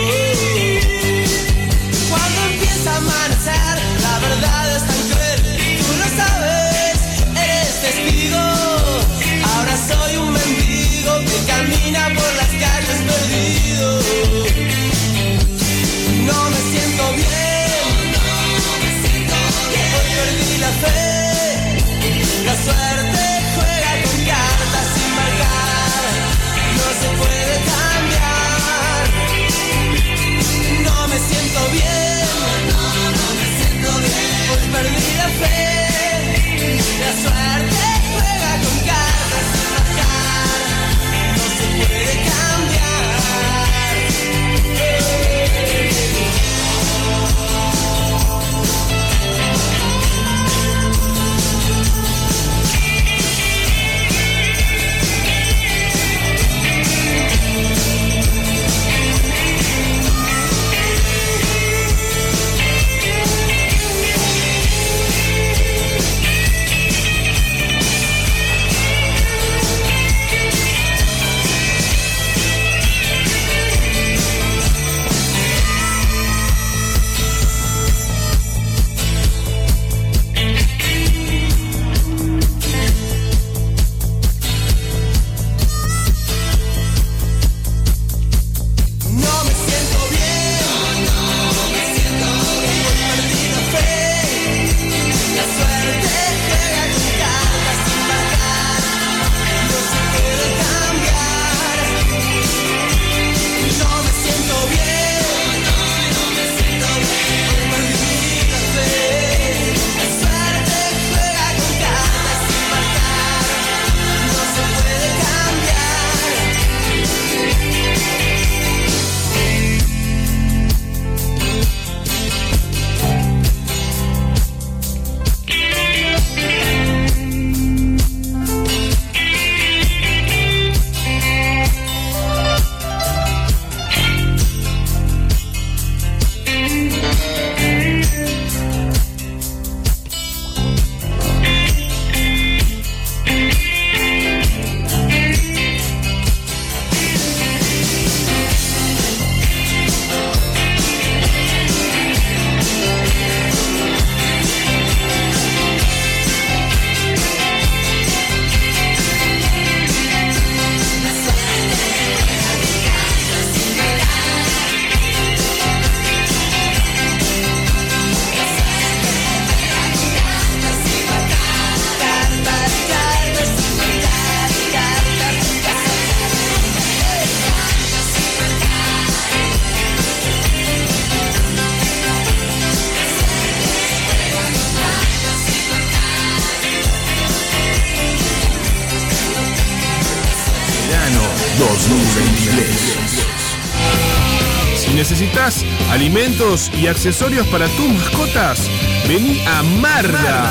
Alimentos 196.01 196.71
y 196.81 196.87
accesorios 196.87 197.47
para 197.49 197.69
tus 197.77 197.87
mascotas, 197.93 198.71
vení 199.07 199.39
a 199.47 199.63
Marda. 199.63 200.51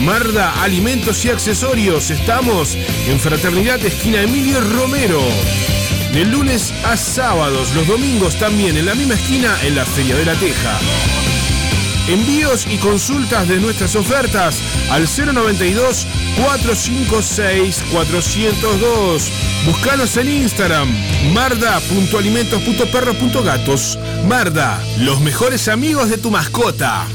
Marda 0.00 0.64
Alimentos 0.64 1.24
y 1.24 1.28
Accesorios. 1.28 2.10
Estamos 2.10 2.76
en 3.06 3.20
Fraternidad 3.20 3.78
Esquina 3.86 4.22
Emilio 4.22 4.60
Romero. 4.60 5.20
De 6.12 6.24
lunes 6.24 6.74
a 6.84 6.96
sábados, 6.96 7.72
los 7.76 7.86
domingos 7.86 8.36
también 8.36 8.76
en 8.76 8.86
la 8.86 8.96
misma 8.96 9.14
esquina 9.14 9.56
en 9.62 9.76
la 9.76 9.86
Feria 9.86 10.16
de 10.16 10.24
la 10.24 10.34
Teja. 10.34 10.76
Envíos 12.08 12.66
y 12.68 12.78
consultas 12.78 13.46
de 13.46 13.60
nuestras 13.60 13.94
ofertas 13.94 14.60
al 14.90 15.04
092 15.06 16.04
456 16.36 17.84
402. 17.92 19.32
Búscanos 19.64 20.16
en 20.16 20.28
Instagram 20.28 20.88
marda.alimentos.perros.gatos. 21.32 23.98
Marda, 24.28 24.80
los 25.00 25.20
mejores 25.20 25.68
amigos 25.68 26.10
de 26.10 26.18
tu 26.18 26.30
mascota. 26.30 27.06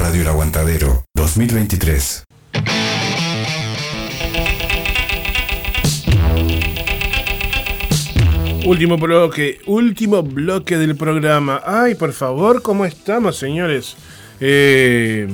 Radio 0.00 0.22
El 0.22 0.28
Aguantadero 0.28 1.04
2023. 1.14 2.24
Último 8.64 8.96
bloque, 8.98 9.58
último 9.66 10.22
bloque 10.22 10.76
del 10.76 10.96
programa. 10.96 11.62
Ay, 11.64 11.94
por 11.94 12.12
favor, 12.12 12.60
¿cómo 12.60 12.84
estamos, 12.84 13.38
señores? 13.38 13.96
Eh, 14.40 15.26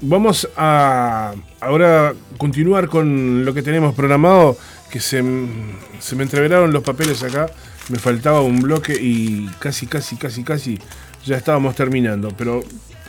vamos 0.00 0.48
a 0.56 1.34
ahora 1.60 2.14
continuar 2.38 2.88
con 2.88 3.44
lo 3.44 3.54
que 3.54 3.62
tenemos 3.62 3.94
programado, 3.94 4.56
que 4.90 5.00
se, 5.00 5.22
se 5.98 6.16
me 6.16 6.22
entreveraron 6.22 6.72
los 6.72 6.82
papeles 6.82 7.22
acá. 7.22 7.46
Me 7.88 7.98
faltaba 7.98 8.40
un 8.40 8.60
bloque 8.60 8.94
y 8.98 9.46
casi, 9.58 9.86
casi, 9.86 10.16
casi, 10.16 10.42
casi 10.42 10.78
ya 11.24 11.36
estábamos 11.36 11.74
terminando. 11.74 12.30
Pero 12.36 12.62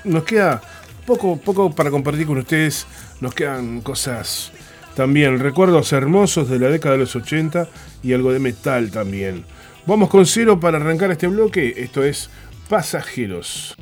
nos 0.03 0.23
queda 0.23 0.61
poco, 1.05 1.37
poco 1.37 1.71
para 1.71 1.91
compartir 1.91 2.27
con 2.27 2.37
ustedes. 2.37 2.85
Nos 3.21 3.33
quedan 3.33 3.81
cosas 3.81 4.51
también, 4.95 5.39
recuerdos 5.39 5.91
hermosos 5.93 6.49
de 6.49 6.59
la 6.59 6.69
década 6.69 6.93
de 6.93 7.01
los 7.01 7.15
80 7.15 7.67
y 8.03 8.13
algo 8.13 8.31
de 8.31 8.39
metal 8.39 8.91
también. 8.91 9.45
Vamos 9.85 10.09
con 10.09 10.25
cero 10.25 10.59
para 10.59 10.77
arrancar 10.77 11.11
este 11.11 11.27
bloque. 11.27 11.75
Esto 11.77 12.03
es 12.03 12.29
Pasajeros. 12.69 13.75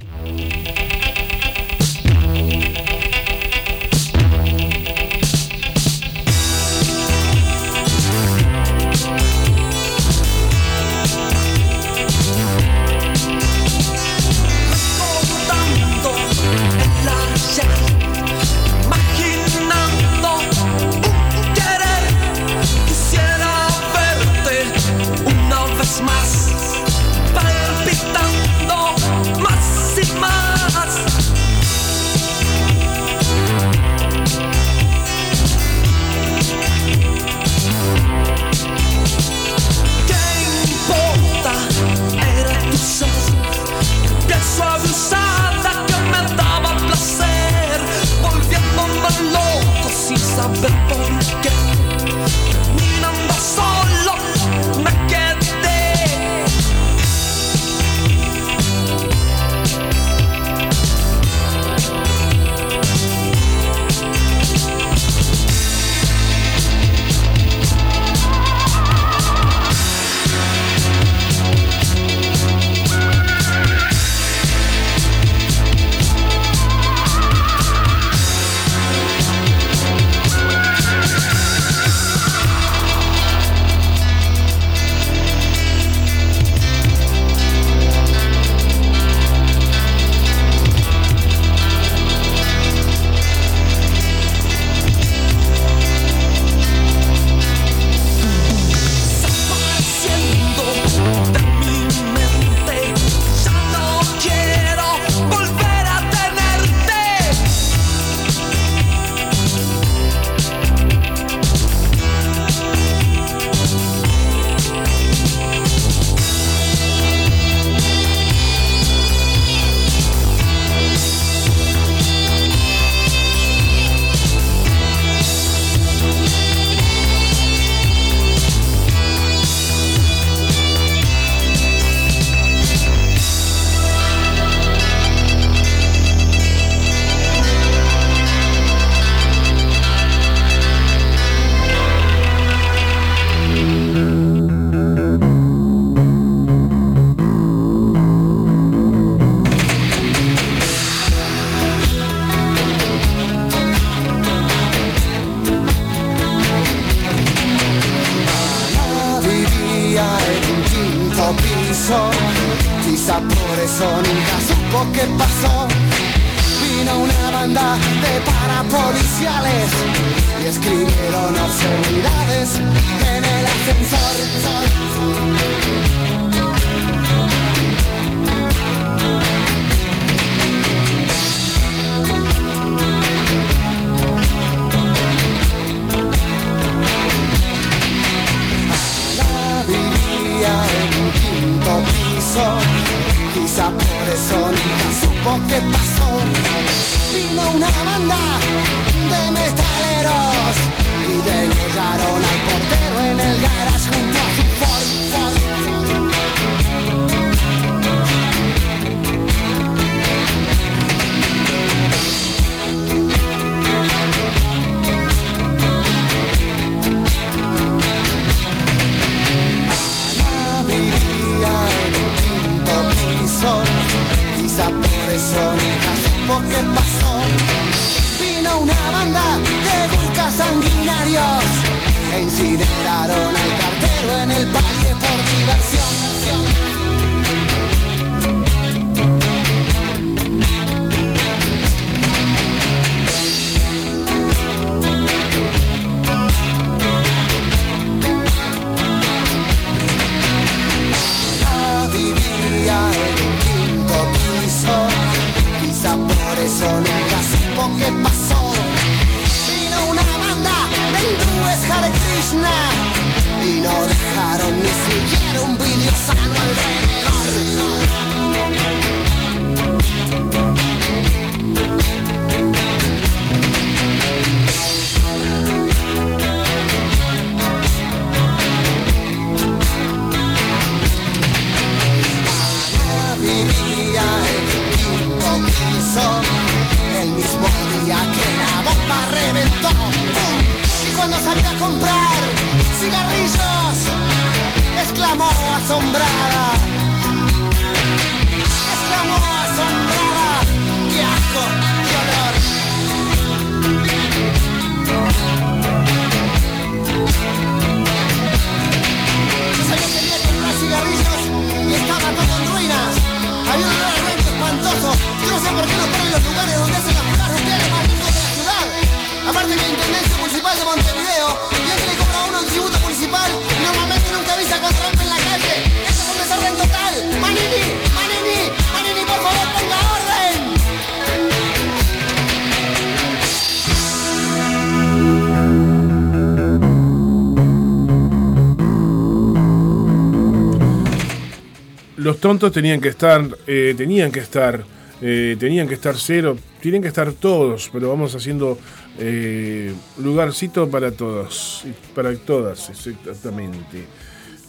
Tenían 342.39 342.81
que 342.81 342.89
estar, 342.89 343.23
eh, 343.45 343.76
tenían 343.77 344.11
que 344.11 344.19
estar, 344.19 344.64
eh, 345.01 345.35
tenían 345.39 345.68
que 345.68 345.76
estar 345.76 345.95
cero, 345.95 346.35
tienen 346.60 346.81
que 346.81 346.88
estar 346.88 347.14
todos, 347.14 347.69
pero 347.72 347.89
vamos 347.89 348.15
haciendo 348.15 348.57
eh, 348.97 349.72
lugarcito 349.99 350.68
para 350.69 350.91
todos, 350.91 351.64
para 351.93 352.15
todas, 352.15 352.69
exactamente. 352.72 353.85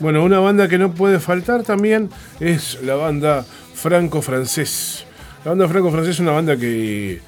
Bueno, 0.01 0.24
una 0.24 0.40
banda 0.40 0.66
que 0.66 0.78
no 0.78 0.94
puede 0.94 1.20
faltar 1.20 1.62
también 1.62 2.09
es 2.40 2.78
la 2.82 2.94
banda 2.94 3.44
Franco-Francés. 3.74 5.05
La 5.44 5.51
banda 5.51 5.69
Franco-Francés 5.69 6.15
es 6.15 6.20
una 6.20 6.32
banda 6.32 6.56
que, 6.56 7.20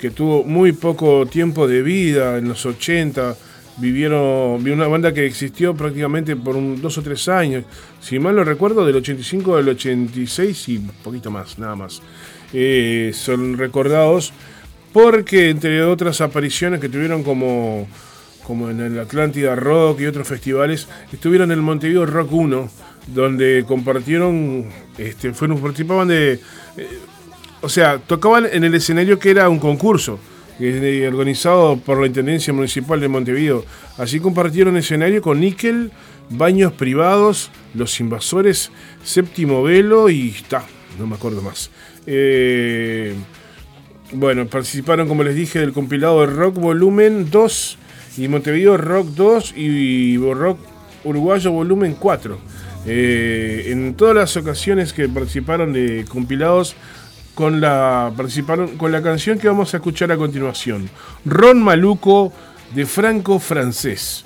que 0.00 0.10
tuvo 0.10 0.44
muy 0.44 0.72
poco 0.72 1.26
tiempo 1.26 1.66
de 1.66 1.82
vida 1.82 2.38
en 2.38 2.48
los 2.48 2.64
80. 2.64 3.36
Vivieron, 3.76 4.62
vi 4.62 4.70
una 4.70 4.86
banda 4.86 5.12
que 5.12 5.26
existió 5.26 5.74
prácticamente 5.74 6.36
por 6.36 6.54
un, 6.54 6.80
dos 6.80 6.96
o 6.98 7.02
tres 7.02 7.28
años. 7.28 7.64
Si 8.00 8.18
mal 8.20 8.36
no 8.36 8.44
recuerdo, 8.44 8.86
del 8.86 8.96
85 8.96 9.56
al 9.56 9.68
86 9.68 10.68
y 10.68 10.76
un 10.76 10.90
poquito 11.02 11.30
más, 11.30 11.58
nada 11.58 11.74
más. 11.74 12.00
Eh, 12.52 13.10
son 13.12 13.58
recordados 13.58 14.32
porque, 14.92 15.50
entre 15.50 15.82
otras 15.82 16.20
apariciones 16.20 16.78
que 16.78 16.88
tuvieron 16.88 17.24
como, 17.24 17.88
como 18.44 18.70
en 18.70 18.80
el 18.80 18.98
Atlántida 19.00 19.56
Rock 19.56 20.02
y 20.02 20.06
otros 20.06 20.28
festivales, 20.28 20.86
estuvieron 21.12 21.50
en 21.50 21.58
el 21.58 21.62
Montevideo 21.62 22.06
Rock 22.06 22.32
1, 22.32 22.70
donde 23.08 23.64
compartieron, 23.66 24.66
este, 24.96 25.32
fueron, 25.32 25.58
participaban 25.58 26.06
de. 26.06 26.34
eh, 26.76 26.98
o 27.60 27.68
sea, 27.68 27.98
tocaban 27.98 28.46
en 28.52 28.62
el 28.62 28.74
escenario 28.74 29.18
que 29.18 29.30
era 29.30 29.48
un 29.48 29.58
concurso 29.58 30.20
organizado 30.58 31.76
por 31.78 32.00
la 32.00 32.06
Intendencia 32.06 32.52
Municipal 32.52 33.00
de 33.00 33.08
Montevideo. 33.08 33.64
Así 33.98 34.20
compartieron 34.20 34.76
escenario 34.76 35.22
con 35.22 35.40
Níquel, 35.40 35.90
Baños 36.30 36.72
Privados, 36.72 37.50
Los 37.74 37.98
Invasores, 38.00 38.70
Séptimo 39.02 39.62
Velo 39.62 40.08
y 40.08 40.30
está, 40.30 40.64
no 40.98 41.06
me 41.06 41.16
acuerdo 41.16 41.42
más. 41.42 41.70
Eh, 42.06 43.14
bueno, 44.12 44.46
participaron, 44.46 45.08
como 45.08 45.24
les 45.24 45.34
dije, 45.34 45.58
del 45.58 45.72
compilado 45.72 46.20
de 46.20 46.26
Rock 46.26 46.56
Volumen 46.56 47.30
2 47.30 47.78
y 48.18 48.28
Montevideo 48.28 48.76
Rock 48.76 49.08
2 49.08 49.54
y 49.56 50.16
Rock 50.18 50.58
Uruguayo 51.04 51.50
Volumen 51.50 51.96
4. 51.98 52.38
Eh, 52.86 53.68
en 53.68 53.94
todas 53.94 54.14
las 54.14 54.36
ocasiones 54.36 54.92
que 54.92 55.08
participaron 55.08 55.72
de 55.72 56.04
compilados 56.08 56.76
con 57.34 57.60
la 57.60 58.12
participaron 58.16 58.76
con 58.76 58.92
la 58.92 59.02
canción 59.02 59.38
que 59.38 59.48
vamos 59.48 59.74
a 59.74 59.78
escuchar 59.78 60.12
a 60.12 60.16
continuación, 60.16 60.88
Ron 61.24 61.62
Maluco 61.62 62.32
de 62.74 62.86
Franco 62.86 63.38
Francés. 63.38 64.24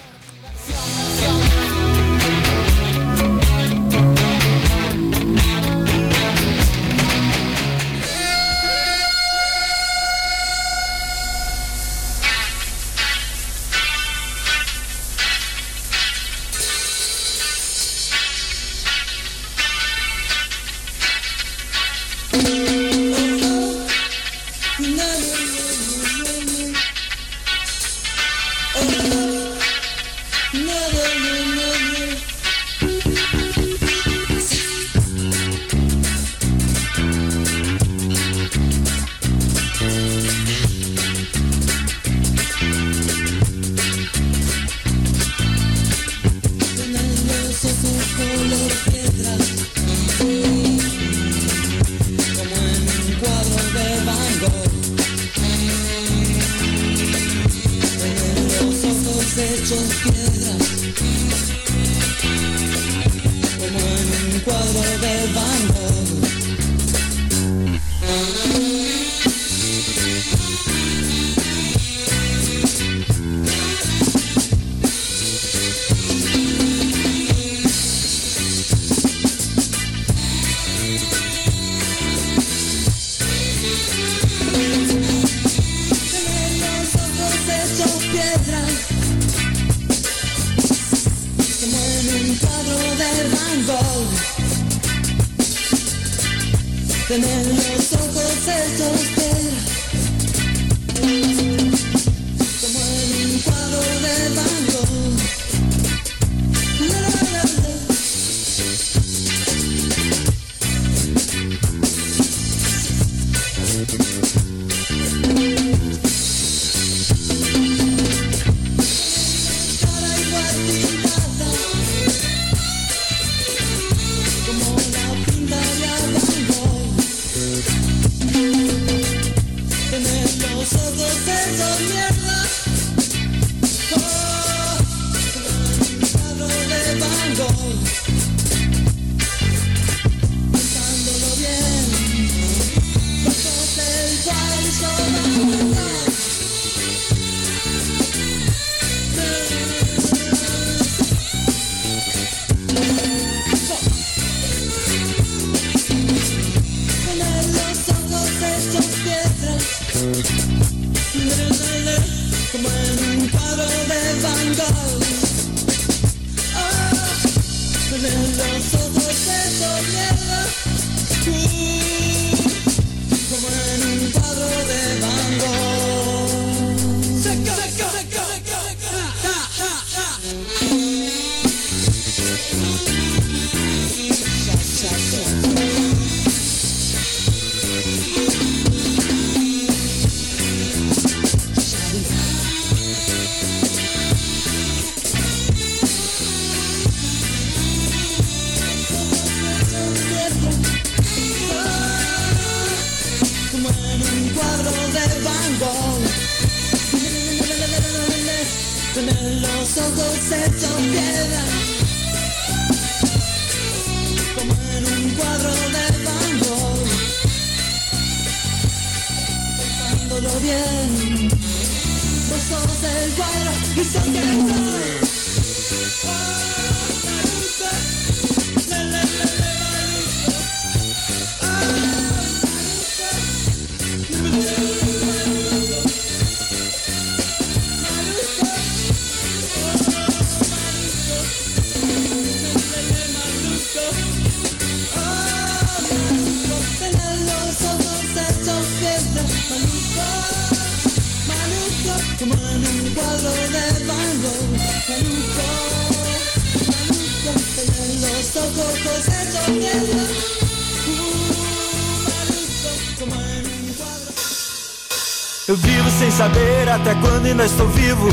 Quando 267.00 267.26
ainda 267.26 267.44
estou 267.44 267.68
vivo. 267.68 268.08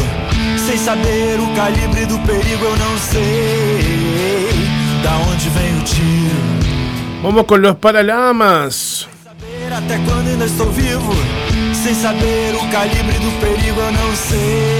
Sem 0.57 0.77
saber 0.77 1.39
o 1.39 1.55
calibre 1.55 2.05
do 2.05 2.17
perigo, 2.19 2.65
eu 2.65 2.77
não 2.77 2.97
sei 2.97 4.49
da 5.03 5.17
onde 5.29 5.49
vem 5.49 5.77
o 5.77 5.83
tiro. 5.83 6.55
Vamos 7.21 7.45
con 7.45 7.61
los 7.61 7.75
Paralamas. 7.75 9.07
Saber 9.23 9.73
até 9.73 9.97
quando 10.05 10.27
ainda 10.29 10.45
estou 10.45 10.69
vivo. 10.71 11.13
Sem 11.73 11.93
saber 11.93 12.55
o 12.55 12.67
calibre 12.71 13.17
do 13.19 13.31
perigo, 13.39 13.79
eu 13.79 13.91
não 13.91 14.15
sei 14.15 14.74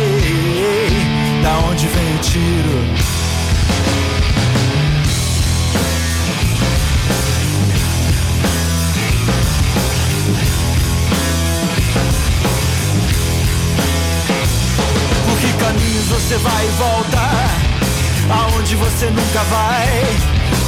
você 18.96 19.08
nunca 19.08 19.44
vai? 19.44 20.04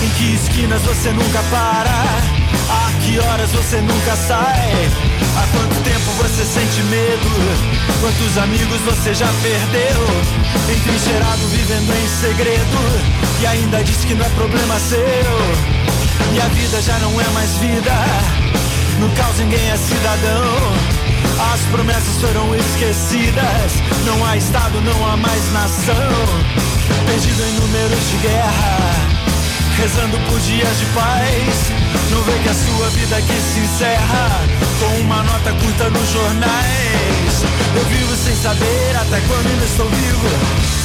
Em 0.03 0.09
que 0.09 0.35
esquinas 0.35 0.81
você 0.81 1.11
nunca 1.11 1.41
para? 1.49 1.89
A 2.69 2.91
que 3.01 3.17
horas 3.19 3.49
você 3.53 3.77
nunca 3.77 4.15
sai? 4.17 4.89
Há 5.37 5.47
quanto 5.47 5.81
tempo 5.81 6.11
você 6.17 6.43
sente 6.43 6.83
medo? 6.83 7.29
Quantos 8.01 8.37
amigos 8.37 8.81
você 8.81 9.13
já 9.13 9.27
perdeu? 9.41 10.03
Entrincheirado 10.75 11.47
vivendo 11.47 11.93
em 11.95 12.07
segredo 12.19 12.77
E 13.39 13.47
ainda 13.47 13.81
diz 13.81 14.03
que 14.03 14.13
não 14.13 14.25
é 14.25 14.29
problema 14.31 14.77
seu 14.77 14.99
E 16.33 16.41
a 16.41 16.47
vida 16.49 16.81
já 16.81 16.99
não 16.99 17.21
é 17.21 17.27
mais 17.29 17.51
vida 17.59 17.93
No 18.99 19.09
caos 19.11 19.37
ninguém 19.39 19.69
é 19.69 19.77
cidadão 19.77 20.97
as 21.53 21.61
promessas 21.71 22.19
foram 22.19 22.55
esquecidas. 22.55 23.73
Não 24.07 24.25
há 24.25 24.37
Estado, 24.37 24.81
não 24.81 25.07
há 25.07 25.15
mais 25.15 25.53
nação. 25.53 26.76
Perdido 27.05 27.43
em 27.43 27.53
números 27.59 28.09
de 28.11 28.17
guerra, 28.27 28.77
rezando 29.77 30.17
por 30.29 30.39
dias 30.39 30.79
de 30.79 30.85
paz. 30.87 31.87
Não 32.11 32.21
vê 32.23 32.33
que 32.43 32.49
a 32.49 32.53
sua 32.53 32.89
vida 32.91 33.17
aqui 33.17 33.41
se 33.41 33.59
encerra 33.59 34.29
com 34.79 35.01
uma 35.01 35.23
nota 35.23 35.51
curta 35.53 35.89
nos 35.89 36.09
jornais. 36.11 37.43
Eu 37.75 37.85
vivo 37.85 38.15
sem 38.15 38.35
saber 38.35 38.95
até 38.95 39.19
quando 39.27 39.47
ainda 39.47 39.65
estou 39.65 39.89
vivo. 39.89 40.29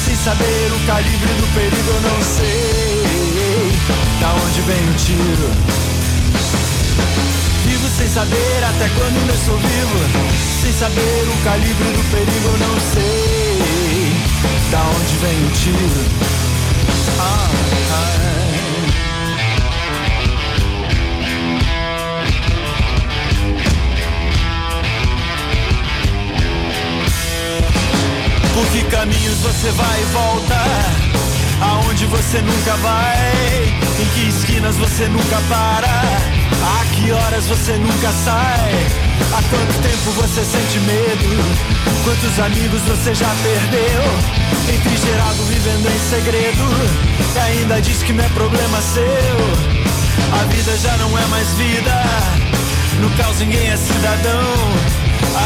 Sem 0.05 0.15
saber 0.15 0.71
o 0.71 0.79
calibre 0.85 1.33
do 1.33 1.47
perigo, 1.53 1.89
eu 1.89 2.01
não 2.01 2.21
sei 2.23 3.43
da 4.19 4.33
onde 4.33 4.61
vem 4.61 4.89
o 4.89 4.93
tiro. 4.95 5.49
Vivo 7.65 7.89
sem 7.97 8.07
saber 8.07 8.63
até 8.63 8.89
quando 8.89 9.17
ainda 9.17 9.33
estou 9.33 9.57
vivo. 9.57 9.99
Sem 10.61 10.71
saber 10.73 11.27
o 11.27 11.43
calibre 11.43 11.91
do 11.91 12.11
perigo, 12.11 12.47
eu 12.47 12.67
não 12.67 12.79
sei 12.93 13.42
da 14.73 14.81
onde 14.81 15.15
vem 15.17 15.45
o 15.45 15.51
tiro. 15.51 15.77
Ah, 17.19 17.47
ah. 17.91 18.13
Por 28.55 28.67
que 28.71 28.83
caminhos 28.85 29.37
você 29.41 29.69
vai 29.69 30.01
e 30.01 30.05
volta? 30.05 31.12
Aonde 31.63 32.05
você 32.07 32.41
nunca 32.41 32.75
vai? 32.77 33.63
Em 33.99 34.05
que 34.13 34.27
esquinas 34.27 34.75
você 34.75 35.07
nunca 35.07 35.41
para? 35.47 35.87
A 35.87 36.85
que 36.93 37.11
horas 37.11 37.45
você 37.47 37.73
nunca 37.77 38.11
sai? 38.11 38.73
Há 39.31 39.41
quanto 39.49 39.81
tempo 39.81 40.11
você 40.11 40.43
sente 40.43 40.79
medo? 40.79 41.83
Quantos 42.03 42.39
amigos 42.39 42.81
você 42.81 43.15
já 43.15 43.29
perdeu? 43.41 44.75
Entrincheirado 44.75 45.43
vivendo 45.43 45.87
em 45.87 45.99
segredo 46.09 46.63
E 47.35 47.39
ainda 47.39 47.81
diz 47.81 48.01
que 48.03 48.13
não 48.13 48.23
é 48.23 48.29
problema 48.29 48.81
seu 48.81 49.03
A 50.39 50.43
vida 50.45 50.77
já 50.77 50.97
não 50.97 51.17
é 51.17 51.25
mais 51.27 51.47
vida, 51.55 52.03
no 52.99 53.09
caos 53.17 53.39
ninguém 53.39 53.69
é 53.69 53.77
cidadão. 53.77 54.93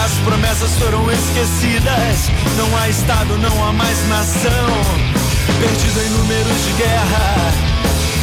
As 0.04 0.12
promessas 0.26 0.72
foram 0.78 1.10
esquecidas. 1.12 2.30
Não 2.58 2.78
há 2.78 2.90
Estado, 2.90 3.38
não 3.38 3.68
há 3.68 3.72
mais 3.72 4.08
nação. 4.10 5.07
Perdido 5.60 6.02
em 6.02 6.10
números 6.10 6.66
de 6.66 6.74
guerra, 6.74 7.54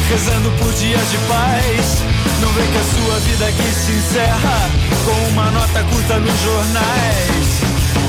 rezando 0.09 0.49
por 0.51 0.71
dias 0.73 1.11
de 1.11 1.17
paz. 1.27 2.03
Não 2.39 2.49
vê 2.53 2.61
que 2.61 2.77
a 2.77 2.83
sua 2.83 3.19
vida 3.19 3.45
aqui 3.47 3.73
se 3.73 3.91
encerra 3.91 4.69
com 5.03 5.29
uma 5.31 5.51
nota 5.51 5.83
curta 5.83 6.19
nos 6.19 6.41
jornais. 6.41 7.47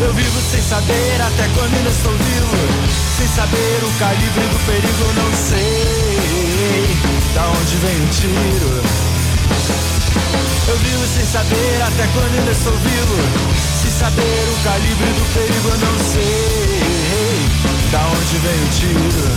Eu 0.00 0.14
vivo 0.14 0.40
sem 0.50 0.62
saber 0.62 1.20
até 1.20 1.48
quando 1.56 1.74
ainda 1.74 1.90
estou 1.90 2.12
vivo. 2.12 2.56
Sem 3.18 3.26
saber 3.26 3.78
o 3.82 3.90
calibre 3.98 4.46
do 4.46 4.58
perigo, 4.66 5.12
não 5.16 5.32
sei 5.34 6.96
da 7.34 7.48
onde 7.48 7.76
vem 7.82 7.96
o 7.96 8.08
tiro. 8.10 8.82
Eu 10.68 10.78
vivo 10.78 11.06
sem 11.16 11.26
saber 11.26 11.82
até 11.82 12.06
quando 12.14 12.38
ainda 12.38 12.52
estou 12.52 12.72
vivo. 12.72 13.16
Sem 13.82 13.90
saber 13.90 14.44
o 14.52 14.62
calibre 14.62 15.10
do 15.18 15.34
perigo, 15.34 15.70
não 15.80 15.98
sei 16.12 16.95
da 17.90 18.06
onde 18.08 18.38
vem 18.38 18.62
o 18.62 18.68
tiro. 18.70 19.30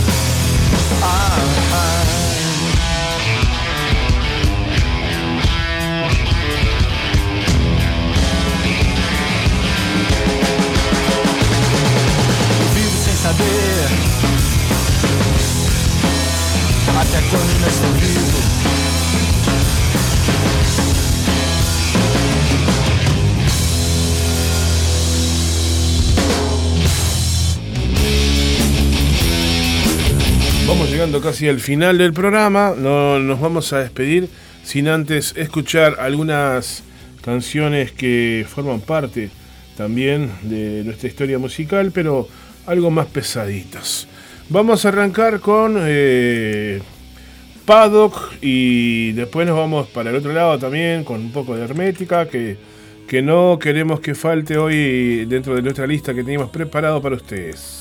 Ah, 1.02 1.38
ah. 1.72 2.04
Vivo 12.74 13.04
sem 13.04 13.16
saber 13.16 14.10
até 17.00 17.22
quando 17.30 17.50
ainda 17.50 17.68
estou 17.68 17.92
vivo. 17.92 18.89
Vamos 30.70 30.88
llegando 30.88 31.20
casi 31.20 31.48
al 31.48 31.58
final 31.58 31.98
del 31.98 32.12
programa. 32.12 32.74
No 32.78 33.18
nos 33.18 33.40
vamos 33.40 33.72
a 33.72 33.80
despedir 33.80 34.28
sin 34.62 34.86
antes 34.86 35.34
escuchar 35.36 35.96
algunas 35.98 36.84
canciones 37.22 37.90
que 37.90 38.46
forman 38.48 38.80
parte 38.80 39.30
también 39.76 40.30
de 40.42 40.84
nuestra 40.84 41.08
historia 41.08 41.40
musical, 41.40 41.90
pero 41.92 42.28
algo 42.66 42.88
más 42.92 43.06
pesaditas. 43.06 44.06
Vamos 44.48 44.84
a 44.84 44.90
arrancar 44.90 45.40
con 45.40 45.74
eh, 45.76 46.80
Paddock 47.64 48.34
y 48.40 49.10
después 49.10 49.48
nos 49.48 49.56
vamos 49.56 49.88
para 49.88 50.10
el 50.10 50.16
otro 50.16 50.32
lado 50.32 50.56
también 50.56 51.02
con 51.02 51.20
un 51.20 51.32
poco 51.32 51.56
de 51.56 51.64
hermética 51.64 52.28
que, 52.28 52.56
que 53.08 53.22
no 53.22 53.58
queremos 53.60 53.98
que 53.98 54.14
falte 54.14 54.56
hoy 54.56 55.24
dentro 55.24 55.56
de 55.56 55.62
nuestra 55.62 55.88
lista 55.88 56.14
que 56.14 56.22
teníamos 56.22 56.50
preparado 56.50 57.02
para 57.02 57.16
ustedes. 57.16 57.79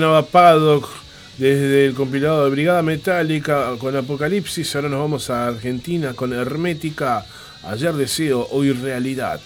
Sonaba 0.00 0.22
Paddock 0.24 0.88
desde 1.36 1.84
el 1.84 1.92
compilado 1.92 2.44
de 2.44 2.50
Brigada 2.50 2.80
Metálica 2.80 3.74
con 3.78 3.94
Apocalipsis. 3.94 4.74
Ahora 4.74 4.88
nos 4.88 4.98
vamos 4.98 5.28
a 5.28 5.46
Argentina 5.46 6.14
con 6.14 6.32
Hermética. 6.32 7.26
Ayer 7.64 7.92
deseo, 7.92 8.48
hoy 8.50 8.72
realidad. 8.72 9.42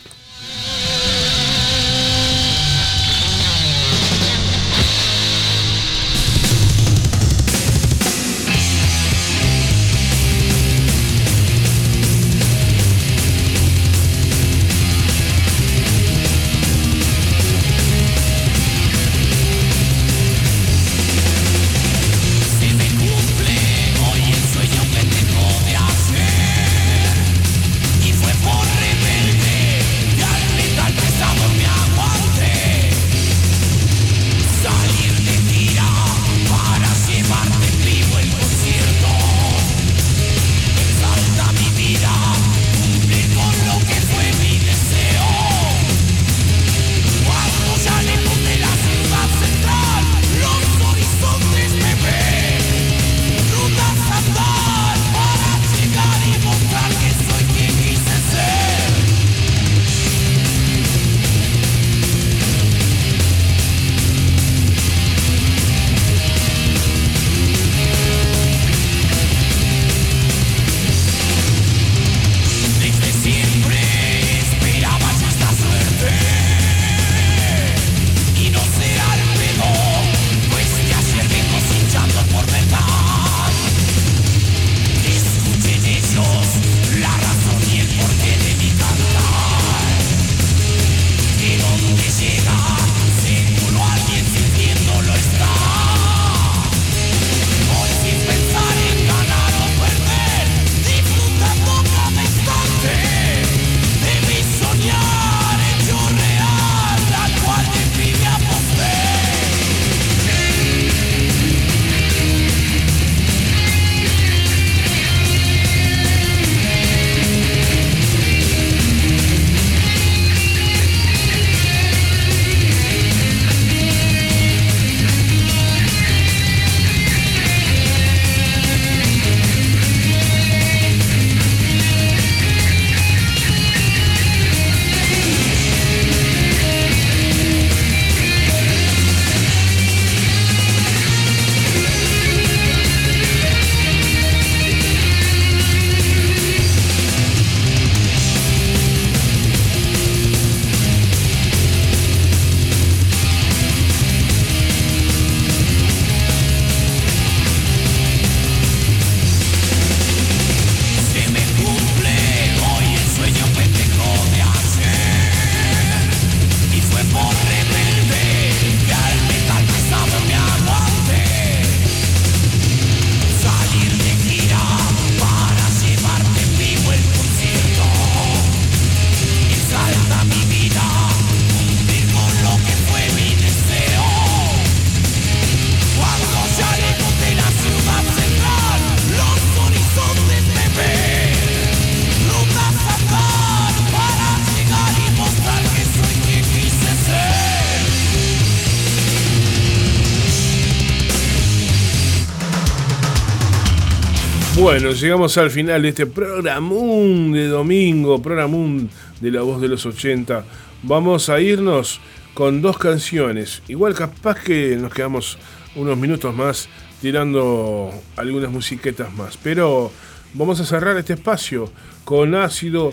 Bueno, 204.75 204.91
llegamos 204.91 205.39
al 205.39 205.53
final 205.53 205.83
de 205.83 205.91
este 205.91 206.05
programón 206.05 207.31
de 207.31 207.47
domingo, 207.47 208.21
programón 208.21 208.91
de 209.21 209.31
la 209.31 209.43
voz 209.43 209.61
de 209.61 209.69
los 209.69 209.87
80. 209.87 210.45
Vamos 210.83 211.29
a 211.29 211.41
irnos 211.41 212.01
con 212.35 212.61
dos 212.61 212.77
canciones. 212.77 213.63
Igual 213.69 213.95
capaz 213.95 214.43
que 214.43 214.75
nos 214.75 214.93
quedamos 214.93 215.39
unos 215.77 215.97
minutos 215.97 216.35
más 216.35 216.69
tirando 217.01 217.93
algunas 218.17 218.51
musiquetas 218.51 219.15
más. 219.15 219.37
Pero 219.37 219.93
vamos 220.33 220.59
a 220.59 220.65
cerrar 220.65 220.97
este 220.97 221.13
espacio 221.13 221.71
con 222.05 222.35
ácido 222.35 222.93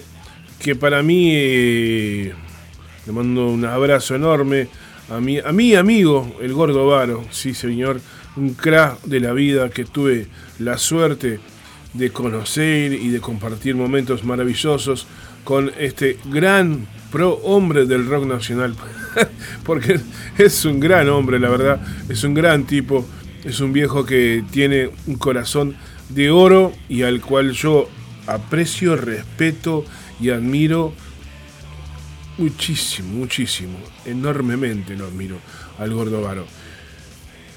que 0.60 0.76
para 0.76 1.02
mí 1.02 1.32
eh, 1.34 2.32
le 3.08 3.12
mando 3.12 3.48
un 3.48 3.66
abrazo 3.66 4.14
enorme 4.14 4.68
a 5.10 5.20
mi, 5.20 5.40
a 5.40 5.52
mi 5.52 5.74
amigo, 5.74 6.32
el 6.42 6.54
Gordo 6.54 6.86
Varo. 6.86 7.26
Sí, 7.32 7.56
señor, 7.56 8.00
un 8.36 8.54
crack 8.54 9.02
de 9.02 9.20
la 9.20 9.34
vida 9.34 9.72
que 9.72 9.84
tuve 9.84 10.28
la 10.60 10.78
suerte 10.78 11.40
de 11.94 12.12
conocer 12.12 12.94
y 12.94 13.10
de 13.10 13.20
compartir 13.20 13.76
momentos 13.76 14.24
maravillosos 14.24 15.08
con 15.44 15.72
este 15.78 16.18
gran 16.26 16.88
pro 17.12 17.34
hombre 17.44 17.86
del 17.86 18.06
rock 18.06 18.26
nacional. 18.26 18.76
Porque 19.64 20.00
es 20.38 20.66
un 20.66 20.80
gran 20.80 21.10
hombre, 21.10 21.40
la 21.40 21.50
verdad. 21.50 21.82
Es 22.10 22.24
un 22.24 22.34
gran 22.34 22.66
tipo. 22.66 23.06
Es 23.44 23.60
un 23.60 23.74
viejo 23.74 24.06
que 24.06 24.44
tiene 24.52 24.90
un 25.08 25.16
corazón 25.16 25.76
de 26.10 26.30
oro 26.30 26.74
y 26.88 27.02
al 27.02 27.22
cual 27.22 27.52
yo 27.52 27.90
aprecio, 28.28 28.96
respeto 28.96 29.84
y 30.20 30.30
admiro 30.30 30.94
muchísimo, 32.38 33.14
muchísimo. 33.14 33.78
Enormemente 34.06 34.96
lo 34.96 35.06
admiro 35.06 35.38
al 35.80 35.94
Gordo 35.94 36.22
Varo. 36.22 36.46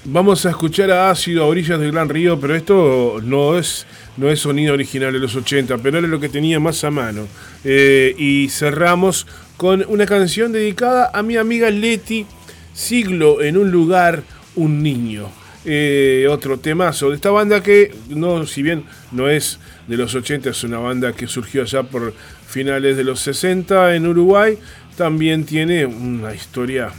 Vamos 0.07 0.45
a 0.45 0.51
escuchar 0.51 0.91
a 0.91 1.09
Ácido 1.09 1.43
a 1.43 1.47
orillas 1.47 1.79
del 1.79 1.91
Gran 1.91 2.09
Río, 2.09 2.39
pero 2.39 2.53
esto 2.53 3.19
no 3.23 3.57
es, 3.57 3.87
no 4.17 4.29
es 4.29 4.39
sonido 4.39 4.75
original 4.75 5.11
de 5.11 5.17
los 5.17 5.35
80, 5.35 5.79
pero 5.79 5.97
era 5.97 6.07
lo 6.07 6.19
que 6.19 6.29
tenía 6.29 6.59
más 6.59 6.83
a 6.83 6.91
mano. 6.91 7.27
Eh, 7.63 8.13
y 8.15 8.47
cerramos 8.49 9.25
con 9.57 9.83
una 9.87 10.05
canción 10.05 10.51
dedicada 10.51 11.09
a 11.11 11.23
mi 11.23 11.37
amiga 11.37 11.71
Leti, 11.71 12.27
Siglo 12.71 13.41
en 13.41 13.57
un 13.57 13.71
lugar, 13.71 14.21
un 14.55 14.83
niño. 14.83 15.27
Eh, 15.65 16.27
otro 16.29 16.59
temazo 16.59 17.09
de 17.09 17.15
esta 17.15 17.31
banda 17.31 17.63
que, 17.63 17.95
no, 18.09 18.45
si 18.45 18.61
bien 18.61 18.83
no 19.11 19.27
es 19.27 19.57
de 19.87 19.97
los 19.97 20.13
80, 20.13 20.51
es 20.51 20.63
una 20.63 20.77
banda 20.77 21.13
que 21.13 21.25
surgió 21.25 21.63
allá 21.63 21.81
por 21.81 22.13
finales 22.47 22.95
de 22.95 23.03
los 23.03 23.21
60 23.21 23.95
en 23.95 24.05
Uruguay, 24.05 24.59
también 24.95 25.45
tiene 25.45 25.83
una 25.87 26.35
historia, 26.35 26.91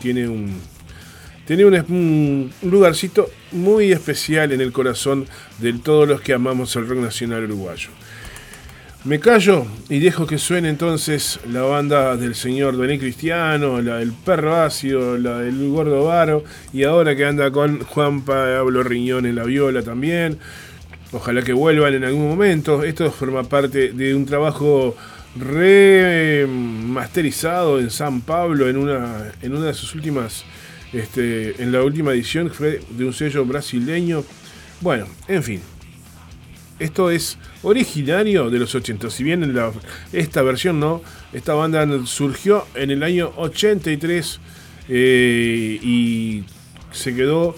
tiene 0.00 0.28
un, 0.28 0.58
tiene 1.46 1.64
un, 1.64 2.50
lugarcito 2.62 3.28
muy 3.52 3.92
especial 3.92 4.52
en 4.52 4.60
el 4.60 4.72
corazón 4.72 5.26
de 5.58 5.72
todos 5.74 6.08
los 6.08 6.20
que 6.20 6.32
amamos 6.32 6.74
el 6.76 6.88
rock 6.88 6.98
nacional 6.98 7.44
uruguayo. 7.44 7.90
Me 9.04 9.20
callo 9.20 9.66
y 9.90 9.98
dejo 9.98 10.26
que 10.26 10.38
suene 10.38 10.70
entonces 10.70 11.38
la 11.52 11.60
banda 11.60 12.16
del 12.16 12.34
señor 12.34 12.74
Doné 12.74 12.98
Cristiano, 12.98 13.82
la 13.82 13.98
del 13.98 14.14
Perro 14.14 14.56
Ácido, 14.56 15.18
la 15.18 15.40
del 15.40 15.68
Gordo 15.68 16.04
Varo 16.04 16.42
y 16.72 16.84
ahora 16.84 17.14
que 17.14 17.26
anda 17.26 17.50
con 17.50 17.80
Juan 17.80 18.22
Pablo 18.22 18.82
Riñón 18.82 19.26
en 19.26 19.34
la 19.34 19.44
viola 19.44 19.82
también. 19.82 20.38
Ojalá 21.12 21.42
que 21.42 21.52
vuelvan 21.52 21.92
en 21.92 22.04
algún 22.04 22.30
momento. 22.30 22.82
Esto 22.82 23.10
forma 23.10 23.44
parte 23.44 23.92
de 23.92 24.14
un 24.14 24.24
trabajo 24.24 24.96
remasterizado 25.38 27.80
en 27.80 27.90
San 27.90 28.22
Pablo 28.22 28.70
en 28.70 28.78
una 28.78 29.32
de 29.42 29.74
sus 29.74 29.94
últimas, 29.94 30.46
este, 30.94 31.60
en 31.62 31.72
la 31.72 31.82
última 31.82 32.12
edición 32.12 32.50
fue 32.50 32.80
de 32.90 33.04
un 33.04 33.12
sello 33.12 33.44
brasileño. 33.44 34.24
Bueno, 34.80 35.06
en 35.28 35.42
fin. 35.42 35.60
Esto 36.78 37.10
es 37.10 37.38
originario 37.62 38.50
de 38.50 38.58
los 38.58 38.74
80. 38.74 39.10
Si 39.10 39.22
bien 39.22 39.44
en 39.44 39.56
esta 40.12 40.42
versión 40.42 40.80
no, 40.80 41.02
esta 41.32 41.54
banda 41.54 41.86
surgió 42.06 42.66
en 42.74 42.90
el 42.90 43.02
año 43.02 43.32
83 43.36 44.40
eh, 44.88 45.78
y 45.82 46.44
se 46.90 47.14
quedó, 47.14 47.56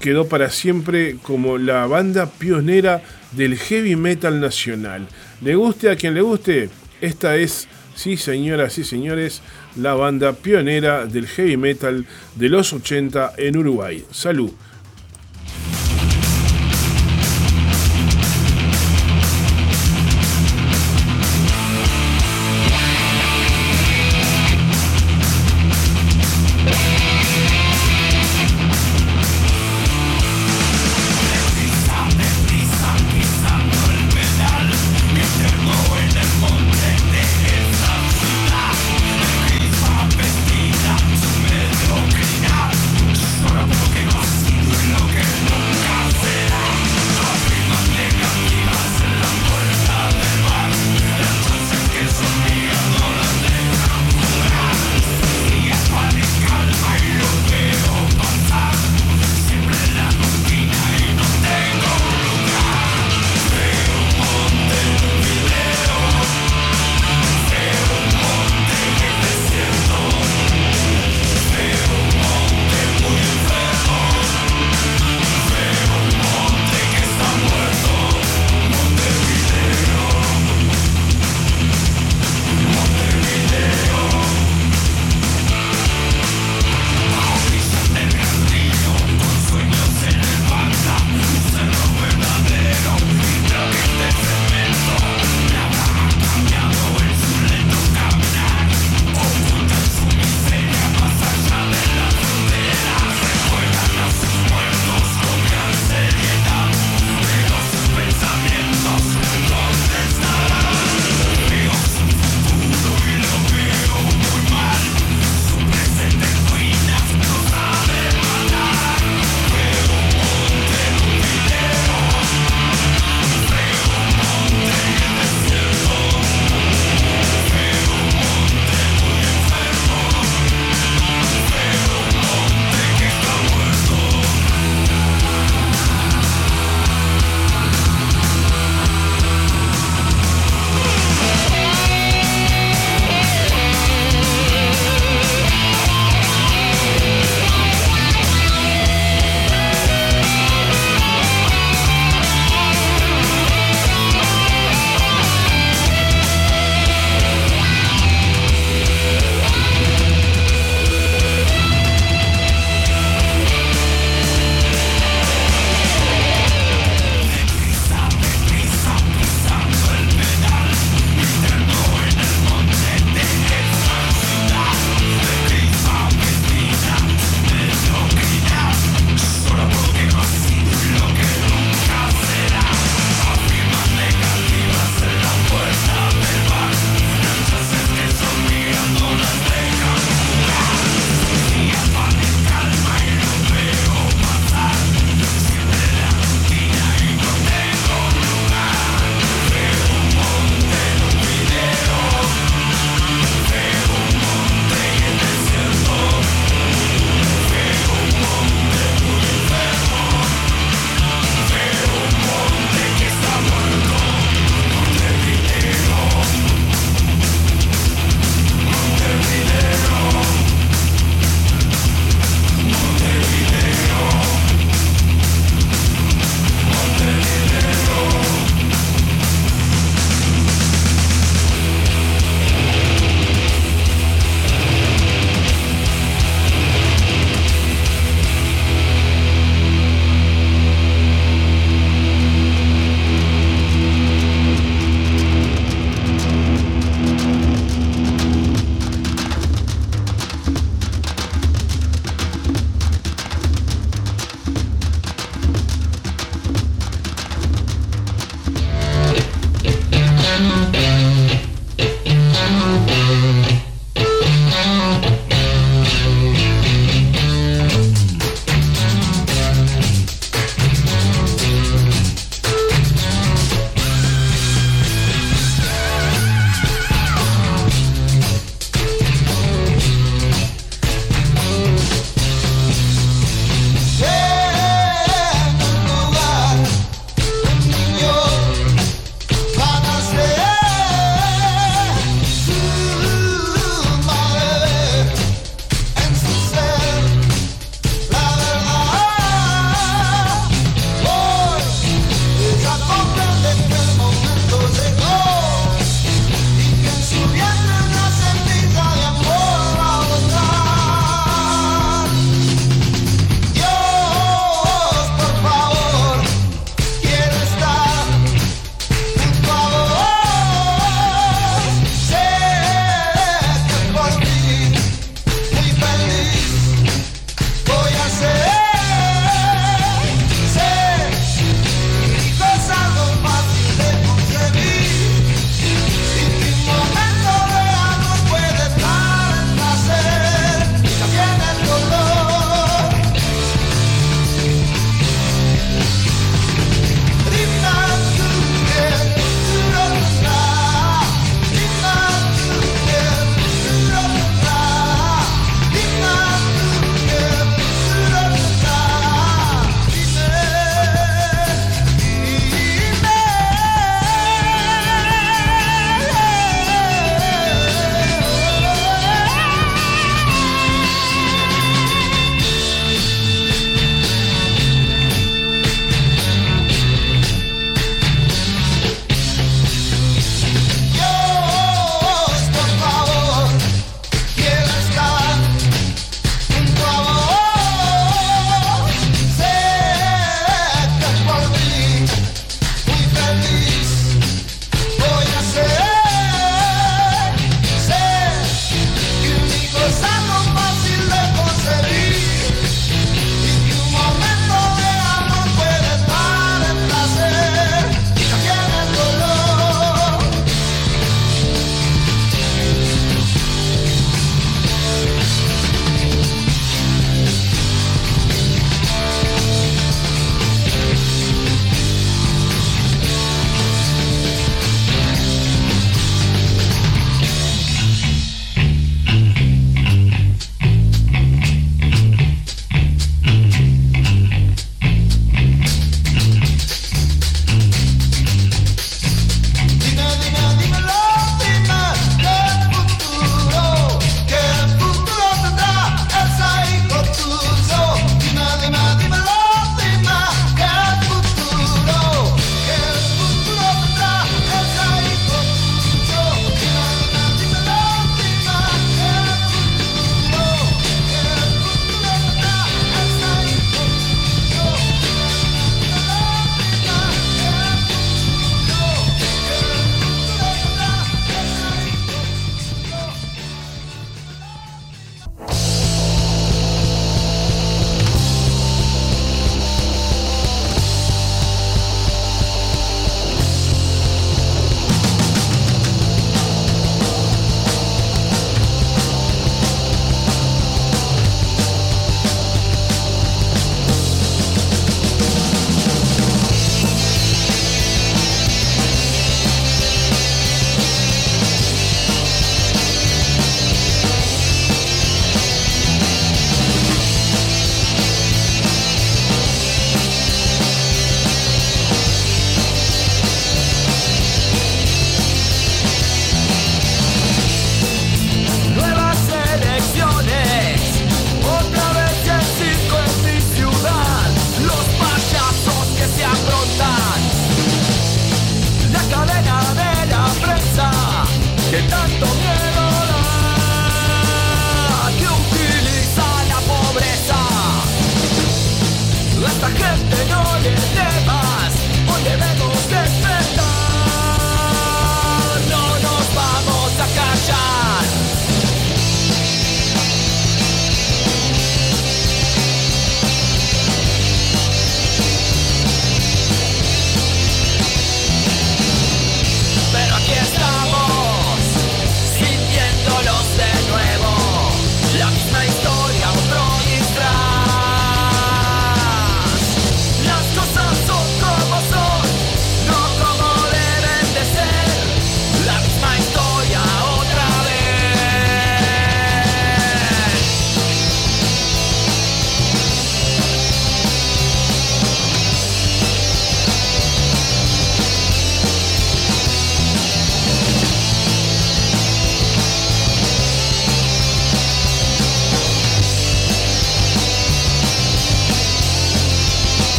quedó 0.00 0.26
para 0.28 0.50
siempre 0.50 1.16
como 1.22 1.58
la 1.58 1.86
banda 1.86 2.26
pionera 2.26 3.02
del 3.32 3.56
heavy 3.56 3.96
metal 3.96 4.40
nacional. 4.40 5.06
Le 5.42 5.54
guste 5.54 5.90
a 5.90 5.96
quien 5.96 6.14
le 6.14 6.22
guste, 6.22 6.70
esta 7.00 7.36
es, 7.36 7.68
sí 7.94 8.16
señoras 8.16 8.78
y 8.78 8.84
señores, 8.84 9.42
la 9.76 9.94
banda 9.94 10.32
pionera 10.32 11.06
del 11.06 11.26
heavy 11.26 11.56
metal 11.56 12.06
de 12.34 12.48
los 12.48 12.72
80 12.72 13.34
en 13.36 13.56
Uruguay. 13.56 14.04
Salud. 14.10 14.50